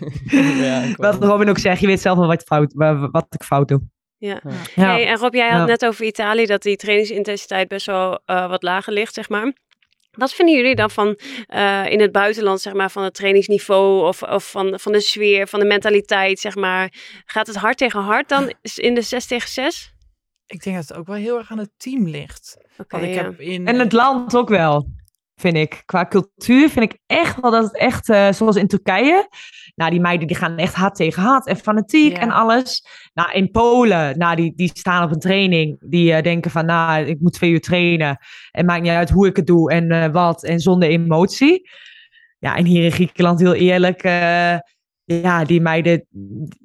Ja, 0.63 0.85
wat 0.97 1.23
Robin 1.25 1.49
ook 1.49 1.59
zegt, 1.59 1.81
je 1.81 1.87
weet 1.87 2.01
zelf 2.01 2.19
wel 2.19 2.27
wat, 2.27 2.43
fout, 2.43 2.73
wat 3.11 3.27
ik 3.29 3.43
fout 3.43 3.69
doe. 3.69 3.81
Ja. 4.19 4.41
ja. 4.75 4.85
Hey, 4.85 5.07
en 5.07 5.17
Rob, 5.17 5.35
jij 5.35 5.51
had 5.51 5.67
net 5.67 5.85
over 5.85 6.05
Italië 6.05 6.47
dat 6.47 6.63
die 6.63 6.77
trainingsintensiteit 6.77 7.69
best 7.69 7.87
wel 7.87 8.21
uh, 8.27 8.49
wat 8.49 8.63
lager 8.63 8.93
ligt, 8.93 9.15
zeg 9.15 9.29
maar. 9.29 9.53
Wat 10.11 10.33
vinden 10.33 10.57
jullie 10.57 10.75
dan 10.75 10.91
van 10.91 11.19
uh, 11.55 11.91
in 11.91 12.01
het 12.01 12.13
buitenland, 12.13 12.61
zeg 12.61 12.73
maar, 12.73 12.91
van 12.91 13.03
het 13.03 13.15
trainingsniveau 13.15 14.07
of, 14.07 14.23
of 14.23 14.51
van, 14.51 14.79
van 14.81 14.93
de 14.93 15.01
sfeer, 15.01 15.49
van 15.49 15.61
de 15.61 15.67
mentaliteit, 15.67 16.41
zeg 16.41 16.55
maar? 16.55 16.93
Gaat 17.25 17.47
het 17.47 17.57
hard 17.57 17.79
tegen 17.79 18.01
hard 18.01 18.29
dan 18.29 18.53
in 18.75 18.95
de 18.95 19.03
6 19.03 19.27
tegen 19.27 19.49
6? 19.49 19.95
Ik 20.47 20.63
denk 20.63 20.77
dat 20.77 20.89
het 20.89 20.99
ook 20.99 21.07
wel 21.07 21.17
heel 21.17 21.39
erg 21.39 21.51
aan 21.51 21.59
het 21.59 21.73
team 21.77 22.09
ligt. 22.09 22.57
Okay, 22.79 23.03
ik 23.03 23.15
ja. 23.15 23.23
heb 23.23 23.41
in, 23.41 23.67
en 23.67 23.79
het 23.79 23.93
land 23.93 24.37
ook 24.37 24.49
wel 24.49 24.87
vind 25.37 25.57
ik. 25.57 25.83
Qua 25.85 26.07
cultuur 26.07 26.69
vind 26.69 26.93
ik 26.93 26.99
echt 27.07 27.41
wel 27.41 27.51
dat 27.51 27.65
het 27.65 27.77
echt, 27.77 28.09
uh, 28.09 28.33
zoals 28.33 28.57
in 28.57 28.67
Turkije. 28.67 29.29
Nou, 29.75 29.91
die 29.91 30.01
meiden 30.01 30.27
die 30.27 30.37
gaan 30.37 30.57
echt 30.57 30.75
hard 30.75 30.95
tegen 30.95 31.23
hard 31.23 31.47
en 31.47 31.57
fanatiek 31.57 32.17
en 32.17 32.31
alles. 32.31 32.87
Nou, 33.15 33.33
in 33.33 33.51
Polen, 33.51 34.19
nou, 34.19 34.37
die, 34.37 34.53
die 34.57 34.71
staan 34.75 35.05
op 35.05 35.13
een 35.13 35.21
training. 35.21 35.77
Die 35.81 36.13
uh, 36.13 36.23
denken 36.23 36.51
van, 36.51 36.67
nou, 36.67 37.05
ik 37.05 37.21
moet 37.21 37.33
twee 37.33 37.51
uur 37.51 37.61
trainen. 37.61 38.19
En 38.51 38.65
maakt 38.65 38.83
niet 38.83 38.91
uit 38.91 39.11
hoe 39.11 39.27
ik 39.27 39.37
het 39.37 39.47
doe 39.47 39.71
en 39.71 39.93
uh, 39.93 40.07
wat. 40.07 40.45
En 40.45 40.61
zonder 40.61 40.89
emotie. 40.89 41.71
Ja, 42.39 42.57
en 42.57 42.65
hier 42.65 42.85
in 42.85 42.93
Griekenland, 42.93 43.41
heel 43.41 43.55
eerlijk. 43.55 44.03
ja, 45.05 45.45
die 45.45 45.61
meiden, 45.61 46.07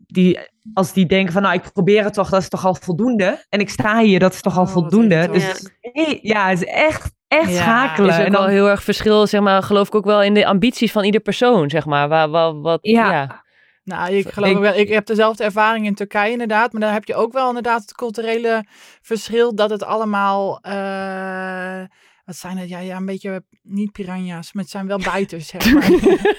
die, 0.08 0.40
als 0.74 0.94
die 0.94 1.06
denken 1.06 1.34
van, 1.34 1.42
nou, 1.42 1.56
ik 1.56 1.72
probeer 1.74 2.04
het 2.04 2.14
toch, 2.14 2.30
dat 2.30 2.42
is 2.42 2.50
toch 2.50 2.66
al 2.66 2.76
voldoende. 2.76 3.46
En 3.50 3.60
ik 3.60 3.70
sta 3.70 4.02
hier, 4.02 4.20
dat 4.20 4.34
is 4.34 4.42
toch 4.42 4.58
al 4.58 4.64
oh, 4.64 4.70
voldoende. 4.70 5.30
Dus 5.32 5.70
ja. 5.94 6.18
ja, 6.22 6.50
het 6.50 6.62
is 6.62 6.68
echt 6.68 7.17
echt 7.28 7.52
ja, 7.52 7.62
schakelen. 7.62 8.10
is 8.10 8.20
ook 8.20 8.26
en 8.26 8.32
dan... 8.32 8.42
wel 8.42 8.50
heel 8.50 8.70
erg 8.70 8.84
verschil, 8.84 9.28
zeg 9.28 9.42
maar, 9.42 9.64
geloof 9.64 9.88
ik 9.88 9.96
ook 9.96 10.06
wel 10.06 10.24
in 10.24 10.34
de 10.34 10.46
ambities 10.46 10.92
van 10.92 11.04
ieder 11.04 11.22
persoon, 11.22 11.70
zeg 11.70 11.86
maar. 11.86 12.08
Waar, 12.08 12.30
wat, 12.30 12.56
wat, 12.62 12.80
ja. 12.82 13.46
Nou, 13.84 14.14
ik 14.14 14.30
geloof 14.30 14.50
ik, 14.50 14.58
wel. 14.58 14.74
Ik 14.74 14.90
heb 14.90 15.06
dezelfde 15.06 15.44
ervaring 15.44 15.86
in 15.86 15.96
Turkije 15.96 16.32
inderdaad. 16.32 16.72
Maar 16.72 16.82
dan 16.82 16.94
heb 16.94 17.06
je 17.06 17.16
ook 17.16 17.34
wel 17.34 17.48
inderdaad 17.48 17.82
het 17.82 17.94
culturele 17.96 18.66
verschil. 19.02 19.56
Dat 19.56 19.70
het 19.70 19.84
allemaal... 19.84 20.60
Uh, 20.68 21.82
wat 22.28 22.36
zijn 22.36 22.58
het? 22.58 22.70
Ja, 22.70 22.80
ja, 22.80 22.98
een 22.98 23.06
beetje 23.06 23.44
niet 23.62 23.92
piranha's, 23.92 24.54
maar 24.54 24.64
het 24.64 24.72
zijn 24.72 24.88
wel 24.88 25.00
bijters, 25.14 25.48
zeg 25.48 25.74
maar. 25.74 25.90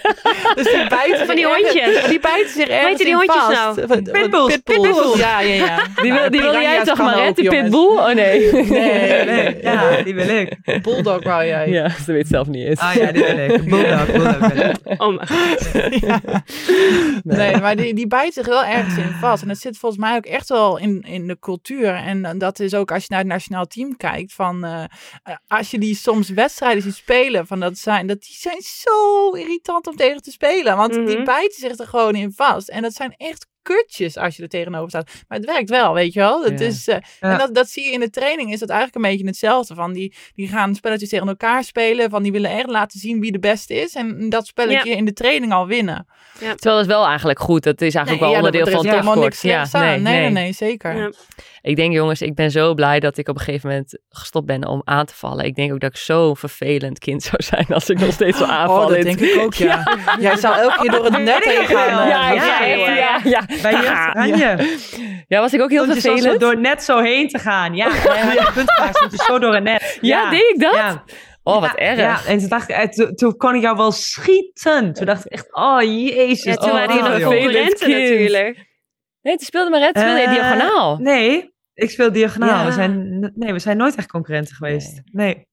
dus 0.57 0.65
die 0.65 0.89
bijten 0.89 1.27
van 1.27 1.37
die 1.37 1.47
hondjes. 1.47 2.07
Die 2.09 2.21
bijten 2.21 2.51
zich 2.51 2.69
ergens 2.69 2.89
Weet 2.89 2.99
je 2.99 3.05
die 3.05 3.15
hondjes 3.15 3.43
vast. 3.43 3.77
nou? 3.77 4.03
Pitbulls. 4.03 4.57
Pitbulls. 4.57 5.19
Ja, 5.19 5.41
ja, 5.41 5.55
ja. 5.55 5.87
Die 6.03 6.13
wil, 6.13 6.31
die 6.31 6.41
wil 6.41 6.53
jij 6.53 6.85
toch 6.85 6.99
maar, 6.99 7.25
hè? 7.25 7.33
Die 7.33 7.49
pitbull? 7.49 7.97
Oh 7.97 8.15
nee. 8.15 8.53
Nee, 8.53 9.25
nee. 9.25 9.63
Ja, 9.63 10.03
die 10.03 10.15
wil 10.15 10.29
ik. 10.29 10.83
Bulldog 10.83 11.25
wou 11.25 11.45
jij. 11.47 11.69
Ja, 11.71 11.89
ze 11.89 12.13
weet 12.13 12.29
zelf 12.29 12.47
niet 12.47 12.67
eens. 12.67 12.81
Ah 12.81 12.95
ja, 12.95 13.13
die 13.13 13.25
wil 13.25 13.39
ik. 13.39 13.69
Bulldog, 13.69 14.07
bulldog 14.07 14.53
wil 14.53 14.71
ik. 14.71 15.03
Oh 15.03 15.15
mijn 15.17 15.29
god. 15.29 16.01
Ja. 16.01 16.21
Nee, 17.23 17.57
maar 17.57 17.77
die, 17.77 17.95
die 17.95 18.07
bijten 18.07 18.33
zich 18.33 18.47
wel 18.47 18.65
ergens 18.65 18.97
in 18.97 19.11
vast. 19.21 19.43
En 19.43 19.49
dat 19.49 19.59
zit 19.59 19.79
volgens 19.79 20.01
mij 20.01 20.17
ook 20.17 20.27
echt 20.27 20.49
wel 20.49 20.79
in, 20.79 21.03
in 21.03 21.27
de 21.27 21.39
cultuur. 21.41 21.95
En 21.95 22.39
dat 22.39 22.61
is 22.61 22.75
ook 22.75 22.93
als 22.93 23.03
je 23.03 23.09
naar 23.09 23.19
het 23.19 23.29
nationaal 23.29 23.67
team 23.67 23.97
kijkt. 23.97 24.33
Van, 24.33 24.65
uh, 24.65 24.85
als 25.47 25.71
je 25.71 25.78
die 25.79 25.95
soms 25.95 26.29
wedstrijden 26.29 26.83
ziet 26.83 26.95
spelen, 26.95 27.47
van 27.47 27.61
dat 27.61 27.79
zijn, 27.79 28.07
dat 28.07 28.23
die 28.23 28.37
zijn 28.37 28.61
zo 28.61 29.31
irritant 29.31 29.87
om 29.87 29.97
tegen 29.97 30.23
te 30.23 30.31
spelen. 30.31 30.77
Want 30.77 30.93
die 30.93 31.17
mhm. 31.17 31.25
bijten 31.25 31.61
zich 31.61 31.79
er 31.79 31.87
gewoon 31.87 32.15
in 32.15 32.33
vast. 32.33 32.69
En 32.69 32.83
dat 32.83 32.95
zijn 32.95 33.15
echt 33.17 33.47
kutjes 33.63 34.17
als 34.17 34.37
je 34.37 34.43
er 34.43 34.49
tegenover 34.49 34.89
staat. 34.89 35.11
Maar 35.29 35.39
het 35.39 35.47
werkt 35.47 35.71
wel, 35.71 35.95
weet 35.95 36.13
je 36.13 36.21
wel. 36.21 36.43
Dat 36.43 36.61
is, 36.61 36.89
uh, 36.89 36.95
En 37.21 37.39
dat, 37.39 37.55
dat 37.55 37.69
zie 37.69 37.85
je 37.85 37.91
in 37.91 38.01
de 38.01 38.11
training, 38.11 38.53
is 38.53 38.59
dat 38.59 38.69
eigenlijk 38.69 39.05
een 39.05 39.11
beetje 39.11 39.27
hetzelfde. 39.27 39.75
Van 39.75 39.93
die, 39.93 40.15
die 40.35 40.49
gaan 40.49 40.75
spelletjes 40.75 41.09
tegen 41.09 41.29
elkaar 41.29 41.65
spelen. 41.65 42.11
Van 42.11 42.23
die 42.23 42.33
willen 42.33 42.51
echt 42.51 42.67
laten 42.67 43.01
zien 43.01 43.21
wie 43.21 43.33
de 43.33 43.39
beste 43.39 43.75
is. 43.75 43.95
En 43.95 44.29
dat 44.29 44.47
spelletje 44.47 44.91
in 44.91 45.05
de 45.05 45.13
training 45.13 45.53
al 45.53 45.67
winnen. 45.67 46.07
Ja. 46.41 46.55
Terwijl 46.55 46.79
het 46.79 46.87
wel 46.87 47.07
eigenlijk 47.07 47.39
goed. 47.39 47.63
Dat 47.63 47.81
is 47.81 47.95
eigenlijk 47.95 48.25
wel 48.25 48.35
onderdeel 48.35 48.67
van 48.67 48.87
het 48.87 49.03
topsport. 49.03 49.41
Ja, 49.41 49.67
nee, 49.73 49.99
nee, 49.99 50.21
nee, 50.21 50.31
nee, 50.31 50.53
zeker. 50.53 51.15
Ik 51.61 51.77
denk 51.77 51.93
jongens, 51.93 52.23
ik 52.23 52.35
ben 52.35 52.51
zo 52.51 52.75
blij 52.75 53.01
dat 53.01 53.19
ik 53.19 53.29
op 53.29 53.39
een 53.39 53.45
gegeven 53.45 53.69
moment 53.69 53.99
gestopt 54.09 54.47
ben 54.47 54.67
om 54.67 54.83
aan 54.85 55.07
te 55.07 55.15
vallen. 55.15 55.45
Ik 55.45 55.55
denk 55.55 55.73
ook 55.73 55.81
dat 55.81 55.91
ik 55.91 55.97
zo'n 55.97 56.37
vervelend 56.37 56.99
kind 56.99 57.23
zou 57.23 57.43
zijn 57.43 57.67
als 57.69 57.89
ik 57.89 57.99
nog 57.99 58.13
steeds 58.13 58.39
zou 58.39 58.51
aanvallen. 58.51 58.87
Oh, 58.87 58.95
dat 58.95 59.03
denk 59.03 59.21
ik 59.21 59.41
ook, 59.41 59.55
ja. 59.55 59.99
Jij 60.21 60.37
zou 60.37 60.57
elke 60.59 60.81
keer 60.81 60.91
door 60.91 61.05
het 61.05 61.23
net 61.23 61.45
heen 61.45 61.67
gaan. 61.67 62.09
Ja, 62.09 62.33
ja, 62.33 62.65
ja, 62.65 63.21
ja, 63.25 63.47
Bij 63.63 63.73
je 63.73 65.25
Ja, 65.29 65.41
was 65.41 65.53
ik 65.53 65.61
ook 65.61 65.71
heel 65.71 65.85
Stond 65.85 66.01
vervelend. 66.01 66.33
Je 66.33 66.39
door 66.39 66.61
net 66.61 66.83
zo 66.83 67.01
heen 67.01 67.29
te 67.29 67.39
gaan. 67.39 67.75
Ja, 67.75 67.87
ja. 68.05 68.51
punt 68.55 68.71
je 69.11 69.23
zo 69.27 69.39
door 69.39 69.55
het 69.55 69.65
net. 69.65 69.99
Ja, 70.01 70.31
deed 70.31 70.53
ik 70.55 70.61
dat? 70.61 71.03
Oh, 71.43 71.61
wat 71.61 71.75
erg. 71.75 71.99
Ja, 71.99 72.21
en 72.27 72.39
toen 72.39 72.49
dacht 72.49 72.69
ik, 72.69 72.93
toen, 72.93 73.15
toen, 73.15 73.37
kon 73.37 73.55
ik 73.55 73.63
jou 73.63 73.77
wel 73.77 73.93
schieten. 73.93 74.93
Toen 74.93 75.07
dacht 75.07 75.27
ik 75.27 75.33
echt, 75.33 75.55
oh 75.55 75.83
jezus. 75.83 76.43
Ja, 76.45 76.55
toen 76.55 76.71
waren 76.71 76.89
die 76.89 77.03
nog 77.03 77.21
concurrenten 77.21 77.91
natuurlijk. 77.91 78.68
Nee, 79.29 79.37
toen 79.37 79.47
speelde 79.47 79.71
maar 79.71 79.81
het 79.81 79.99
speelde 79.99 80.23
uh, 80.23 80.31
diagonaal. 80.33 80.99
Nee, 80.99 81.55
ik 81.75 81.91
speel 81.91 82.13
diagonaal. 82.13 82.67
We, 82.67 82.73
zijn, 82.73 83.21
nee, 83.35 83.53
we 83.53 83.59
zijn 83.59 83.77
nooit 83.77 83.95
echt 83.95 84.11
concurrenten 84.11 84.55
geweest. 84.55 85.03
Nee. 85.13 85.47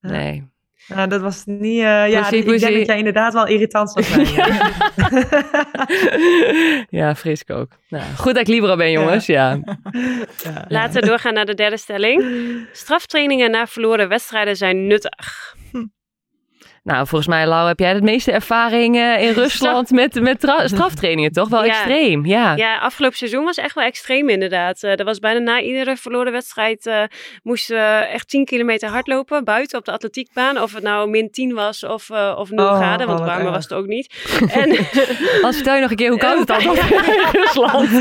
Nee. 0.00 0.50
Nou, 0.88 1.08
dat 1.08 1.20
was 1.20 1.42
niet... 1.44 1.78
Uh, 1.78 2.10
ja, 2.10 2.30
ik 2.30 2.46
denk 2.46 2.60
dat 2.60 2.86
jij 2.86 2.98
inderdaad 2.98 3.32
wel 3.32 3.46
irritant 3.46 3.90
zou 3.90 4.04
zijn. 4.26 4.26
ja, 6.88 7.14
vrees 7.14 7.40
ik 7.40 7.50
ook. 7.50 7.72
Nou, 7.88 8.04
goed 8.16 8.34
dat 8.34 8.36
ik 8.36 8.46
Libra 8.46 8.76
ben, 8.76 8.90
jongens. 8.90 9.26
Ja. 9.26 9.60
ja. 10.44 10.64
Laten 10.68 11.00
we 11.00 11.06
doorgaan 11.06 11.34
naar 11.34 11.46
de 11.46 11.54
derde 11.54 11.76
stelling. 11.76 12.24
Straftrainingen 12.72 13.50
na 13.50 13.66
verloren 13.66 14.08
wedstrijden 14.08 14.56
zijn 14.56 14.86
nuttig. 14.86 15.56
Nou, 16.82 17.06
volgens 17.06 17.30
mij, 17.30 17.46
Lau, 17.46 17.68
heb 17.68 17.78
jij 17.78 17.94
de 17.94 18.02
meeste 18.02 18.32
ervaring 18.32 18.96
uh, 18.96 19.22
in 19.22 19.32
Rusland 19.42 19.90
met, 19.90 20.20
met 20.20 20.52
straftrainingen, 20.64 21.32
toch? 21.32 21.48
Wel 21.48 21.64
extreem, 21.64 22.26
ja. 22.26 22.56
Ja, 22.56 22.78
afgelopen 22.78 23.16
seizoen 23.16 23.44
was 23.44 23.56
echt 23.56 23.74
wel 23.74 23.84
extreem 23.84 24.28
inderdaad. 24.28 24.82
Uh, 24.82 24.98
er 24.98 25.04
was 25.04 25.18
bijna 25.18 25.38
na 25.38 25.60
iedere 25.60 25.96
verloren 25.96 26.32
wedstrijd 26.32 26.86
uh, 26.86 27.02
moesten 27.42 27.76
we 27.76 27.82
echt 28.12 28.28
10 28.28 28.44
kilometer 28.44 28.88
hardlopen 28.88 29.44
buiten 29.44 29.78
op 29.78 29.84
de 29.84 29.92
atletiekbaan. 29.92 30.60
Of 30.60 30.72
het 30.72 30.82
nou 30.82 31.10
min 31.10 31.30
10 31.30 31.54
was 31.54 31.84
of, 31.84 32.10
of 32.10 32.50
0 32.50 32.66
oh, 32.66 32.76
graden, 32.76 33.06
want 33.06 33.20
warmer 33.20 33.52
was 33.52 33.64
het 33.64 33.72
ook 33.72 33.86
niet. 33.86 34.14
en, 34.60 34.70
Als 35.46 35.56
vertel 35.56 35.74
je 35.74 35.80
nog 35.80 35.90
een 35.90 35.96
keer, 35.96 36.10
hoe 36.10 36.18
koud 36.18 36.38
het 36.38 36.46
dan 36.46 36.64
was 36.64 36.90
in 36.90 37.24
Rusland? 37.32 37.92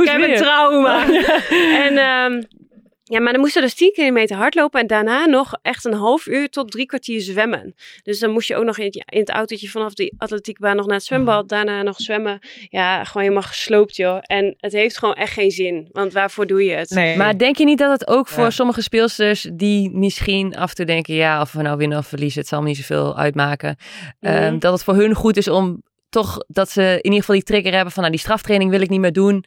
Ik 0.00 0.08
heb 0.08 0.22
een 0.22 0.36
trauma. 0.36 1.04
en... 1.78 1.98
Um, 1.98 2.64
ja, 3.08 3.20
maar 3.20 3.32
dan 3.32 3.40
moesten 3.40 3.62
dus 3.62 3.74
10 3.74 3.92
kilometer 3.92 4.36
hardlopen 4.36 4.80
en 4.80 4.86
daarna 4.86 5.26
nog 5.26 5.58
echt 5.62 5.84
een 5.84 5.94
half 5.94 6.26
uur 6.26 6.48
tot 6.48 6.70
drie 6.70 6.86
kwartier 6.86 7.20
zwemmen. 7.20 7.74
Dus 8.02 8.18
dan 8.18 8.30
moest 8.30 8.48
je 8.48 8.56
ook 8.56 8.64
nog 8.64 8.78
in 8.78 8.84
het, 8.84 8.94
in 8.94 9.20
het 9.20 9.30
autootje 9.30 9.68
vanaf 9.68 9.94
die 9.94 10.14
atletiekbaan 10.18 10.76
nog 10.76 10.86
naar 10.86 10.96
het 10.96 11.04
zwembad, 11.04 11.42
oh. 11.42 11.48
daarna 11.48 11.82
nog 11.82 12.00
zwemmen. 12.00 12.38
Ja, 12.68 13.04
gewoon 13.04 13.22
helemaal 13.22 13.48
gesloopt 13.48 13.96
joh. 13.96 14.18
En 14.22 14.54
het 14.58 14.72
heeft 14.72 14.98
gewoon 14.98 15.14
echt 15.14 15.32
geen 15.32 15.50
zin, 15.50 15.88
want 15.92 16.12
waarvoor 16.12 16.46
doe 16.46 16.64
je 16.64 16.72
het? 16.72 16.90
Nee. 16.90 17.16
Maar 17.16 17.38
denk 17.38 17.56
je 17.56 17.64
niet 17.64 17.78
dat 17.78 17.90
het 17.90 18.08
ook 18.08 18.28
voor 18.28 18.52
sommige 18.52 18.82
speelsters 18.82 19.48
die 19.52 19.90
misschien 19.90 20.56
af 20.56 20.68
en 20.68 20.74
toe 20.74 20.84
denken, 20.84 21.14
ja, 21.14 21.40
of 21.40 21.52
we 21.52 21.62
nou 21.62 21.76
winnen 21.76 21.98
of 21.98 22.06
verliezen, 22.06 22.40
het 22.40 22.48
zal 22.48 22.60
me 22.60 22.66
niet 22.66 22.76
zoveel 22.76 23.16
uitmaken. 23.16 23.76
Mm. 24.20 24.58
dat 24.58 24.72
het 24.72 24.84
voor 24.84 24.94
hun 24.94 25.14
goed 25.14 25.36
is 25.36 25.48
om 25.48 25.82
toch 26.22 26.44
dat 26.46 26.70
ze 26.70 26.82
in 26.82 27.02
ieder 27.02 27.18
geval 27.18 27.34
die 27.34 27.44
trigger 27.44 27.72
hebben 27.72 27.92
van 27.92 28.02
nou, 28.02 28.14
die 28.14 28.24
straftraining 28.24 28.70
wil 28.70 28.80
ik 28.80 28.88
niet 28.88 29.00
meer 29.00 29.12
doen. 29.12 29.44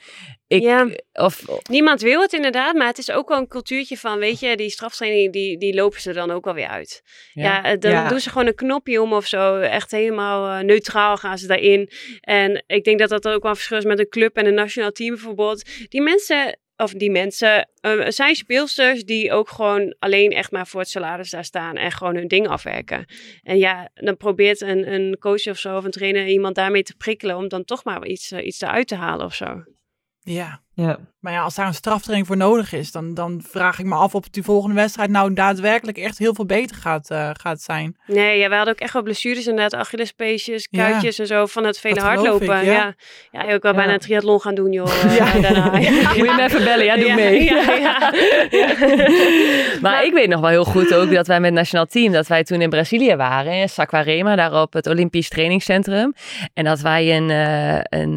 Ik, 0.48 0.62
ja. 0.62 0.90
of, 1.14 1.44
Niemand 1.70 2.02
wil 2.02 2.22
het 2.22 2.34
inderdaad, 2.34 2.76
maar 2.76 2.88
het 2.88 2.98
is 2.98 3.12
ook 3.12 3.30
wel 3.30 3.38
een 3.38 3.48
cultuurtje 3.48 3.98
van, 3.98 4.20
weet 4.20 4.40
je, 4.40 4.58
die 4.58 4.70
straftraining, 4.70 5.34
die, 5.34 5.58
die 5.58 5.74
lopen 5.74 6.02
ze 6.02 6.14
dan 6.14 6.32
ook 6.32 6.46
wel 6.46 6.54
weer 6.54 6.68
uit. 6.68 7.02
Ja, 7.34 7.62
ja 7.64 7.76
dan 7.76 8.08
doen 8.08 8.20
ze 8.20 8.30
gewoon 8.30 8.48
een 8.48 8.56
knopje 8.56 9.02
om 9.02 9.14
of 9.14 9.26
zo. 9.26 9.60
Echt 9.60 9.92
helemaal 9.92 10.60
uh, 10.60 10.66
neutraal 10.66 11.18
gaan 11.18 11.38
ze 11.38 11.48
daarin. 11.48 11.90
En 12.22 12.64
ik 12.68 12.84
denk 12.84 13.00
dat 13.00 13.10
dat 13.10 13.28
ook 13.28 13.44
wel 13.44 13.56
verschil 13.56 13.78
is 13.78 13.84
met 13.84 14.00
een 14.00 14.10
club 14.10 14.38
en 14.38 14.46
een 14.46 14.54
nationaal 14.54 14.92
team 14.92 15.10
bijvoorbeeld. 15.10 15.70
Die 15.90 16.02
mensen 16.02 16.60
of 16.80 16.94
die 16.94 17.12
mensen 17.12 17.70
uh, 17.82 18.06
zijn 18.08 18.36
speelsters 18.36 19.04
die 19.04 19.32
ook 19.32 19.50
gewoon 19.50 19.96
alleen 20.00 20.32
echt 20.32 20.52
maar 20.52 20.68
voor 20.68 20.80
het 20.80 20.90
salaris 20.90 21.30
daar 21.30 21.46
staan 21.46 21.76
en 21.76 21.92
gewoon 21.92 22.16
hun 22.16 22.28
ding 22.28 22.48
afwerken. 22.48 23.06
En 23.44 23.58
ja, 23.58 23.90
dan 23.94 24.18
probeert 24.18 24.62
een, 24.62 24.94
een 24.94 25.18
coach 25.20 25.48
of 25.48 25.58
zo 25.58 25.78
of 25.78 25.84
een 25.84 25.92
trainer 25.92 26.28
iemand 26.28 26.56
daarmee 26.56 26.84
te 26.84 26.96
prikkelen 26.96 27.38
om 27.38 27.48
dan 27.48 27.64
toch 27.66 27.84
maar 27.84 28.06
iets, 28.06 28.32
uh, 28.32 28.46
iets 28.46 28.62
eruit 28.62 28.88
te 28.88 28.96
halen 28.96 29.26
of 29.26 29.34
zo. 29.34 29.64
Ja, 30.20 30.64
Ja. 30.80 31.00
Maar 31.20 31.34
ja, 31.34 31.42
als 31.42 31.56
daar 31.56 31.68
een 31.68 31.74
straftraining 31.74 32.28
voor 32.28 32.38
nodig 32.38 32.74
is, 32.74 32.92
dan, 32.92 33.14
dan 33.14 33.44
vraag 33.50 33.80
ik 33.80 33.86
me 33.86 33.96
af 33.96 34.16
of 34.16 34.30
die 34.30 34.44
volgende 34.44 34.76
wedstrijd 34.76 35.10
nou 35.10 35.34
daadwerkelijk 35.34 35.98
echt 35.98 36.18
heel 36.18 36.34
veel 36.34 36.46
beter 36.46 36.76
gaat, 36.76 37.12
uh, 37.12 37.30
gaat 37.34 37.62
zijn. 37.62 37.98
Nee, 38.06 38.40
ja, 38.40 38.50
we 38.50 38.56
hadden 38.56 38.74
ook 38.74 38.80
echt 38.80 38.94
wel 38.94 39.02
blessures 39.02 39.48
inderdaad, 39.48 39.80
Achillespeesjes, 39.80 40.68
kuitjes 40.68 41.20
en 41.20 41.28
zo 41.28 41.46
van 41.46 41.64
het 41.64 41.80
vele 41.80 42.00
hardlopen. 42.00 42.60
Ik, 42.60 42.66
ja. 42.66 42.96
ja. 43.32 43.32
Ja, 43.32 43.54
ook 43.54 43.64
wel 43.64 43.74
bijna 43.74 43.94
een 43.94 44.00
triathlon 44.00 44.42
gaan 44.42 44.56
doen, 44.56 44.72
joh. 44.72 45.04
ja. 45.18 45.36
Uh, 45.36 45.42
daarna. 45.42 45.72
Moet 45.72 46.16
je 46.16 46.34
me 46.36 46.44
even 46.44 46.64
bellen, 46.64 46.86
ja, 46.86 46.96
doe 46.96 47.14
mee. 47.14 47.52
maar 49.82 50.04
ik 50.04 50.14
weet 50.14 50.30
nog 50.30 50.40
wel 50.40 50.50
heel 50.50 50.66
goed 50.66 50.94
ook 50.94 51.14
dat 51.14 51.28
wij 51.28 51.40
met 51.40 51.50
het 51.50 51.60
nationaal 51.60 51.86
team, 51.86 52.12
dat 52.12 52.28
wij 52.28 52.44
toen 52.44 52.62
in 52.62 52.70
Brazilië 52.70 53.16
waren, 53.16 53.54
in 53.54 53.70
Saquarema, 53.70 54.36
daar 54.36 54.62
op 54.62 54.74
het 54.74 54.88
Olympisch 54.88 55.30
trainingscentrum. 55.30 56.14
En 56.54 56.64
dat 56.64 56.80
wij 56.80 57.18
een, 57.18 57.30
uh, 57.30 57.76
een, 57.76 58.16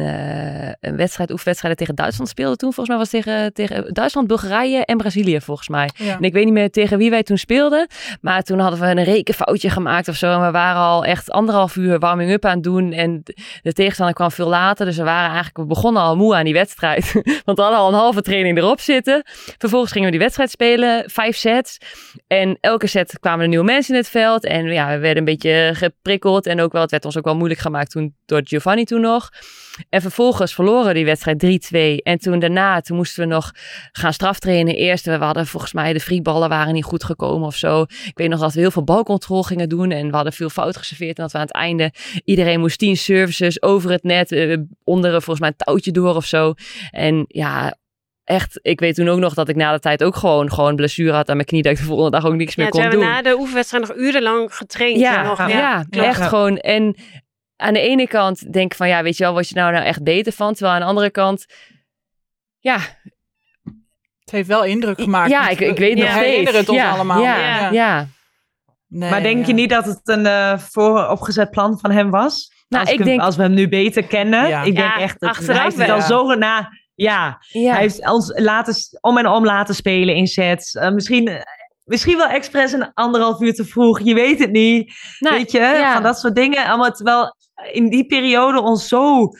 een 0.79 0.95
wedstrijd, 0.95 1.31
oefenwedstrijd 1.31 1.77
tegen 1.77 1.95
Duitsland 1.95 2.29
speelden 2.29 2.52
toen. 2.57 2.73
Volgens 2.73 2.87
mij 2.87 2.97
was 2.97 3.09
tegen, 3.09 3.53
tegen 3.53 3.93
Duitsland, 3.93 4.27
Bulgarije 4.27 4.85
en 4.85 4.97
Brazilië 4.97 5.41
volgens 5.41 5.69
mij. 5.69 5.89
En 5.97 6.23
ik 6.23 6.33
weet 6.33 6.45
niet 6.45 6.53
meer 6.53 6.71
tegen 6.71 6.97
wie 6.97 7.09
wij 7.09 7.23
toen 7.23 7.37
speelden. 7.37 7.87
Maar 8.21 8.43
toen 8.43 8.59
hadden 8.59 8.79
we 8.79 8.85
een 8.85 9.03
rekenfoutje 9.03 9.69
gemaakt 9.69 10.07
of 10.07 10.15
zo. 10.15 10.31
En 10.31 10.45
we 10.45 10.51
waren 10.51 10.81
al 10.81 11.05
echt 11.05 11.31
anderhalf 11.31 11.75
uur 11.75 11.99
warming-up 11.99 12.45
aan 12.45 12.53
het 12.53 12.63
doen. 12.63 12.91
En 12.91 13.23
de 13.61 13.73
tegenstander 13.73 14.15
kwam 14.15 14.31
veel 14.31 14.47
later. 14.47 14.85
Dus 14.85 14.97
we 14.97 15.03
waren 15.03 15.25
eigenlijk, 15.25 15.57
we 15.57 15.65
begonnen 15.65 16.01
al 16.01 16.15
moe 16.15 16.35
aan 16.35 16.43
die 16.43 16.53
wedstrijd. 16.53 17.11
Want 17.45 17.57
we 17.57 17.63
hadden 17.63 17.79
al 17.79 17.87
een 17.87 17.93
halve 17.93 18.21
training 18.21 18.57
erop 18.57 18.79
zitten. 18.79 19.21
Vervolgens 19.57 19.91
gingen 19.91 20.07
we 20.07 20.13
die 20.13 20.23
wedstrijd 20.23 20.49
spelen. 20.49 21.09
Vijf 21.09 21.37
sets. 21.37 21.77
En 22.27 22.57
elke 22.61 22.87
set 22.87 23.19
kwamen 23.19 23.41
er 23.41 23.47
nieuwe 23.47 23.65
mensen 23.65 23.93
in 23.93 23.99
het 23.99 24.09
veld. 24.09 24.45
En 24.45 24.65
ja, 24.65 24.89
we 24.89 24.97
werden 24.97 25.17
een 25.17 25.25
beetje 25.25 25.71
geprikkeld. 25.73 26.45
En 26.45 26.61
ook 26.61 26.71
wel, 26.71 26.81
het 26.81 26.91
werd 26.91 27.05
ons 27.05 27.17
ook 27.17 27.25
wel 27.25 27.35
moeilijk 27.35 27.59
gemaakt 27.59 27.91
toen 27.91 28.15
door 28.25 28.41
Giovanni 28.43 28.83
toen 28.83 29.01
nog. 29.01 29.29
En 29.89 30.01
vervolgens 30.01 30.53
verloren 30.53 30.93
die 30.93 31.05
wedstrijd 31.05 31.43
3-2. 31.73 32.03
En 32.03 32.17
toen 32.17 32.39
daarna, 32.39 32.81
toen 32.81 32.97
moesten 32.97 33.23
we 33.23 33.33
nog 33.33 33.51
gaan 33.91 34.13
straftrainen. 34.13 34.75
Eerst, 34.75 35.05
we 35.05 35.11
hadden 35.11 35.47
volgens 35.47 35.73
mij 35.73 35.93
de 35.93 35.99
frieballen 35.99 36.49
waren 36.49 36.73
niet 36.73 36.83
goed 36.83 37.03
gekomen 37.03 37.47
of 37.47 37.55
zo. 37.55 37.81
Ik 37.81 38.11
weet 38.13 38.29
nog 38.29 38.39
dat 38.39 38.53
we 38.53 38.59
heel 38.59 38.71
veel 38.71 38.83
balcontrole 38.83 39.43
gingen 39.43 39.69
doen. 39.69 39.91
En 39.91 40.09
we 40.09 40.15
hadden 40.15 40.33
veel 40.33 40.49
fout 40.49 40.77
geserveerd. 40.77 41.17
En 41.17 41.23
dat 41.23 41.31
we 41.31 41.37
aan 41.37 41.43
het 41.43 41.53
einde, 41.53 41.91
iedereen 42.23 42.59
moest 42.59 42.79
tien 42.79 42.97
services 42.97 43.61
over 43.61 43.91
het 43.91 44.03
net. 44.03 44.31
Uh, 44.31 44.57
onder 44.83 45.11
volgens 45.11 45.39
mij 45.39 45.49
een 45.49 45.65
touwtje 45.65 45.91
door 45.91 46.15
of 46.15 46.25
zo. 46.25 46.53
En 46.91 47.25
ja, 47.27 47.77
echt, 48.23 48.59
ik 48.61 48.79
weet 48.79 48.95
toen 48.95 49.09
ook 49.09 49.19
nog 49.19 49.33
dat 49.33 49.49
ik 49.49 49.55
na 49.55 49.71
de 49.71 49.79
tijd 49.79 50.03
ook 50.03 50.15
gewoon, 50.15 50.51
gewoon 50.51 50.75
blessure 50.75 51.11
had 51.11 51.29
aan 51.29 51.35
mijn 51.35 51.47
knie. 51.47 51.61
Dat 51.61 51.71
ik 51.71 51.77
de 51.77 51.83
volgende 51.83 52.11
dag 52.11 52.25
ook 52.25 52.35
niks 52.35 52.55
meer 52.55 52.69
kon 52.69 52.89
doen. 52.89 52.99
Ja, 52.99 53.07
na 53.07 53.21
de 53.21 53.37
oefenwedstrijd 53.37 53.87
nog 53.87 53.97
urenlang 53.97 54.55
getraind. 54.55 54.99
Ja, 54.99 55.23
nog, 55.23 55.37
ja, 55.37 55.85
ja, 55.89 56.03
echt 56.03 56.21
gewoon. 56.21 56.57
En 56.57 56.95
aan 57.63 57.73
de 57.73 57.79
ene 57.79 58.07
kant 58.07 58.53
denk 58.53 58.71
ik 58.71 58.77
van 58.77 58.87
ja, 58.87 59.03
weet 59.03 59.17
je 59.17 59.23
wel, 59.23 59.33
wat 59.33 59.49
je 59.49 59.55
nou 59.55 59.71
nou 59.71 59.85
echt 59.85 60.03
beter 60.03 60.33
van. 60.33 60.53
Terwijl 60.53 60.73
aan 60.73 60.81
de 60.81 60.87
andere 60.87 61.09
kant, 61.09 61.45
ja. 62.59 62.77
Het 64.19 64.31
heeft 64.31 64.47
wel 64.47 64.63
indruk 64.63 65.01
gemaakt. 65.01 65.29
Ja, 65.29 65.49
ik, 65.49 65.59
ik 65.59 65.77
weet 65.77 65.97
nog 65.97 66.09
steeds. 66.09 66.51
het 66.51 66.69
ons 66.69 66.81
allemaal. 66.81 67.21
Ja, 67.21 67.69
ja. 67.71 68.07
Nee, 68.87 69.09
maar 69.09 69.21
denk 69.21 69.45
je 69.45 69.53
niet 69.53 69.69
dat 69.69 69.85
het 69.85 69.99
een 70.03 70.25
uh, 70.25 70.57
vooropgezet 70.57 71.49
plan 71.49 71.79
van 71.79 71.91
hem 71.91 72.09
was? 72.09 72.51
Nou, 72.67 72.85
als, 72.85 72.93
ik 72.93 73.03
denk... 73.03 73.21
als 73.21 73.35
we 73.35 73.41
hem 73.41 73.53
nu 73.53 73.69
beter 73.69 74.03
kennen. 74.03 74.65
Ik 74.65 74.75
denk 74.75 74.95
echt 74.95 75.19
dat 75.19 75.37
hij 75.37 75.63
heeft 75.63 75.77
het 75.77 75.89
al 75.89 76.01
zo 76.01 76.33
na. 76.33 76.69
Ja, 76.95 77.37
hij 77.51 77.79
heeft 77.79 78.09
ons 78.09 78.31
laten, 78.35 78.75
om 79.01 79.17
en 79.17 79.27
om 79.27 79.45
laten 79.45 79.75
spelen 79.75 80.15
in 80.15 80.27
sets. 80.27 80.73
Uh, 80.73 80.89
misschien 80.89 81.43
misschien 81.83 82.17
wel 82.17 82.27
expres 82.27 82.71
een 82.71 82.93
anderhalf 82.93 83.41
uur 83.41 83.53
te 83.53 83.65
vroeg. 83.65 83.99
Je 83.99 84.13
weet 84.13 84.39
het 84.39 84.51
niet. 84.51 84.93
Nou, 85.19 85.35
weet 85.35 85.51
je, 85.51 85.89
van 85.93 86.03
dat 86.03 86.19
soort 86.19 86.35
dingen. 86.35 86.65
Allemaal 86.65 86.91
terwijl 86.91 87.35
in 87.71 87.89
die 87.89 88.05
periode 88.05 88.61
ons 88.61 88.87
zo, 88.87 89.31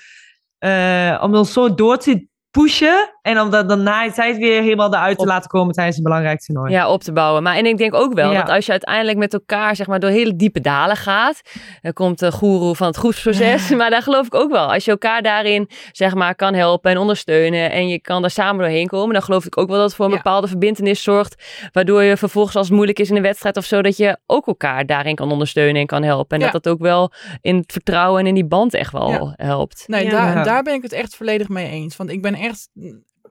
uh, 0.65 1.19
om 1.21 1.36
ons 1.36 1.53
zo 1.53 1.74
door 1.74 1.97
te 1.97 2.28
pushen. 2.51 3.12
En 3.24 3.39
om 3.39 3.49
dat 3.49 3.69
dan 3.69 3.84
na 3.84 4.11
tijd 4.11 4.38
weer 4.38 4.61
helemaal 4.61 4.93
eruit 4.93 5.17
te 5.17 5.26
laten 5.26 5.49
komen 5.49 5.74
tijdens 5.74 5.97
een 5.97 6.03
belangrijk 6.03 6.39
toernooi. 6.39 6.71
Ja, 6.71 6.89
op 6.89 7.03
te 7.03 7.11
bouwen. 7.11 7.43
Maar 7.43 7.55
en 7.55 7.65
ik 7.65 7.78
denk 7.78 7.93
ook 7.93 8.13
wel 8.13 8.34
dat 8.34 8.49
als 8.49 8.65
je 8.65 8.71
uiteindelijk 8.71 9.17
met 9.17 9.34
elkaar 9.34 9.76
zeg 9.76 9.88
maar 9.88 9.99
door 9.99 10.09
hele 10.09 10.36
diepe 10.36 10.61
dalen 10.61 10.95
gaat. 10.95 11.41
Dan 11.82 11.93
komt 11.93 12.19
de 12.19 12.32
goeroe 12.32 12.76
van 12.76 12.88
het 12.88 12.95
groepsproces. 12.95 13.69
Maar 13.84 13.89
daar 13.89 14.01
geloof 14.01 14.26
ik 14.26 14.36
ook 14.36 14.51
wel. 14.51 14.74
Als 14.74 14.86
je 14.86 14.91
elkaar 14.91 15.21
daarin 15.21 15.69
zeg 15.91 16.15
maar 16.15 16.36
kan 16.36 16.53
helpen 16.53 16.91
en 16.91 16.97
ondersteunen. 16.97 17.71
En 17.71 17.88
je 17.88 18.01
kan 18.01 18.21
daar 18.21 18.32
samen 18.32 18.61
doorheen 18.61 18.88
komen. 18.88 19.13
Dan 19.13 19.24
geloof 19.24 19.45
ik 19.45 19.57
ook 19.57 19.67
wel 19.67 19.78
dat 19.78 19.86
het 19.86 19.95
voor 19.95 20.05
een 20.05 20.11
bepaalde 20.11 20.47
verbindenis 20.47 21.03
zorgt. 21.03 21.43
Waardoor 21.71 22.03
je 22.03 22.17
vervolgens 22.17 22.55
als 22.55 22.65
het 22.65 22.76
moeilijk 22.76 22.99
is 22.99 23.09
in 23.09 23.15
een 23.15 23.21
wedstrijd 23.21 23.57
of 23.57 23.65
zo. 23.65 23.82
Dat 23.82 23.97
je 23.97 24.17
ook 24.26 24.47
elkaar 24.47 24.86
daarin 24.86 25.15
kan 25.15 25.32
ondersteunen 25.32 25.82
en 25.82 25.88
kan 25.88 26.03
helpen. 26.03 26.38
En 26.38 26.43
dat 26.43 26.63
dat 26.63 26.74
ook 26.74 26.82
wel 26.82 27.11
in 27.41 27.55
het 27.55 27.71
vertrouwen 27.71 28.19
en 28.19 28.28
in 28.28 28.34
die 28.34 28.45
band 28.45 28.74
echt 28.74 28.91
wel 28.91 29.34
helpt. 29.36 29.84
Nee, 29.88 30.09
daar, 30.09 30.43
daar 30.43 30.63
ben 30.63 30.74
ik 30.74 30.82
het 30.82 30.93
echt 30.93 31.15
volledig 31.15 31.49
mee 31.49 31.69
eens. 31.69 31.95
Want 31.95 32.09
ik 32.09 32.21
ben 32.21 32.36
echt 32.36 32.69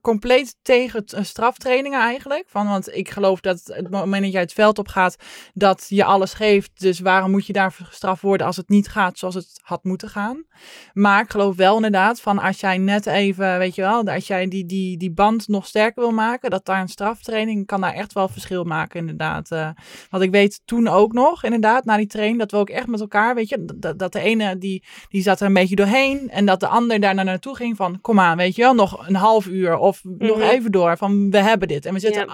compleet 0.02 0.56
tegen 0.62 1.04
eh, 1.04 1.22
straftrainingen 1.22 2.00
eigenlijk. 2.00 2.44
Van, 2.46 2.68
want 2.68 2.94
ik 2.94 3.10
geloof 3.10 3.40
dat 3.40 3.60
het 3.64 3.90
moment 3.90 4.22
dat 4.22 4.32
jij 4.32 4.40
het 4.40 4.52
veld 4.52 4.78
op 4.78 4.88
gaat, 4.88 5.16
dat 5.54 5.86
je 5.88 6.04
alles 6.04 6.34
geeft. 6.34 6.80
Dus 6.80 7.00
waarom 7.00 7.30
moet 7.30 7.46
je 7.46 7.52
daarvoor 7.52 7.86
gestraft 7.86 8.22
worden 8.22 8.46
als 8.46 8.56
het 8.56 8.68
niet 8.68 8.88
gaat 8.88 9.18
zoals 9.18 9.34
het 9.34 9.60
had 9.62 9.84
moeten 9.84 10.08
gaan? 10.08 10.44
Maar 10.92 11.22
ik 11.22 11.30
geloof 11.30 11.56
wel 11.56 11.76
inderdaad 11.76 12.20
van 12.20 12.38
als 12.38 12.60
jij 12.60 12.78
net 12.78 13.06
even, 13.06 13.58
weet 13.58 13.74
je 13.74 13.82
wel, 13.82 14.04
als 14.04 14.26
jij 14.26 14.48
die, 14.48 14.66
die, 14.66 14.96
die 14.96 15.12
band 15.12 15.48
nog 15.48 15.66
sterker 15.66 16.02
wil 16.02 16.12
maken, 16.12 16.50
dat 16.50 16.64
daar 16.64 16.80
een 16.80 16.88
straftraining 16.88 17.66
kan 17.66 17.80
daar 17.80 17.94
echt 17.94 18.12
wel 18.12 18.28
verschil 18.28 18.64
maken 18.64 19.00
inderdaad. 19.00 19.50
Uh, 19.50 19.68
want 20.10 20.22
ik 20.22 20.30
weet 20.30 20.60
toen 20.64 20.88
ook 20.88 21.12
nog 21.12 21.44
inderdaad, 21.44 21.84
na 21.84 21.96
die 21.96 22.06
training, 22.06 22.38
dat 22.38 22.50
we 22.50 22.56
ook 22.56 22.70
echt 22.70 22.86
met 22.86 23.00
elkaar, 23.00 23.34
weet 23.34 23.48
je, 23.48 23.64
dat, 23.96 24.12
de 24.12 24.20
ene 24.20 24.58
die, 24.58 24.84
die 25.08 25.22
zat 25.22 25.40
er 25.40 25.46
een 25.46 25.52
beetje 25.52 25.76
doorheen 25.76 26.30
en 26.30 26.46
dat 26.46 26.60
de 26.60 26.66
ander 26.66 27.00
daar 27.00 27.14
naar 27.14 27.24
naartoe 27.24 27.56
ging 27.56 27.76
van, 27.76 28.00
kom 28.00 28.20
aan, 28.20 28.36
weet 28.36 28.56
je 28.56 28.62
wel, 28.62 28.74
nog 28.74 29.08
een 29.08 29.16
half 29.16 29.46
uur 29.46 29.76
of 29.76 29.91
nog 30.02 30.36
mhm. 30.36 30.48
even 30.48 30.72
door 30.72 30.96
van 30.96 31.30
we 31.30 31.38
hebben 31.38 31.68
dit. 31.68 31.86
En 31.86 31.94
we 31.94 32.00
zitten, 32.00 32.26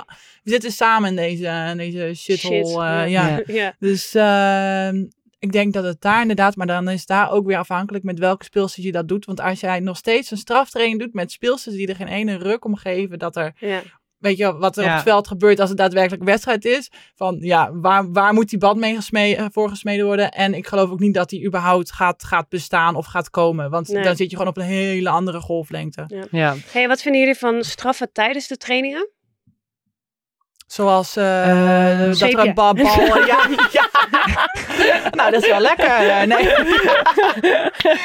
we 0.43 0.51
zitten 0.51 0.73
samen 0.73 1.09
in 1.09 1.17
deze, 1.17 1.75
deze 1.77 2.15
shithole. 2.15 2.65
Shit. 2.65 2.77
Uh, 2.77 3.09
ja. 3.09 3.43
ja. 3.47 3.75
Dus 3.79 4.15
uh, 4.15 5.03
ik 5.39 5.53
denk 5.53 5.73
dat 5.73 5.85
het 5.85 6.01
daar 6.01 6.21
inderdaad, 6.21 6.57
maar 6.57 6.67
dan 6.67 6.89
is 6.89 7.07
daar 7.07 7.31
ook 7.31 7.47
weer 7.47 7.59
afhankelijk 7.59 8.05
met 8.05 8.19
welke 8.19 8.45
speelsters 8.45 8.87
je 8.87 8.93
dat 8.93 9.09
doet. 9.09 9.25
Want 9.25 9.41
als 9.41 9.61
jij 9.61 9.81
nog 9.81 9.97
steeds 9.97 10.31
een 10.31 10.37
straftraining 10.37 11.01
doet 11.01 11.15
met 11.15 11.33
speelsters 11.33 11.77
die 11.77 11.89
er 11.89 11.97
geen 11.97 12.09
ene 12.09 12.37
ruk 12.37 12.65
om 12.65 12.77
geven 12.77 13.19
dat 13.19 13.37
er 13.37 13.53
ja 13.59 13.83
weet 14.19 14.37
je 14.37 14.57
wat 14.57 14.77
er 14.77 14.85
op 14.85 14.91
het 14.91 15.03
veld 15.03 15.29
gebeurt 15.29 15.61
als 15.61 15.69
het 15.69 15.79
daadwerkelijk 15.79 16.25
wedstrijd 16.25 16.65
is. 16.65 16.91
Van 17.15 17.37
ja, 17.41 17.73
waar, 17.73 18.13
waar 18.13 18.35
moet 18.35 18.49
die 18.49 18.59
band 18.59 18.79
mee 18.79 18.95
gesmeden, 18.95 19.39
eh, 19.39 19.47
voor 19.53 19.69
gesmeden 19.69 20.07
worden? 20.07 20.31
En 20.31 20.55
ik 20.55 20.67
geloof 20.67 20.91
ook 20.91 21.01
niet 21.01 21.15
dat 21.15 21.29
die 21.29 21.47
überhaupt 21.47 21.93
gaat, 21.93 22.25
gaat 22.25 22.49
bestaan 22.49 22.95
of 22.95 23.07
gaat 23.07 23.31
komen. 23.31 23.71
Want 23.71 23.93
dan 23.93 24.17
zit 24.17 24.31
je 24.31 24.37
gewoon 24.37 24.53
op 24.53 24.57
een 24.57 24.63
hele 24.63 25.09
andere 25.09 25.41
golflengte. 25.41 26.05
Ja. 26.07 26.25
ja. 26.31 26.55
Hey, 26.71 26.89
wat 26.89 27.03
vinden 27.03 27.21
jullie 27.21 27.37
van 27.37 27.65
straffen 27.65 28.13
tijdens 28.13 28.47
de 28.47 28.57
trainingen? 28.57 29.09
Zoals 30.69 31.17
uh, 31.17 31.25
dat 31.25 32.21
er 32.21 32.39
een 32.39 32.55
bal... 32.55 32.77
ja, 33.27 33.49
ja. 33.71 33.89
nou, 35.11 35.31
dat 35.31 35.43
is 35.43 35.49
wel 35.49 35.61
lekker. 35.61 35.87
Eh, 35.87 36.23
nee. 36.23 36.45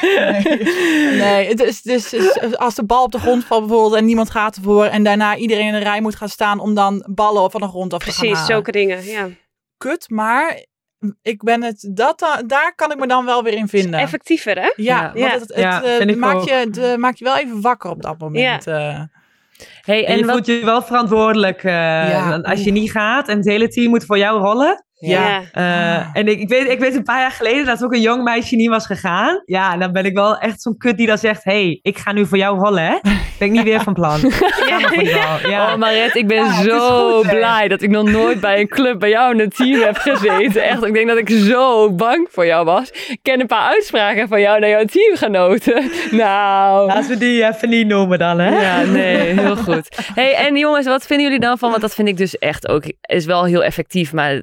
nee. 0.02 1.20
nee. 1.20 1.48
het 1.48 1.60
is, 1.60 1.82
dus 1.82 2.14
als 2.56 2.74
de 2.74 2.84
bal 2.84 3.04
op 3.04 3.12
de 3.12 3.18
grond 3.18 3.44
valt 3.44 3.66
bijvoorbeeld 3.66 3.94
en 3.94 4.04
niemand 4.04 4.30
gaat 4.30 4.56
ervoor 4.56 4.84
en 4.84 5.02
daarna 5.02 5.36
iedereen 5.36 5.66
in 5.66 5.72
de 5.72 5.78
rij 5.78 6.00
moet 6.00 6.16
gaan 6.16 6.28
staan 6.28 6.58
om 6.58 6.74
dan 6.74 7.06
ballen 7.10 7.50
van 7.50 7.60
de 7.60 7.68
grond 7.68 7.92
af 7.92 7.98
te 7.98 8.04
Precies, 8.04 8.22
gaan 8.22 8.30
Precies, 8.30 8.46
zulke 8.46 8.72
dingen, 8.72 9.04
ja. 9.04 9.28
Kut, 9.76 10.10
maar 10.10 10.64
ik 11.22 11.42
ben 11.42 11.62
het, 11.62 11.90
dat, 11.94 12.42
daar 12.46 12.72
kan 12.74 12.92
ik 12.92 12.98
me 12.98 13.06
dan 13.06 13.24
wel 13.24 13.42
weer 13.42 13.54
in 13.54 13.68
vinden. 13.68 14.00
Effectiever, 14.00 14.60
hè? 14.60 14.72
Ja, 14.76 15.12
want 15.14 15.32
het, 15.32 15.40
het, 15.40 15.58
ja, 15.58 15.82
het 15.82 16.16
maakt, 16.16 16.44
je, 16.44 16.52
het 16.52 16.98
maakt 16.98 17.18
je 17.18 17.24
wel 17.24 17.36
even 17.36 17.60
wakker 17.60 17.90
op 17.90 18.02
dat 18.02 18.18
moment. 18.18 18.64
Ja. 18.64 19.08
Hey, 19.84 20.06
en, 20.06 20.18
je 20.18 20.24
voelt 20.24 20.46
je 20.46 20.60
wel 20.64 20.82
verantwoordelijk 20.82 21.62
uh, 21.62 22.38
als 22.42 22.64
je 22.64 22.72
niet 22.72 22.90
gaat 22.90 23.28
en 23.28 23.36
het 23.36 23.46
hele 23.46 23.68
team 23.68 23.88
moet 23.90 24.04
voor 24.04 24.18
jou 24.18 24.40
rollen. 24.40 24.84
Ja. 25.06 25.42
Uh, 25.54 26.16
en 26.16 26.28
ik, 26.28 26.40
ik, 26.40 26.48
weet, 26.48 26.68
ik 26.68 26.78
weet 26.78 26.94
een 26.94 27.02
paar 27.02 27.20
jaar 27.20 27.30
geleden 27.30 27.64
dat 27.66 27.84
ook 27.84 27.92
een 27.92 28.00
jong 28.00 28.22
meisje 28.22 28.56
niet 28.56 28.68
was 28.68 28.86
gegaan. 28.86 29.42
Ja, 29.44 29.72
en 29.72 29.78
dan 29.78 29.92
ben 29.92 30.04
ik 30.04 30.14
wel 30.14 30.38
echt 30.38 30.62
zo'n 30.62 30.76
kut 30.76 30.96
die 30.96 31.06
dan 31.06 31.18
zegt: 31.18 31.44
hey, 31.44 31.78
ik 31.82 31.98
ga 31.98 32.12
nu 32.12 32.26
voor 32.26 32.38
jou 32.38 32.58
rollen, 32.58 32.82
hè? 32.82 32.98
Ben 33.38 33.48
ik 33.48 33.50
niet 33.50 33.62
weer 33.62 33.80
van 33.80 33.94
plan. 33.94 34.20
ja. 34.68 35.38
ja. 35.48 35.62
Oh, 35.74 35.76
Mariette, 35.76 36.18
ik 36.18 36.26
ben 36.26 36.52
zo 36.52 37.20
blij 37.20 37.68
dat 37.68 37.82
ik 37.82 37.90
nog 37.90 38.10
nooit 38.10 38.40
bij 38.40 38.60
een 38.60 38.68
club 38.68 38.98
bij 38.98 39.08
jou 39.08 39.32
in 39.32 39.38
het 39.38 39.56
team 39.56 39.80
heb 39.80 39.96
gezeten. 39.96 40.62
Echt, 40.62 40.84
ik 40.84 40.94
denk 40.94 41.08
dat 41.08 41.18
ik 41.18 41.30
zo 41.30 41.92
bang 41.92 42.28
voor 42.30 42.46
jou 42.46 42.64
was. 42.64 42.90
Ik 42.90 43.18
ken 43.22 43.40
een 43.40 43.46
paar 43.46 43.68
uitspraken 43.68 44.28
van 44.28 44.40
jou 44.40 44.60
naar 44.60 44.68
jouw 44.68 44.84
teamgenoten. 44.84 45.90
Nou. 46.10 46.86
Laten 46.86 47.08
we 47.08 47.16
die 47.18 47.46
even 47.46 47.68
niet 47.68 47.86
noemen 47.86 48.18
dan, 48.18 48.38
hè? 48.38 48.60
Ja, 48.60 48.84
nee, 48.84 49.16
heel 49.16 49.56
goed. 49.56 49.73
Hey, 50.14 50.34
en 50.34 50.56
jongens, 50.56 50.86
wat 50.86 51.06
vinden 51.06 51.26
jullie 51.26 51.40
dan 51.40 51.58
van? 51.58 51.70
Want 51.70 51.82
dat 51.82 51.94
vind 51.94 52.08
ik 52.08 52.16
dus 52.16 52.38
echt 52.38 52.68
ook, 52.68 52.84
is 53.00 53.24
wel 53.24 53.44
heel 53.44 53.64
effectief, 53.64 54.12
maar 54.12 54.42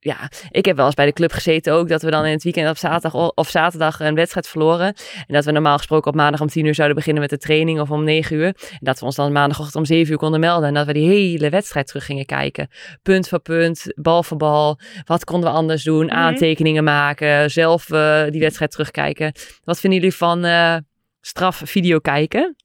ja, 0.00 0.30
ik 0.50 0.64
heb 0.64 0.76
wel 0.76 0.86
eens 0.86 0.94
bij 0.94 1.06
de 1.06 1.12
club 1.12 1.32
gezeten 1.32 1.72
ook 1.72 1.88
dat 1.88 2.02
we 2.02 2.10
dan 2.10 2.24
in 2.24 2.32
het 2.32 2.42
weekend 2.42 2.68
op 2.68 2.76
zaterdag 2.76 3.34
of 3.34 3.48
zaterdag 3.48 4.00
een 4.00 4.14
wedstrijd 4.14 4.48
verloren. 4.48 4.86
En 5.26 5.34
dat 5.34 5.44
we 5.44 5.50
normaal 5.50 5.76
gesproken 5.76 6.10
op 6.10 6.16
maandag 6.16 6.40
om 6.40 6.46
tien 6.46 6.64
uur 6.64 6.74
zouden 6.74 6.96
beginnen 6.96 7.22
met 7.22 7.30
de 7.30 7.38
training 7.38 7.80
of 7.80 7.90
om 7.90 8.04
negen 8.04 8.36
uur. 8.36 8.46
En 8.46 8.78
dat 8.80 8.98
we 8.98 9.04
ons 9.04 9.16
dan 9.16 9.32
maandagochtend 9.32 9.76
om 9.76 9.84
zeven 9.84 10.12
uur 10.12 10.18
konden 10.18 10.40
melden 10.40 10.68
en 10.68 10.74
dat 10.74 10.86
we 10.86 10.92
die 10.92 11.08
hele 11.08 11.50
wedstrijd 11.50 11.86
terug 11.86 12.04
gingen 12.04 12.26
kijken. 12.26 12.68
Punt 13.02 13.28
voor 13.28 13.40
punt, 13.40 13.84
bal 13.94 14.22
voor 14.22 14.36
bal. 14.36 14.78
Wat 15.04 15.24
konden 15.24 15.50
we 15.50 15.56
anders 15.56 15.84
doen? 15.84 16.06
Mhm. 16.06 16.14
Aantekeningen 16.14 16.84
maken, 16.84 17.50
zelf 17.50 17.90
uh, 17.90 18.24
die 18.30 18.40
wedstrijd 18.40 18.70
terugkijken. 18.70 19.32
Wat 19.64 19.80
vinden 19.80 19.98
jullie 19.98 20.16
van 20.16 20.44
uh, 20.44 20.76
straf 21.20 21.62
video 21.64 21.98
kijken? 21.98 22.56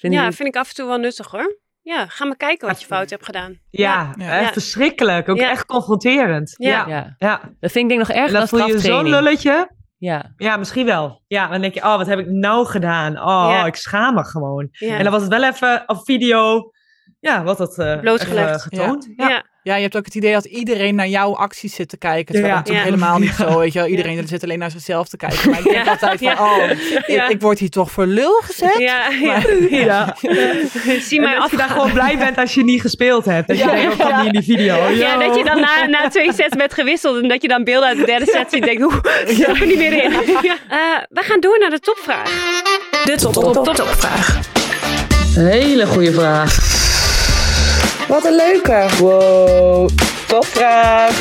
Ja, 0.00 0.32
vind 0.32 0.48
ik 0.48 0.56
af 0.56 0.68
en 0.68 0.74
toe 0.74 0.86
wel 0.86 0.98
nuttig 0.98 1.30
hoor. 1.30 1.58
Ja, 1.82 2.06
ga 2.06 2.24
maar 2.24 2.36
kijken 2.36 2.68
wat 2.68 2.80
je 2.80 2.86
fout 2.86 3.10
hebt 3.10 3.24
gedaan. 3.24 3.60
Ja, 3.70 4.14
Echt 4.18 4.52
verschrikkelijk. 4.52 5.28
Ook 5.28 5.38
echt 5.38 5.66
confronterend. 5.66 6.54
Ja. 6.56 7.14
Ja. 7.18 7.40
Dat 7.60 7.70
vind 7.70 7.84
ik 7.84 7.88
denk 7.88 8.08
nog 8.08 8.16
erg 8.16 8.32
dan 8.32 8.48
voel 8.48 8.66
je 8.66 8.78
zo'n 8.78 9.08
lulletje. 9.08 9.78
Ja. 9.96 10.32
ja, 10.36 10.56
misschien 10.56 10.86
wel. 10.86 11.22
Ja, 11.26 11.48
dan 11.48 11.60
denk 11.60 11.74
je, 11.74 11.80
oh, 11.80 11.96
wat 11.96 12.06
heb 12.06 12.18
ik 12.18 12.26
nou 12.26 12.66
gedaan? 12.66 13.18
Oh, 13.18 13.62
ik 13.66 13.74
schaam 13.74 14.14
me 14.14 14.24
gewoon. 14.24 14.68
En 14.78 15.02
dan 15.02 15.12
was 15.12 15.22
het 15.22 15.30
wel 15.30 15.44
even 15.44 15.82
op 15.86 16.04
video, 16.04 16.70
ja, 17.18 17.42
wat 17.42 17.58
dat 17.58 17.78
uh, 17.78 18.00
blootgelegd 18.00 18.62
getoond. 18.62 19.12
Ja. 19.16 19.44
Ja, 19.62 19.74
je 19.74 19.82
hebt 19.82 19.96
ook 19.96 20.04
het 20.04 20.14
idee 20.14 20.32
dat 20.32 20.44
iedereen 20.44 20.94
naar 20.94 21.08
jouw 21.08 21.36
acties 21.36 21.74
zit 21.74 21.88
te 21.88 21.96
kijken. 21.96 22.34
Terwijl 22.34 22.54
ja. 22.54 22.58
natuurlijk 22.58 22.84
helemaal 22.84 23.18
niet 23.18 23.34
zo, 23.34 23.58
weet 23.58 23.72
je 23.72 23.88
Iedereen 23.88 24.28
zit 24.28 24.42
alleen 24.42 24.58
naar 24.58 24.70
zichzelf 24.70 25.08
te 25.08 25.16
kijken. 25.16 25.50
Maar 25.50 25.58
ik 25.58 25.64
denk 25.64 25.86
altijd 25.88 26.18
van, 26.18 26.38
oh, 26.38 27.30
ik, 27.30 27.40
word 27.40 27.58
hier 27.58 27.70
toch 27.70 27.90
voor 27.90 28.06
lul 28.06 28.40
gezet? 28.44 28.78
Ja, 28.78 29.10
ja. 29.70 30.16
Zie 31.08 31.20
mij 31.20 31.38
af. 31.38 31.50
je 31.50 31.56
daar 31.56 31.68
gewoon 31.68 31.92
blij 31.92 32.18
bent 32.18 32.36
als 32.36 32.54
je 32.54 32.64
niet 32.64 32.80
gespeeld 32.80 33.24
hebt. 33.24 33.48
Dat 33.48 33.58
je 33.58 33.64
denkt, 33.64 34.24
in 34.24 34.32
die 34.32 34.42
video. 34.42 34.88
Ja, 34.88 35.18
dat 35.18 35.36
je 35.36 35.44
dan 35.44 35.60
na, 35.60 35.86
na 35.86 36.08
twee 36.08 36.32
sets 36.32 36.56
bent 36.56 36.74
gewisseld. 36.74 37.22
En 37.22 37.28
dat 37.28 37.42
je 37.42 37.48
dan 37.48 37.64
beelden 37.64 37.88
uit 37.88 37.98
de 37.98 38.04
derde 38.04 38.26
set 38.26 38.50
ziet. 38.50 38.64
denkt, 38.64 38.82
oeh, 38.82 38.96
ik 39.26 39.46
er 39.46 39.66
niet 39.66 39.78
meer 39.78 40.04
in. 40.04 40.10
Uh, 40.12 40.20
we 41.08 41.22
gaan 41.22 41.40
door 41.40 41.58
naar 41.58 41.70
de 41.70 41.80
topvraag. 41.80 42.30
De 43.04 43.16
top, 43.16 43.32
top, 43.32 43.52
top, 43.52 43.74
topvraag. 43.74 44.38
Hele 45.34 45.86
goede 45.86 46.12
vraag. 46.12 46.89
Wat 48.10 48.24
een 48.24 48.36
leuke. 48.36 48.88
Wow, 48.98 49.88
topvraag. 50.28 51.14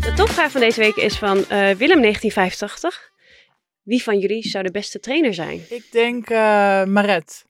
De 0.00 0.12
topvraag 0.16 0.50
van 0.50 0.60
deze 0.60 0.80
week 0.80 0.96
is 0.96 1.18
van 1.18 1.36
uh, 1.36 1.44
Willem 1.48 2.00
1985. 2.00 3.10
Wie 3.82 4.02
van 4.02 4.18
jullie 4.18 4.48
zou 4.48 4.64
de 4.64 4.70
beste 4.70 5.00
trainer 5.00 5.34
zijn? 5.34 5.60
Ik 5.68 5.92
denk 5.92 6.30
uh, 6.30 6.84
Maret. 6.84 7.44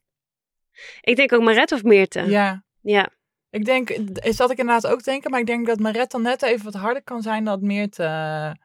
Ik 1.01 1.15
denk 1.15 1.33
ook 1.33 1.41
Maret 1.41 1.71
of 1.71 1.83
Meerte. 1.83 2.21
Ja. 2.21 2.63
Ja. 2.81 3.09
Ik 3.49 3.65
denk, 3.65 3.89
is 3.89 4.37
dat 4.37 4.51
ik 4.51 4.57
inderdaad 4.57 4.91
ook 4.91 5.03
denken, 5.03 5.31
maar 5.31 5.39
ik 5.39 5.45
denk 5.45 5.67
dat 5.67 5.79
Maret 5.79 6.11
dan 6.11 6.21
net 6.21 6.41
even 6.41 6.65
wat 6.65 6.81
harder 6.81 7.03
kan 7.03 7.21
zijn 7.21 7.43
dan 7.43 7.59
Meerte. 7.61 8.57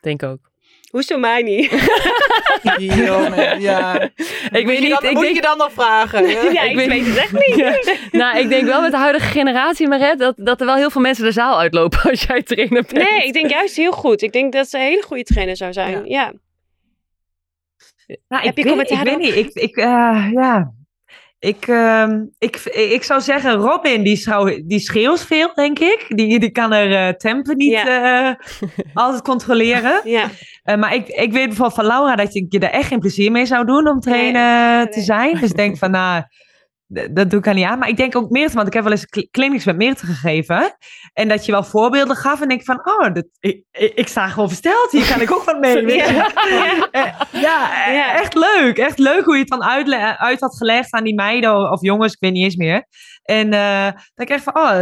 Denk 0.00 0.22
ook. 0.22 0.51
Hoezo 0.92 1.18
mij 1.18 1.42
niet? 1.42 1.70
ja. 3.58 4.00
Ik 4.50 4.66
weet 4.66 4.80
niet. 4.80 4.90
Dan, 4.90 5.04
ik 5.04 5.12
moet 5.12 5.22
denk... 5.22 5.34
je 5.34 5.40
dan 5.40 5.58
nog 5.58 5.72
vragen? 5.72 6.28
Ja, 6.28 6.62
ik, 6.62 6.76
weet, 6.76 7.06
het 7.06 7.16
echt 7.16 7.32
niet. 7.32 7.98
nou, 8.12 8.38
ik 8.38 8.48
denk 8.48 8.64
wel 8.64 8.80
met 8.80 8.90
de 8.90 8.96
huidige 8.96 9.26
generatie, 9.26 9.88
Maret, 9.88 10.18
dat, 10.18 10.34
dat 10.36 10.60
er 10.60 10.66
wel 10.66 10.74
heel 10.74 10.90
veel 10.90 11.00
mensen 11.00 11.24
de 11.24 11.32
zaal 11.32 11.58
uitlopen 11.58 12.00
als 12.10 12.22
jij 12.22 12.42
trainer 12.42 12.82
bent. 12.82 12.92
Nee, 12.92 13.26
ik 13.26 13.32
denk 13.32 13.50
juist 13.50 13.76
heel 13.76 13.92
goed. 13.92 14.22
Ik 14.22 14.32
denk 14.32 14.52
dat 14.52 14.68
ze 14.68 14.76
een 14.78 14.84
hele 14.84 15.02
goede 15.02 15.22
trainer 15.22 15.56
zou 15.56 15.72
zijn. 15.72 16.04
Ja. 16.04 16.32
Nou, 18.28 18.44
Heb 18.44 18.56
je 18.56 18.66
commentaar? 18.66 18.98
Ik 18.98 19.04
weet 19.04 19.18
niet. 19.18 19.36
Ik, 19.36 19.52
ik, 19.52 19.76
uh, 19.76 20.28
ja, 20.32 20.72
ik, 21.42 21.66
uh, 21.66 22.06
ik, 22.38 22.56
ik 22.74 23.02
zou 23.02 23.20
zeggen, 23.20 23.52
Robin, 23.52 24.02
die, 24.02 24.16
zou, 24.16 24.62
die 24.66 24.78
schreeuwt 24.78 25.24
veel, 25.24 25.54
denk 25.54 25.78
ik. 25.78 26.04
Die, 26.08 26.38
die 26.38 26.50
kan 26.50 26.72
er 26.72 27.08
uh, 27.08 27.14
tempo 27.14 27.52
niet 27.52 27.70
ja. 27.70 28.28
uh, 28.28 28.34
altijd 28.94 29.22
controleren. 29.22 30.00
Ja. 30.10 30.30
Uh, 30.64 30.76
maar 30.76 30.94
ik, 30.94 31.08
ik 31.08 31.32
weet 31.32 31.46
bijvoorbeeld 31.46 31.74
van 31.74 31.86
Laura 31.86 32.16
dat 32.16 32.32
je, 32.32 32.46
je 32.48 32.58
er 32.58 32.70
echt 32.70 32.86
geen 32.86 32.98
plezier 32.98 33.30
mee 33.32 33.46
zou 33.46 33.64
doen 33.64 33.88
om 33.88 34.00
trainer 34.00 34.76
nee, 34.76 34.88
te 34.88 35.00
zijn. 35.00 35.40
Dus 35.40 35.52
denk 35.52 35.78
van, 35.78 35.90
nou, 35.90 36.22
dat 36.92 37.30
doe 37.30 37.38
ik 37.38 37.46
aan 37.46 37.54
niet 37.54 37.64
aan. 37.64 37.78
Maar 37.78 37.88
ik 37.88 37.96
denk 37.96 38.16
ook 38.16 38.30
meer, 38.30 38.50
want 38.52 38.66
ik 38.66 38.72
heb 38.72 38.82
wel 38.82 38.92
eens 38.92 39.28
clinics 39.30 39.64
met 39.64 39.76
Meerte 39.76 40.06
gegeven. 40.06 40.76
En 41.12 41.28
dat 41.28 41.46
je 41.46 41.52
wel 41.52 41.64
voorbeelden 41.64 42.16
gaf. 42.16 42.40
En 42.40 42.48
ik 42.48 42.64
van, 42.64 42.80
oh, 42.86 43.14
dat, 43.14 43.26
ik, 43.40 43.64
ik, 43.72 44.08
sta 44.08 44.28
gewoon 44.28 44.48
versteld. 44.48 44.90
Hier 44.90 45.06
kan 45.06 45.20
ik 45.20 45.32
ook 45.32 45.44
wat 45.44 45.60
mee. 45.60 45.70
Ja, 45.92 46.30
ja. 47.32 47.90
ja, 47.92 48.14
echt 48.14 48.34
leuk. 48.34 48.78
Echt 48.78 48.98
leuk 48.98 49.24
hoe 49.24 49.34
je 49.34 49.40
het 49.40 49.48
dan 49.48 49.62
uit, 49.62 49.92
uit 50.18 50.40
had 50.40 50.56
gelegd 50.56 50.92
aan 50.92 51.04
die 51.04 51.14
meiden 51.14 51.70
of 51.70 51.80
jongens. 51.80 52.12
Ik 52.12 52.20
weet 52.20 52.32
niet 52.32 52.44
eens 52.44 52.56
meer. 52.56 52.86
En 53.22 53.46
uh, 53.52 53.90
dan 54.14 54.26
krijg 54.26 54.40
ik 54.40 54.52
van, 54.52 54.62
oh, 54.62 54.80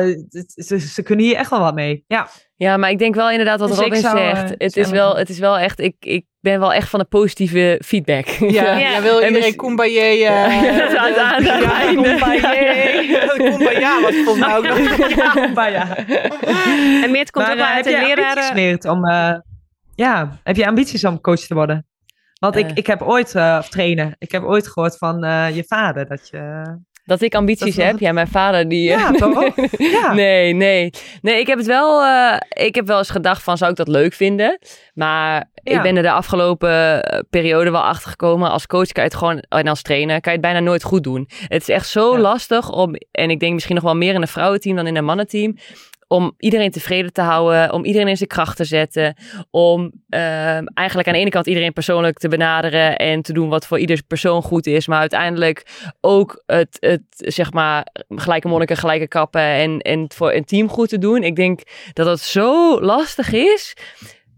ze, 0.54 0.78
ze, 0.78 1.02
kunnen 1.02 1.24
hier 1.24 1.36
echt 1.36 1.50
wel 1.50 1.60
wat 1.60 1.74
mee. 1.74 2.04
Ja. 2.06 2.28
Ja, 2.56 2.76
maar 2.76 2.90
ik 2.90 2.98
denk 2.98 3.14
wel 3.14 3.30
inderdaad 3.30 3.60
wat 3.60 3.68
dus 3.68 3.78
Robin 3.78 4.00
zou, 4.00 4.18
zegt. 4.18 4.50
Uh, 4.50 4.56
het, 4.58 4.76
is 4.76 4.90
wel, 4.90 5.16
het 5.16 5.28
is 5.28 5.38
wel 5.38 5.58
echt, 5.58 5.80
ik, 5.80 5.96
ik 5.98 6.24
ben 6.40 6.60
wel 6.60 6.72
echt 6.72 6.88
van 6.88 7.00
de 7.00 7.06
positieve 7.06 7.80
feedback. 7.84 8.26
Ja, 8.26 8.76
ja. 8.78 9.02
wil 9.02 9.14
iedereen 9.14 9.40
dus, 9.42 9.56
Kumbaya. 9.56 10.02
Uh, 10.02 10.20
ja, 10.20 10.50
ja, 11.06 11.38
ja, 11.38 11.94
Kumbaya. 11.94 12.54
Kumbaya 13.36 14.00
was 14.00 14.14
volgens 14.14 14.46
mij 14.46 14.56
ook 14.56 14.68
nog. 14.68 15.08
Ja, 15.16 15.30
Kumbaya. 15.30 15.96
En 17.02 17.10
Meert 17.10 17.30
komt 17.30 17.44
maar, 17.44 17.54
ook 17.54 17.60
wel 17.60 17.66
uit 17.66 17.84
de 17.84 17.90
leraren. 17.90 18.90
om, 18.90 19.08
uh, 19.08 19.34
ja, 19.94 20.38
heb 20.42 20.56
je 20.56 20.66
ambities 20.66 21.04
om 21.04 21.20
coach 21.20 21.40
te 21.40 21.54
worden? 21.54 21.86
Want 22.38 22.56
ik, 22.56 22.70
ik 22.74 22.86
heb 22.86 23.02
ooit, 23.02 23.34
of 23.34 23.68
trainen, 23.68 24.16
ik 24.18 24.32
heb 24.32 24.42
ooit 24.42 24.68
gehoord 24.68 24.96
van 24.96 25.18
je 25.54 25.64
vader 25.66 26.06
dat 26.06 26.28
je... 26.28 26.62
Dat 27.10 27.20
ik 27.20 27.34
ambities 27.34 27.76
heb? 27.76 27.98
Ja, 27.98 28.12
mijn 28.12 28.28
vader 28.28 28.68
die... 28.68 28.82
Ja, 28.82 29.10
toch? 29.10 29.54
ja. 29.92 30.12
Nee, 30.12 30.54
nee. 30.54 30.90
Nee, 31.22 31.40
ik 31.40 31.46
heb 31.46 31.58
het 31.58 31.66
wel... 31.66 32.02
Uh, 32.02 32.36
ik 32.48 32.74
heb 32.74 32.86
wel 32.86 32.98
eens 32.98 33.10
gedacht 33.10 33.42
van, 33.42 33.56
zou 33.56 33.70
ik 33.70 33.76
dat 33.76 33.88
leuk 33.88 34.12
vinden? 34.12 34.58
Maar 34.94 35.50
ik 35.62 35.82
ben 35.82 35.96
er 35.96 36.02
de 36.02 36.10
afgelopen 36.10 37.02
eh, 37.02 37.20
periode 37.30 37.70
wel 37.70 37.82
achter 37.82 38.10
gekomen. 38.10 38.50
Als 38.50 38.66
coach 38.66 38.92
kan 38.92 39.02
je 39.02 39.08
het 39.08 39.18
gewoon... 39.18 39.44
En 39.48 39.68
als 39.68 39.82
trainer 39.82 40.20
kan 40.20 40.32
je 40.32 40.38
het 40.38 40.46
bijna 40.46 40.60
nooit 40.60 40.82
goed 40.82 41.02
doen. 41.02 41.28
Het 41.48 41.62
is 41.62 41.68
echt 41.68 41.88
zo 41.88 42.18
lastig 42.18 42.70
om... 42.70 42.94
En 43.10 43.30
ik 43.30 43.40
denk 43.40 43.52
misschien 43.52 43.74
nog 43.74 43.84
wel 43.84 43.96
meer 43.96 44.14
in 44.14 44.22
een 44.22 44.28
vrouwenteam 44.28 44.76
dan 44.76 44.86
in 44.86 44.96
een 44.96 45.04
mannenteam 45.04 45.56
om 46.12 46.34
iedereen 46.38 46.70
tevreden 46.70 47.12
te 47.12 47.20
houden, 47.20 47.72
om 47.72 47.84
iedereen 47.84 48.08
in 48.08 48.16
zijn 48.16 48.28
kracht 48.28 48.56
te 48.56 48.64
zetten, 48.64 49.14
om 49.50 49.90
ehm, 50.08 50.64
eigenlijk 50.74 51.08
aan 51.08 51.14
de 51.14 51.20
ene 51.20 51.30
kant 51.30 51.46
iedereen 51.46 51.72
persoonlijk 51.72 52.18
te 52.18 52.28
benaderen 52.28 52.96
en 52.96 53.22
te 53.22 53.32
doen 53.32 53.48
wat 53.48 53.66
voor 53.66 53.78
ieder 53.78 54.02
persoon 54.06 54.42
goed 54.42 54.66
is, 54.66 54.86
maar 54.86 54.98
uiteindelijk 54.98 55.66
ook 56.00 56.42
het, 56.46 56.76
het 56.80 57.02
zeg 57.10 57.52
maar, 57.52 57.86
gelijke 58.08 58.48
monniken, 58.48 58.76
gelijke 58.76 59.08
kappen 59.08 59.40
en, 59.40 59.78
en 59.78 60.06
voor 60.14 60.32
een 60.32 60.44
team 60.44 60.68
goed 60.68 60.88
te 60.88 60.98
doen. 60.98 61.22
Ik 61.22 61.36
denk 61.36 61.60
dat 61.92 62.06
dat 62.06 62.20
zo 62.20 62.80
lastig 62.80 63.32
is. 63.32 63.74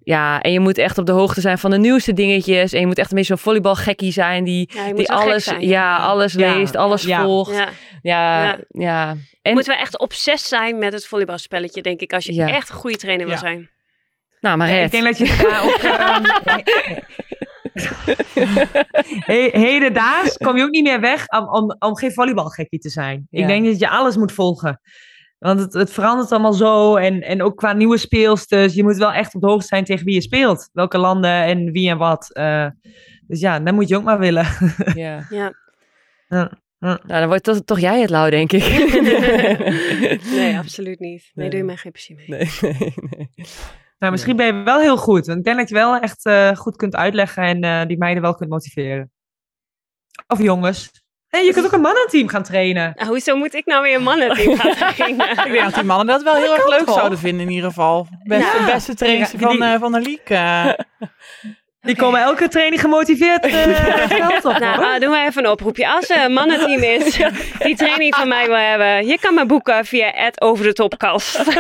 Ja, 0.05 0.41
en 0.41 0.53
je 0.53 0.61
moet 0.61 0.79
echt 0.79 0.99
op 0.99 1.07
de 1.07 1.13
hoogte 1.13 1.41
zijn 1.41 1.59
van 1.59 1.71
de 1.71 1.79
nieuwste 1.79 2.13
dingetjes. 2.13 2.73
En 2.73 2.81
je 2.81 2.87
moet 2.87 2.99
echt 2.99 3.11
een 3.11 3.17
beetje 3.17 3.35
zo'n 3.35 3.45
volleybalgekkie 3.45 4.13
zijn 4.13 4.45
die, 4.45 4.71
die 4.95 5.11
alles, 5.11 5.55
ja, 5.59 5.97
alles 5.97 6.33
leest, 6.33 6.77
alles 6.77 7.05
volgt. 7.05 7.57
Ja. 7.57 7.69
Ja, 8.03 8.59
ja. 8.69 9.17
En 9.43 9.53
moeten 9.53 9.73
we 9.73 9.79
echt 9.81 9.99
obsessief 9.99 10.41
zijn 10.41 10.79
met 10.79 10.93
het 10.93 11.07
volleybalspelletje, 11.07 11.83
denk 11.83 12.01
ik, 12.01 12.13
als 12.13 12.25
je 12.25 12.43
echt 12.43 12.69
een 12.69 12.75
goede 12.75 12.97
trainer 12.97 13.27
wil 13.27 13.39
zijn. 13.39 13.71
Nou, 14.41 14.57
maar 14.57 14.71
ik 14.71 14.91
denk 14.91 15.05
dat 15.05 15.19
je 15.19 15.37
daar 15.43 15.65
ook. 15.65 15.81
hey, 19.31 19.51
hedendaags 19.53 20.37
kom 20.37 20.57
je 20.57 20.63
ook 20.63 20.71
niet 20.71 20.83
meer 20.83 21.01
weg 21.01 21.29
om, 21.29 21.49
om, 21.49 21.77
om 21.79 21.97
geen 21.97 22.13
volleybalgekkie 22.13 22.79
te 22.79 22.89
zijn. 22.89 23.27
Ik 23.31 23.47
denk 23.47 23.65
dat 23.65 23.79
je 23.79 23.89
alles 23.89 24.17
moet 24.17 24.33
volgen. 24.33 24.81
Want 25.39 25.61
het, 25.61 25.73
het, 25.73 25.93
verandert 25.93 26.33
allemaal 26.33 26.53
zo. 26.53 26.97
En, 26.97 27.21
en 27.21 27.43
ook 27.43 27.57
qua 27.57 27.73
nieuwe 27.73 27.99
speelsters. 27.99 28.75
Je 28.75 28.83
moet 28.83 28.97
wel 28.97 29.13
echt 29.13 29.35
op 29.35 29.41
de 29.41 29.47
hoogte 29.47 29.67
zijn 29.67 29.85
tegen 29.85 30.05
wie 30.05 30.15
je 30.15 30.21
speelt. 30.21 30.69
Welke 30.73 30.99
landen 30.99 31.43
en 31.45 31.73
wie 31.73 31.91
en 31.91 31.99
wat. 31.99 32.31
Uh, 32.33 32.67
dus 33.27 33.41
ja, 33.41 33.61
dan 33.61 33.75
moet 33.75 33.89
je 33.89 33.97
ook 33.97 34.05
maar 34.05 34.19
willen. 34.19 34.47
ja. 34.95 35.27
ja. 36.29 36.53
Nou, 36.83 36.99
dan 37.07 37.27
wordt 37.27 37.43
toch, 37.43 37.61
toch 37.65 37.81
jij 37.81 38.01
het 38.01 38.11
lauw, 38.11 38.31
denk 38.31 38.53
ik. 38.53 38.63
nee, 40.37 40.59
absoluut 40.59 40.99
niet. 40.99 41.31
Nee, 41.35 41.49
doe 41.49 41.59
je 41.59 41.65
mij 41.65 41.77
geen 41.77 41.93
plezier 41.93 42.17
mee. 42.17 42.27
Nee, 42.29 42.51
nee, 42.79 42.95
nee. 43.11 43.31
Nou, 43.99 44.13
misschien 44.13 44.37
ben 44.37 44.47
je 44.47 44.63
wel 44.63 44.81
heel 44.81 44.97
goed. 44.97 45.27
Want 45.27 45.39
ik 45.39 45.45
denk 45.45 45.57
dat 45.59 45.69
je 45.69 45.75
wel 45.75 45.97
echt 45.97 46.27
uh, 46.27 46.51
goed 46.57 46.77
kunt 46.77 46.97
uitleggen 46.97 47.43
en 47.43 47.65
uh, 47.65 47.87
die 47.87 47.99
meiden 47.99 48.23
wel 48.23 48.35
kunt 48.35 48.51
motiveren. 48.51 49.11
Of 50.27 50.43
jongens. 50.43 50.91
Hey, 51.27 51.45
je 51.45 51.53
kunt 51.53 51.67
ook 51.67 51.73
een 51.73 51.81
mannenteam 51.81 52.29
gaan 52.29 52.43
trainen. 52.43 52.93
Nou, 52.95 53.09
hoezo 53.15 53.37
moet 53.37 53.55
ik 53.55 53.67
nou 53.67 53.83
weer 53.83 53.95
een 53.95 54.03
mannenteam 54.03 54.57
gaan 54.57 54.95
trainen? 54.95 55.31
ik 55.31 55.53
denk 55.53 55.65
dat 55.65 55.75
die 55.75 55.85
mannen 55.85 56.07
dat 56.07 56.23
wel 56.23 56.35
heel 56.35 56.55
erg 56.55 56.69
leuk 56.69 56.89
zouden 56.89 57.19
vinden 57.19 57.47
in 57.47 57.53
ieder 57.53 57.69
geval. 57.69 58.07
Beste, 58.23 58.59
nou, 58.59 58.73
beste 58.73 58.95
trainer 58.95 59.27
van, 59.27 59.63
uh, 59.63 59.79
van 59.81 59.93
de 59.93 60.01
league. 60.01 60.77
Die 61.83 61.97
komen 61.97 62.21
elke 62.21 62.49
training 62.49 62.81
gemotiveerd 62.81 63.47
uh, 63.47 63.53
op. 64.43 64.59
Nou, 64.59 64.83
uh, 64.83 64.99
doen 65.01 65.11
we 65.11 65.25
even 65.27 65.45
een 65.45 65.51
oproepje. 65.51 65.89
Als 65.89 66.11
er 66.11 66.25
een 66.25 66.33
mannenteam 66.33 66.83
is 66.83 67.17
die 67.67 67.77
training 67.77 68.15
van 68.15 68.29
mij 68.29 68.47
wil 68.47 68.57
hebben, 68.57 69.07
je 69.07 69.19
kan 69.19 69.35
me 69.35 69.47
boeken 69.47 69.85
via 69.85 70.13
het 70.15 70.41
over 70.41 70.65
de 70.65 70.73
topkast. 70.73 71.37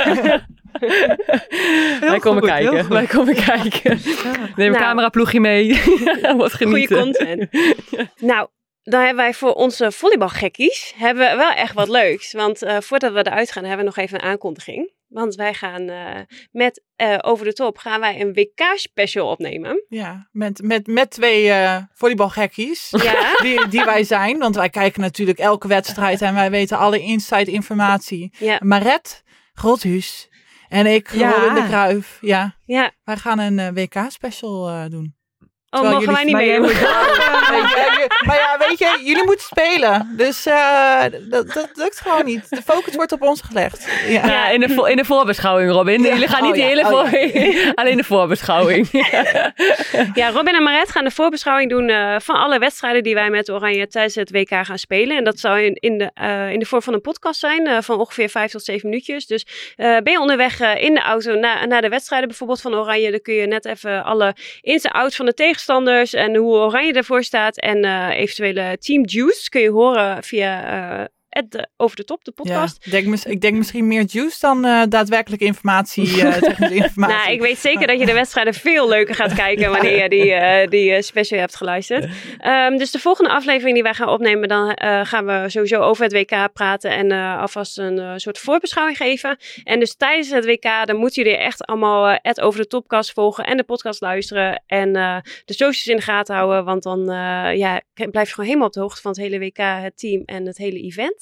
Wij 2.00 2.18
komen 2.18 2.42
kijken. 2.42 2.88
Wij 2.88 3.06
komen 3.06 3.34
kijken. 3.34 4.00
Neem 4.56 4.66
een 4.66 4.72
nou, 4.72 4.84
cameraploegje 4.84 5.40
mee. 5.40 5.82
Wat 6.36 6.52
genieten. 6.52 6.96
Goede 6.96 7.02
content. 7.02 7.48
nou, 8.16 8.48
dan 8.82 9.00
hebben 9.00 9.16
wij 9.16 9.34
voor 9.34 9.52
onze 9.52 9.92
volleybalgekkies 9.92 10.94
hebben 10.96 11.30
we 11.30 11.36
wel 11.36 11.50
echt 11.50 11.74
wat 11.74 11.88
leuks. 11.88 12.32
Want 12.32 12.62
uh, 12.62 12.76
voordat 12.80 13.12
we 13.12 13.18
eruit 13.18 13.52
gaan, 13.52 13.64
hebben 13.64 13.84
we 13.84 13.92
nog 13.94 14.04
even 14.04 14.22
een 14.22 14.30
aankondiging. 14.30 14.92
Want 15.12 15.34
wij 15.34 15.54
gaan 15.54 15.90
uh, 15.90 16.18
met 16.50 16.82
uh, 16.96 17.18
Over 17.20 17.44
de 17.44 17.52
Top 17.52 17.78
gaan 17.78 18.00
wij 18.00 18.20
een 18.20 18.32
WK-special 18.32 19.30
opnemen. 19.30 19.84
Ja, 19.88 20.28
met, 20.30 20.62
met, 20.62 20.86
met 20.86 21.10
twee 21.10 21.46
uh, 21.46 21.76
volleybalgekkies 21.92 22.90
ja. 22.90 23.34
die, 23.46 23.68
die 23.68 23.84
wij 23.84 24.04
zijn. 24.04 24.38
Want 24.38 24.54
wij 24.54 24.70
kijken 24.70 25.00
natuurlijk 25.00 25.38
elke 25.38 25.68
wedstrijd 25.68 26.22
en 26.22 26.34
wij 26.34 26.50
weten 26.50 26.78
alle 26.78 27.00
inside 27.00 27.50
informatie. 27.50 28.34
Ja. 28.38 28.58
Maret 28.62 29.22
Grothuus 29.52 30.30
en 30.68 30.86
ik, 30.86 31.12
ja. 31.12 31.30
Robin 31.30 31.54
de 31.54 31.68
Kruif. 31.68 32.18
Ja. 32.20 32.56
ja, 32.64 32.92
wij 33.04 33.16
gaan 33.16 33.38
een 33.38 33.74
WK-special 33.74 34.88
doen. 34.88 35.20
Oh, 35.74 35.90
mogen 35.90 36.12
wij 36.12 36.24
niet 36.24 36.34
mee? 36.34 36.60
maar 38.26 38.36
ja, 38.36 38.56
weet 38.58 38.78
je, 38.78 38.98
jullie 39.02 39.24
moeten 39.24 39.44
spelen. 39.44 40.12
Dus 40.16 40.46
uh, 40.46 41.02
dat, 41.20 41.52
dat 41.52 41.68
lukt 41.74 42.00
gewoon 42.00 42.24
niet. 42.24 42.50
De 42.50 42.62
focus 42.62 42.94
wordt 42.94 43.12
op 43.12 43.22
ons 43.22 43.40
gelegd. 43.40 43.88
Ja, 44.06 44.26
ja 44.26 44.48
in, 44.48 44.60
de 44.60 44.90
in 44.90 44.96
de 44.96 45.04
voorbeschouwing, 45.04 45.70
Robin. 45.70 46.02
Jullie 46.02 46.28
gaan 46.28 46.42
niet 46.42 46.50
oh, 46.50 46.56
de 46.56 46.62
hele 46.62 46.82
oh, 46.82 46.88
voor... 46.88 47.08
Alleen 47.80 47.96
de 47.96 48.04
voorbeschouwing. 48.04 48.88
ja, 50.14 50.30
Robin 50.30 50.54
en 50.54 50.62
Maret 50.62 50.90
gaan 50.90 51.04
de 51.04 51.10
voorbeschouwing 51.10 51.70
doen 51.70 51.88
uh, 51.88 52.16
van 52.18 52.34
alle 52.36 52.58
wedstrijden 52.58 53.02
die 53.02 53.14
wij 53.14 53.30
met 53.30 53.50
Oranje 53.50 53.88
tijdens 53.88 54.14
het 54.14 54.30
WK 54.30 54.54
gaan 54.62 54.78
spelen. 54.78 55.16
En 55.16 55.24
dat 55.24 55.38
zou 55.38 55.60
in, 55.60 55.74
in, 55.74 55.98
de, 55.98 56.10
uh, 56.22 56.52
in 56.52 56.58
de 56.58 56.66
vorm 56.66 56.82
van 56.82 56.94
een 56.94 57.00
podcast 57.00 57.40
zijn 57.40 57.82
van 57.82 57.98
ongeveer 57.98 58.28
vijf 58.28 58.50
tot 58.50 58.64
zeven 58.64 58.88
minuutjes. 58.88 59.26
Dus 59.26 59.46
ben 59.76 60.10
je 60.10 60.20
onderweg 60.20 60.60
in 60.60 60.94
de 60.94 61.02
auto 61.02 61.34
naar, 61.34 61.66
naar 61.66 61.80
de 61.80 61.88
wedstrijden 61.88 62.28
bijvoorbeeld 62.28 62.60
van 62.60 62.74
Oranje, 62.74 63.10
dan 63.10 63.20
kun 63.20 63.34
je 63.34 63.46
net 63.46 63.64
even 63.64 64.04
alle 64.04 64.34
ins 64.60 64.84
en 64.84 64.90
outs 64.90 65.16
van 65.16 65.26
de 65.26 65.34
en 66.14 66.36
hoe 66.36 66.54
Oranje 66.54 66.92
ervoor 66.92 67.22
staat. 67.22 67.58
En 67.58 67.84
uh, 67.84 68.18
eventuele 68.18 68.78
Team 68.78 69.04
Juice 69.04 69.48
kun 69.48 69.60
je 69.60 69.70
horen 69.70 70.22
via 70.22 71.08
de, 71.48 71.68
over 71.76 71.96
de 71.96 72.04
top, 72.04 72.24
de 72.24 72.32
podcast. 72.32 72.76
Ja, 72.80 72.98
ik, 72.98 73.04
denk, 73.04 73.24
ik 73.24 73.40
denk 73.40 73.56
misschien 73.56 73.86
meer 73.86 74.04
juice 74.06 74.36
dan 74.40 74.66
uh, 74.66 74.82
daadwerkelijk 74.88 75.42
informatie, 75.42 76.06
uh, 76.16 76.36
informatie. 76.70 77.16
nou, 77.16 77.30
ik 77.30 77.40
weet 77.40 77.58
zeker 77.58 77.86
dat 77.86 77.98
je 77.98 78.06
de 78.06 78.12
wedstrijden 78.12 78.54
veel 78.54 78.88
leuker 78.88 79.14
gaat 79.14 79.34
kijken 79.34 79.70
wanneer 79.70 80.02
je 80.02 80.08
die, 80.08 80.26
uh, 80.26 80.66
die 80.68 81.02
special 81.02 81.38
hebt 81.38 81.56
geluisterd. 81.56 82.04
Um, 82.46 82.78
dus 82.78 82.90
de 82.90 82.98
volgende 82.98 83.30
aflevering 83.30 83.74
die 83.74 83.82
wij 83.82 83.94
gaan 83.94 84.08
opnemen, 84.08 84.48
dan 84.48 84.78
gaan 85.06 85.26
we 85.26 85.44
sowieso 85.46 85.80
over 85.80 86.04
het 86.04 86.12
WK 86.12 86.52
praten 86.52 86.90
en 86.90 87.38
alvast 87.38 87.78
een 87.78 88.20
soort 88.20 88.38
voorbeschouwing 88.38 88.96
geven. 88.96 89.36
En 89.64 89.78
dus 89.78 89.96
tijdens 89.96 90.30
het 90.30 90.44
WK, 90.44 90.86
dan 90.86 90.96
moeten 90.96 91.22
jullie 91.22 91.38
echt 91.38 91.66
allemaal 91.66 92.18
het 92.22 92.40
over 92.40 92.60
de 92.60 92.66
topcast 92.66 93.12
volgen 93.12 93.44
en 93.44 93.56
de 93.56 93.62
podcast 93.62 94.00
luisteren 94.00 94.62
en 94.66 94.92
de 95.44 95.54
socials 95.54 95.86
in 95.86 95.96
de 95.96 96.02
gaten 96.02 96.34
houden, 96.34 96.64
want 96.64 96.82
dan 96.82 97.04
ja, 97.56 97.80
blijf 97.94 98.26
je 98.26 98.34
gewoon 98.34 98.48
helemaal 98.48 98.66
op 98.66 98.72
de 98.72 98.80
hoogte 98.80 99.00
van 99.00 99.10
het 99.10 99.20
hele 99.20 99.38
WK, 99.38 99.56
het 99.56 99.98
team 99.98 100.22
en 100.24 100.46
het 100.46 100.58
hele 100.58 100.80
event. 100.80 101.21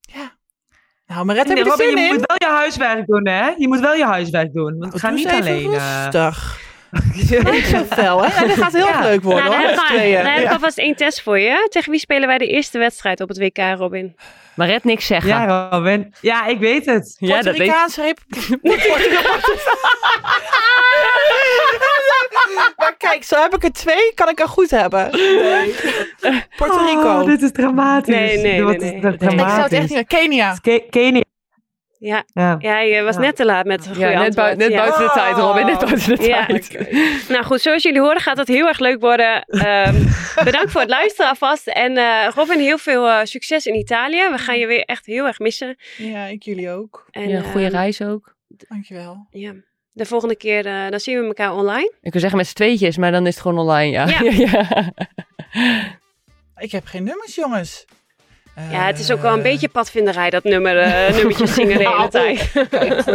Ja. 0.00 0.38
Nou, 1.06 1.34
je 1.34 1.62
Robin, 1.62 1.96
je 1.96 2.12
moet 2.12 2.26
wel 2.26 2.50
je 2.50 2.56
huiswerk 2.56 3.06
doen, 3.06 3.28
hè? 3.28 3.48
Je 3.48 3.68
moet 3.68 3.80
wel 3.80 3.94
je 3.94 4.04
huiswerk 4.04 4.52
doen. 4.52 4.78
Want 4.78 4.92
het 4.92 5.02
gaat 5.02 5.14
niet 5.14 5.28
alleen. 5.28 5.70
Uh... 5.72 6.02
Rustig. 6.04 6.63
Niet 7.52 7.64
zo 7.64 7.84
fel, 7.90 8.24
hè? 8.24 8.42
En 8.42 8.48
dat 8.48 8.56
gaat 8.56 8.72
heel 8.72 9.00
leuk 9.02 9.22
worden, 9.22 9.44
nou, 9.44 9.56
hoor. 9.56 9.66
Dan, 9.76 10.12
dan 10.12 10.26
heb 10.26 10.44
ik 10.44 10.50
alvast 10.50 10.78
één 10.78 10.96
test 10.96 11.22
voor 11.22 11.38
je. 11.38 11.66
Tegen 11.70 11.90
wie 11.90 12.00
spelen 12.00 12.28
wij 12.28 12.38
de 12.38 12.46
eerste 12.46 12.78
wedstrijd 12.78 13.20
op 13.20 13.28
het 13.28 13.38
WK, 13.38 13.58
Robin? 13.76 14.16
Maret 14.54 14.84
niks 14.84 15.06
zeggen. 15.06 15.30
Ja, 15.30 15.68
Robin. 15.70 16.14
Ja, 16.20 16.46
ik 16.46 16.58
weet 16.58 16.86
het. 16.86 17.16
Ja, 17.18 17.42
dat 17.42 17.56
weet 17.56 17.68
maar 22.76 22.94
kijk, 22.98 23.24
zo 23.24 23.40
heb 23.40 23.54
ik 23.54 23.64
er 23.64 23.72
twee, 23.72 24.14
kan 24.14 24.28
ik 24.28 24.40
er 24.40 24.48
goed 24.48 24.70
hebben. 24.70 25.10
Nee. 25.10 25.74
Puerto 26.56 26.84
Rico. 26.84 27.20
Oh, 27.20 27.24
dit 27.24 27.42
is 27.42 27.52
dramatisch. 27.52 28.14
Nee, 28.14 28.38
nee, 28.38 28.62
nee. 28.62 28.76
nee, 28.76 29.00
nee. 29.00 29.32
Ik 29.32 29.38
zou 29.38 29.62
het 29.62 29.72
echt 29.72 29.90
niet 29.90 30.06
Kenia. 30.06 30.56
Kenia. 30.90 31.22
Ja. 32.04 32.24
Ja. 32.32 32.56
ja, 32.58 32.80
je 32.80 33.02
was 33.02 33.16
net 33.16 33.36
te 33.36 33.44
laat 33.44 33.64
met 33.66 33.84
het 33.84 33.96
ja, 33.96 34.08
net, 34.08 34.36
net 34.56 34.74
buiten 34.74 35.06
de 35.06 35.10
tijd, 35.14 35.36
Robin. 35.36 35.66
Net 35.66 35.78
buiten 35.78 36.08
de 36.08 36.16
tijd. 36.16 37.28
Nou 37.28 37.44
goed, 37.44 37.60
zoals 37.60 37.82
jullie 37.82 38.00
horen 38.00 38.20
gaat 38.20 38.36
het 38.36 38.48
heel 38.48 38.66
erg 38.66 38.78
leuk 38.78 39.00
worden. 39.00 39.44
Um, 39.48 40.06
bedankt 40.44 40.70
voor 40.70 40.80
het 40.80 40.90
luisteren 40.90 41.30
alvast. 41.30 41.66
En 41.66 41.96
uh, 41.96 42.28
Robin, 42.34 42.58
heel 42.58 42.78
veel 42.78 43.08
uh, 43.08 43.20
succes 43.22 43.66
in 43.66 43.74
Italië. 43.74 44.28
We 44.30 44.38
gaan 44.38 44.58
je 44.58 44.66
weer 44.66 44.82
echt 44.84 45.06
heel 45.06 45.26
erg 45.26 45.38
missen. 45.38 45.76
Ja, 45.96 46.24
ik 46.26 46.42
jullie 46.42 46.70
ook. 46.70 47.06
En, 47.10 47.28
ja, 47.28 47.40
goede 47.40 47.66
uh, 47.66 47.72
reis 47.72 48.02
ook. 48.02 48.34
Dankjewel. 48.48 49.26
Ja. 49.30 49.52
De 49.92 50.06
volgende 50.06 50.36
keer 50.36 50.66
uh, 50.66 50.88
dan 50.88 51.00
zien 51.00 51.20
we 51.20 51.26
elkaar 51.26 51.54
online. 51.54 51.92
Ik 52.00 52.12
wil 52.12 52.20
zeggen 52.20 52.38
met 52.38 52.46
z'n 52.46 52.54
tweetjes, 52.54 52.96
maar 52.96 53.12
dan 53.12 53.26
is 53.26 53.34
het 53.34 53.42
gewoon 53.42 53.58
online, 53.58 53.90
ja. 53.90 54.06
ja. 54.30 54.92
ik 56.66 56.72
heb 56.72 56.84
geen 56.84 57.04
nummers, 57.04 57.34
jongens. 57.34 57.84
Ja, 58.70 58.86
het 58.86 58.98
is 58.98 59.10
ook 59.10 59.22
wel 59.22 59.32
een 59.32 59.42
beetje 59.42 59.68
padvinderij, 59.68 60.30
dat 60.30 60.44
nummer, 60.44 60.86
uh, 60.86 61.08
nummertjes 61.16 61.54
zingen 61.54 61.78
de 61.78 61.84
hele 61.84 61.96
nou, 61.96 62.10
tijd. 62.10 62.52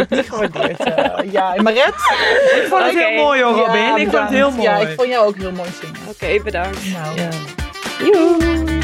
niet 0.09 0.29
gewaardeerd. 0.29 0.87
Uh, 0.87 1.31
ja, 1.37 1.53
Maret? 1.61 1.87
Ik 1.87 2.65
vond 2.69 2.83
het 2.83 2.93
heel 2.93 3.23
mooi 3.23 3.41
hoor, 3.43 3.53
Robin. 3.53 3.81
Ja, 3.81 3.95
ik 3.95 4.09
vond 4.09 4.21
het 4.21 4.29
heel 4.29 4.51
mooi. 4.51 4.61
Ja, 4.61 4.77
ik 4.77 4.95
vond 4.95 5.07
jou 5.07 5.27
ook 5.27 5.37
heel 5.37 5.51
mooi 5.51 5.69
zingen. 5.81 5.95
Oké, 6.01 6.09
okay, 6.09 6.41
bedankt. 6.41 6.79
Nou. 6.93 7.19
Ja. 7.19 8.78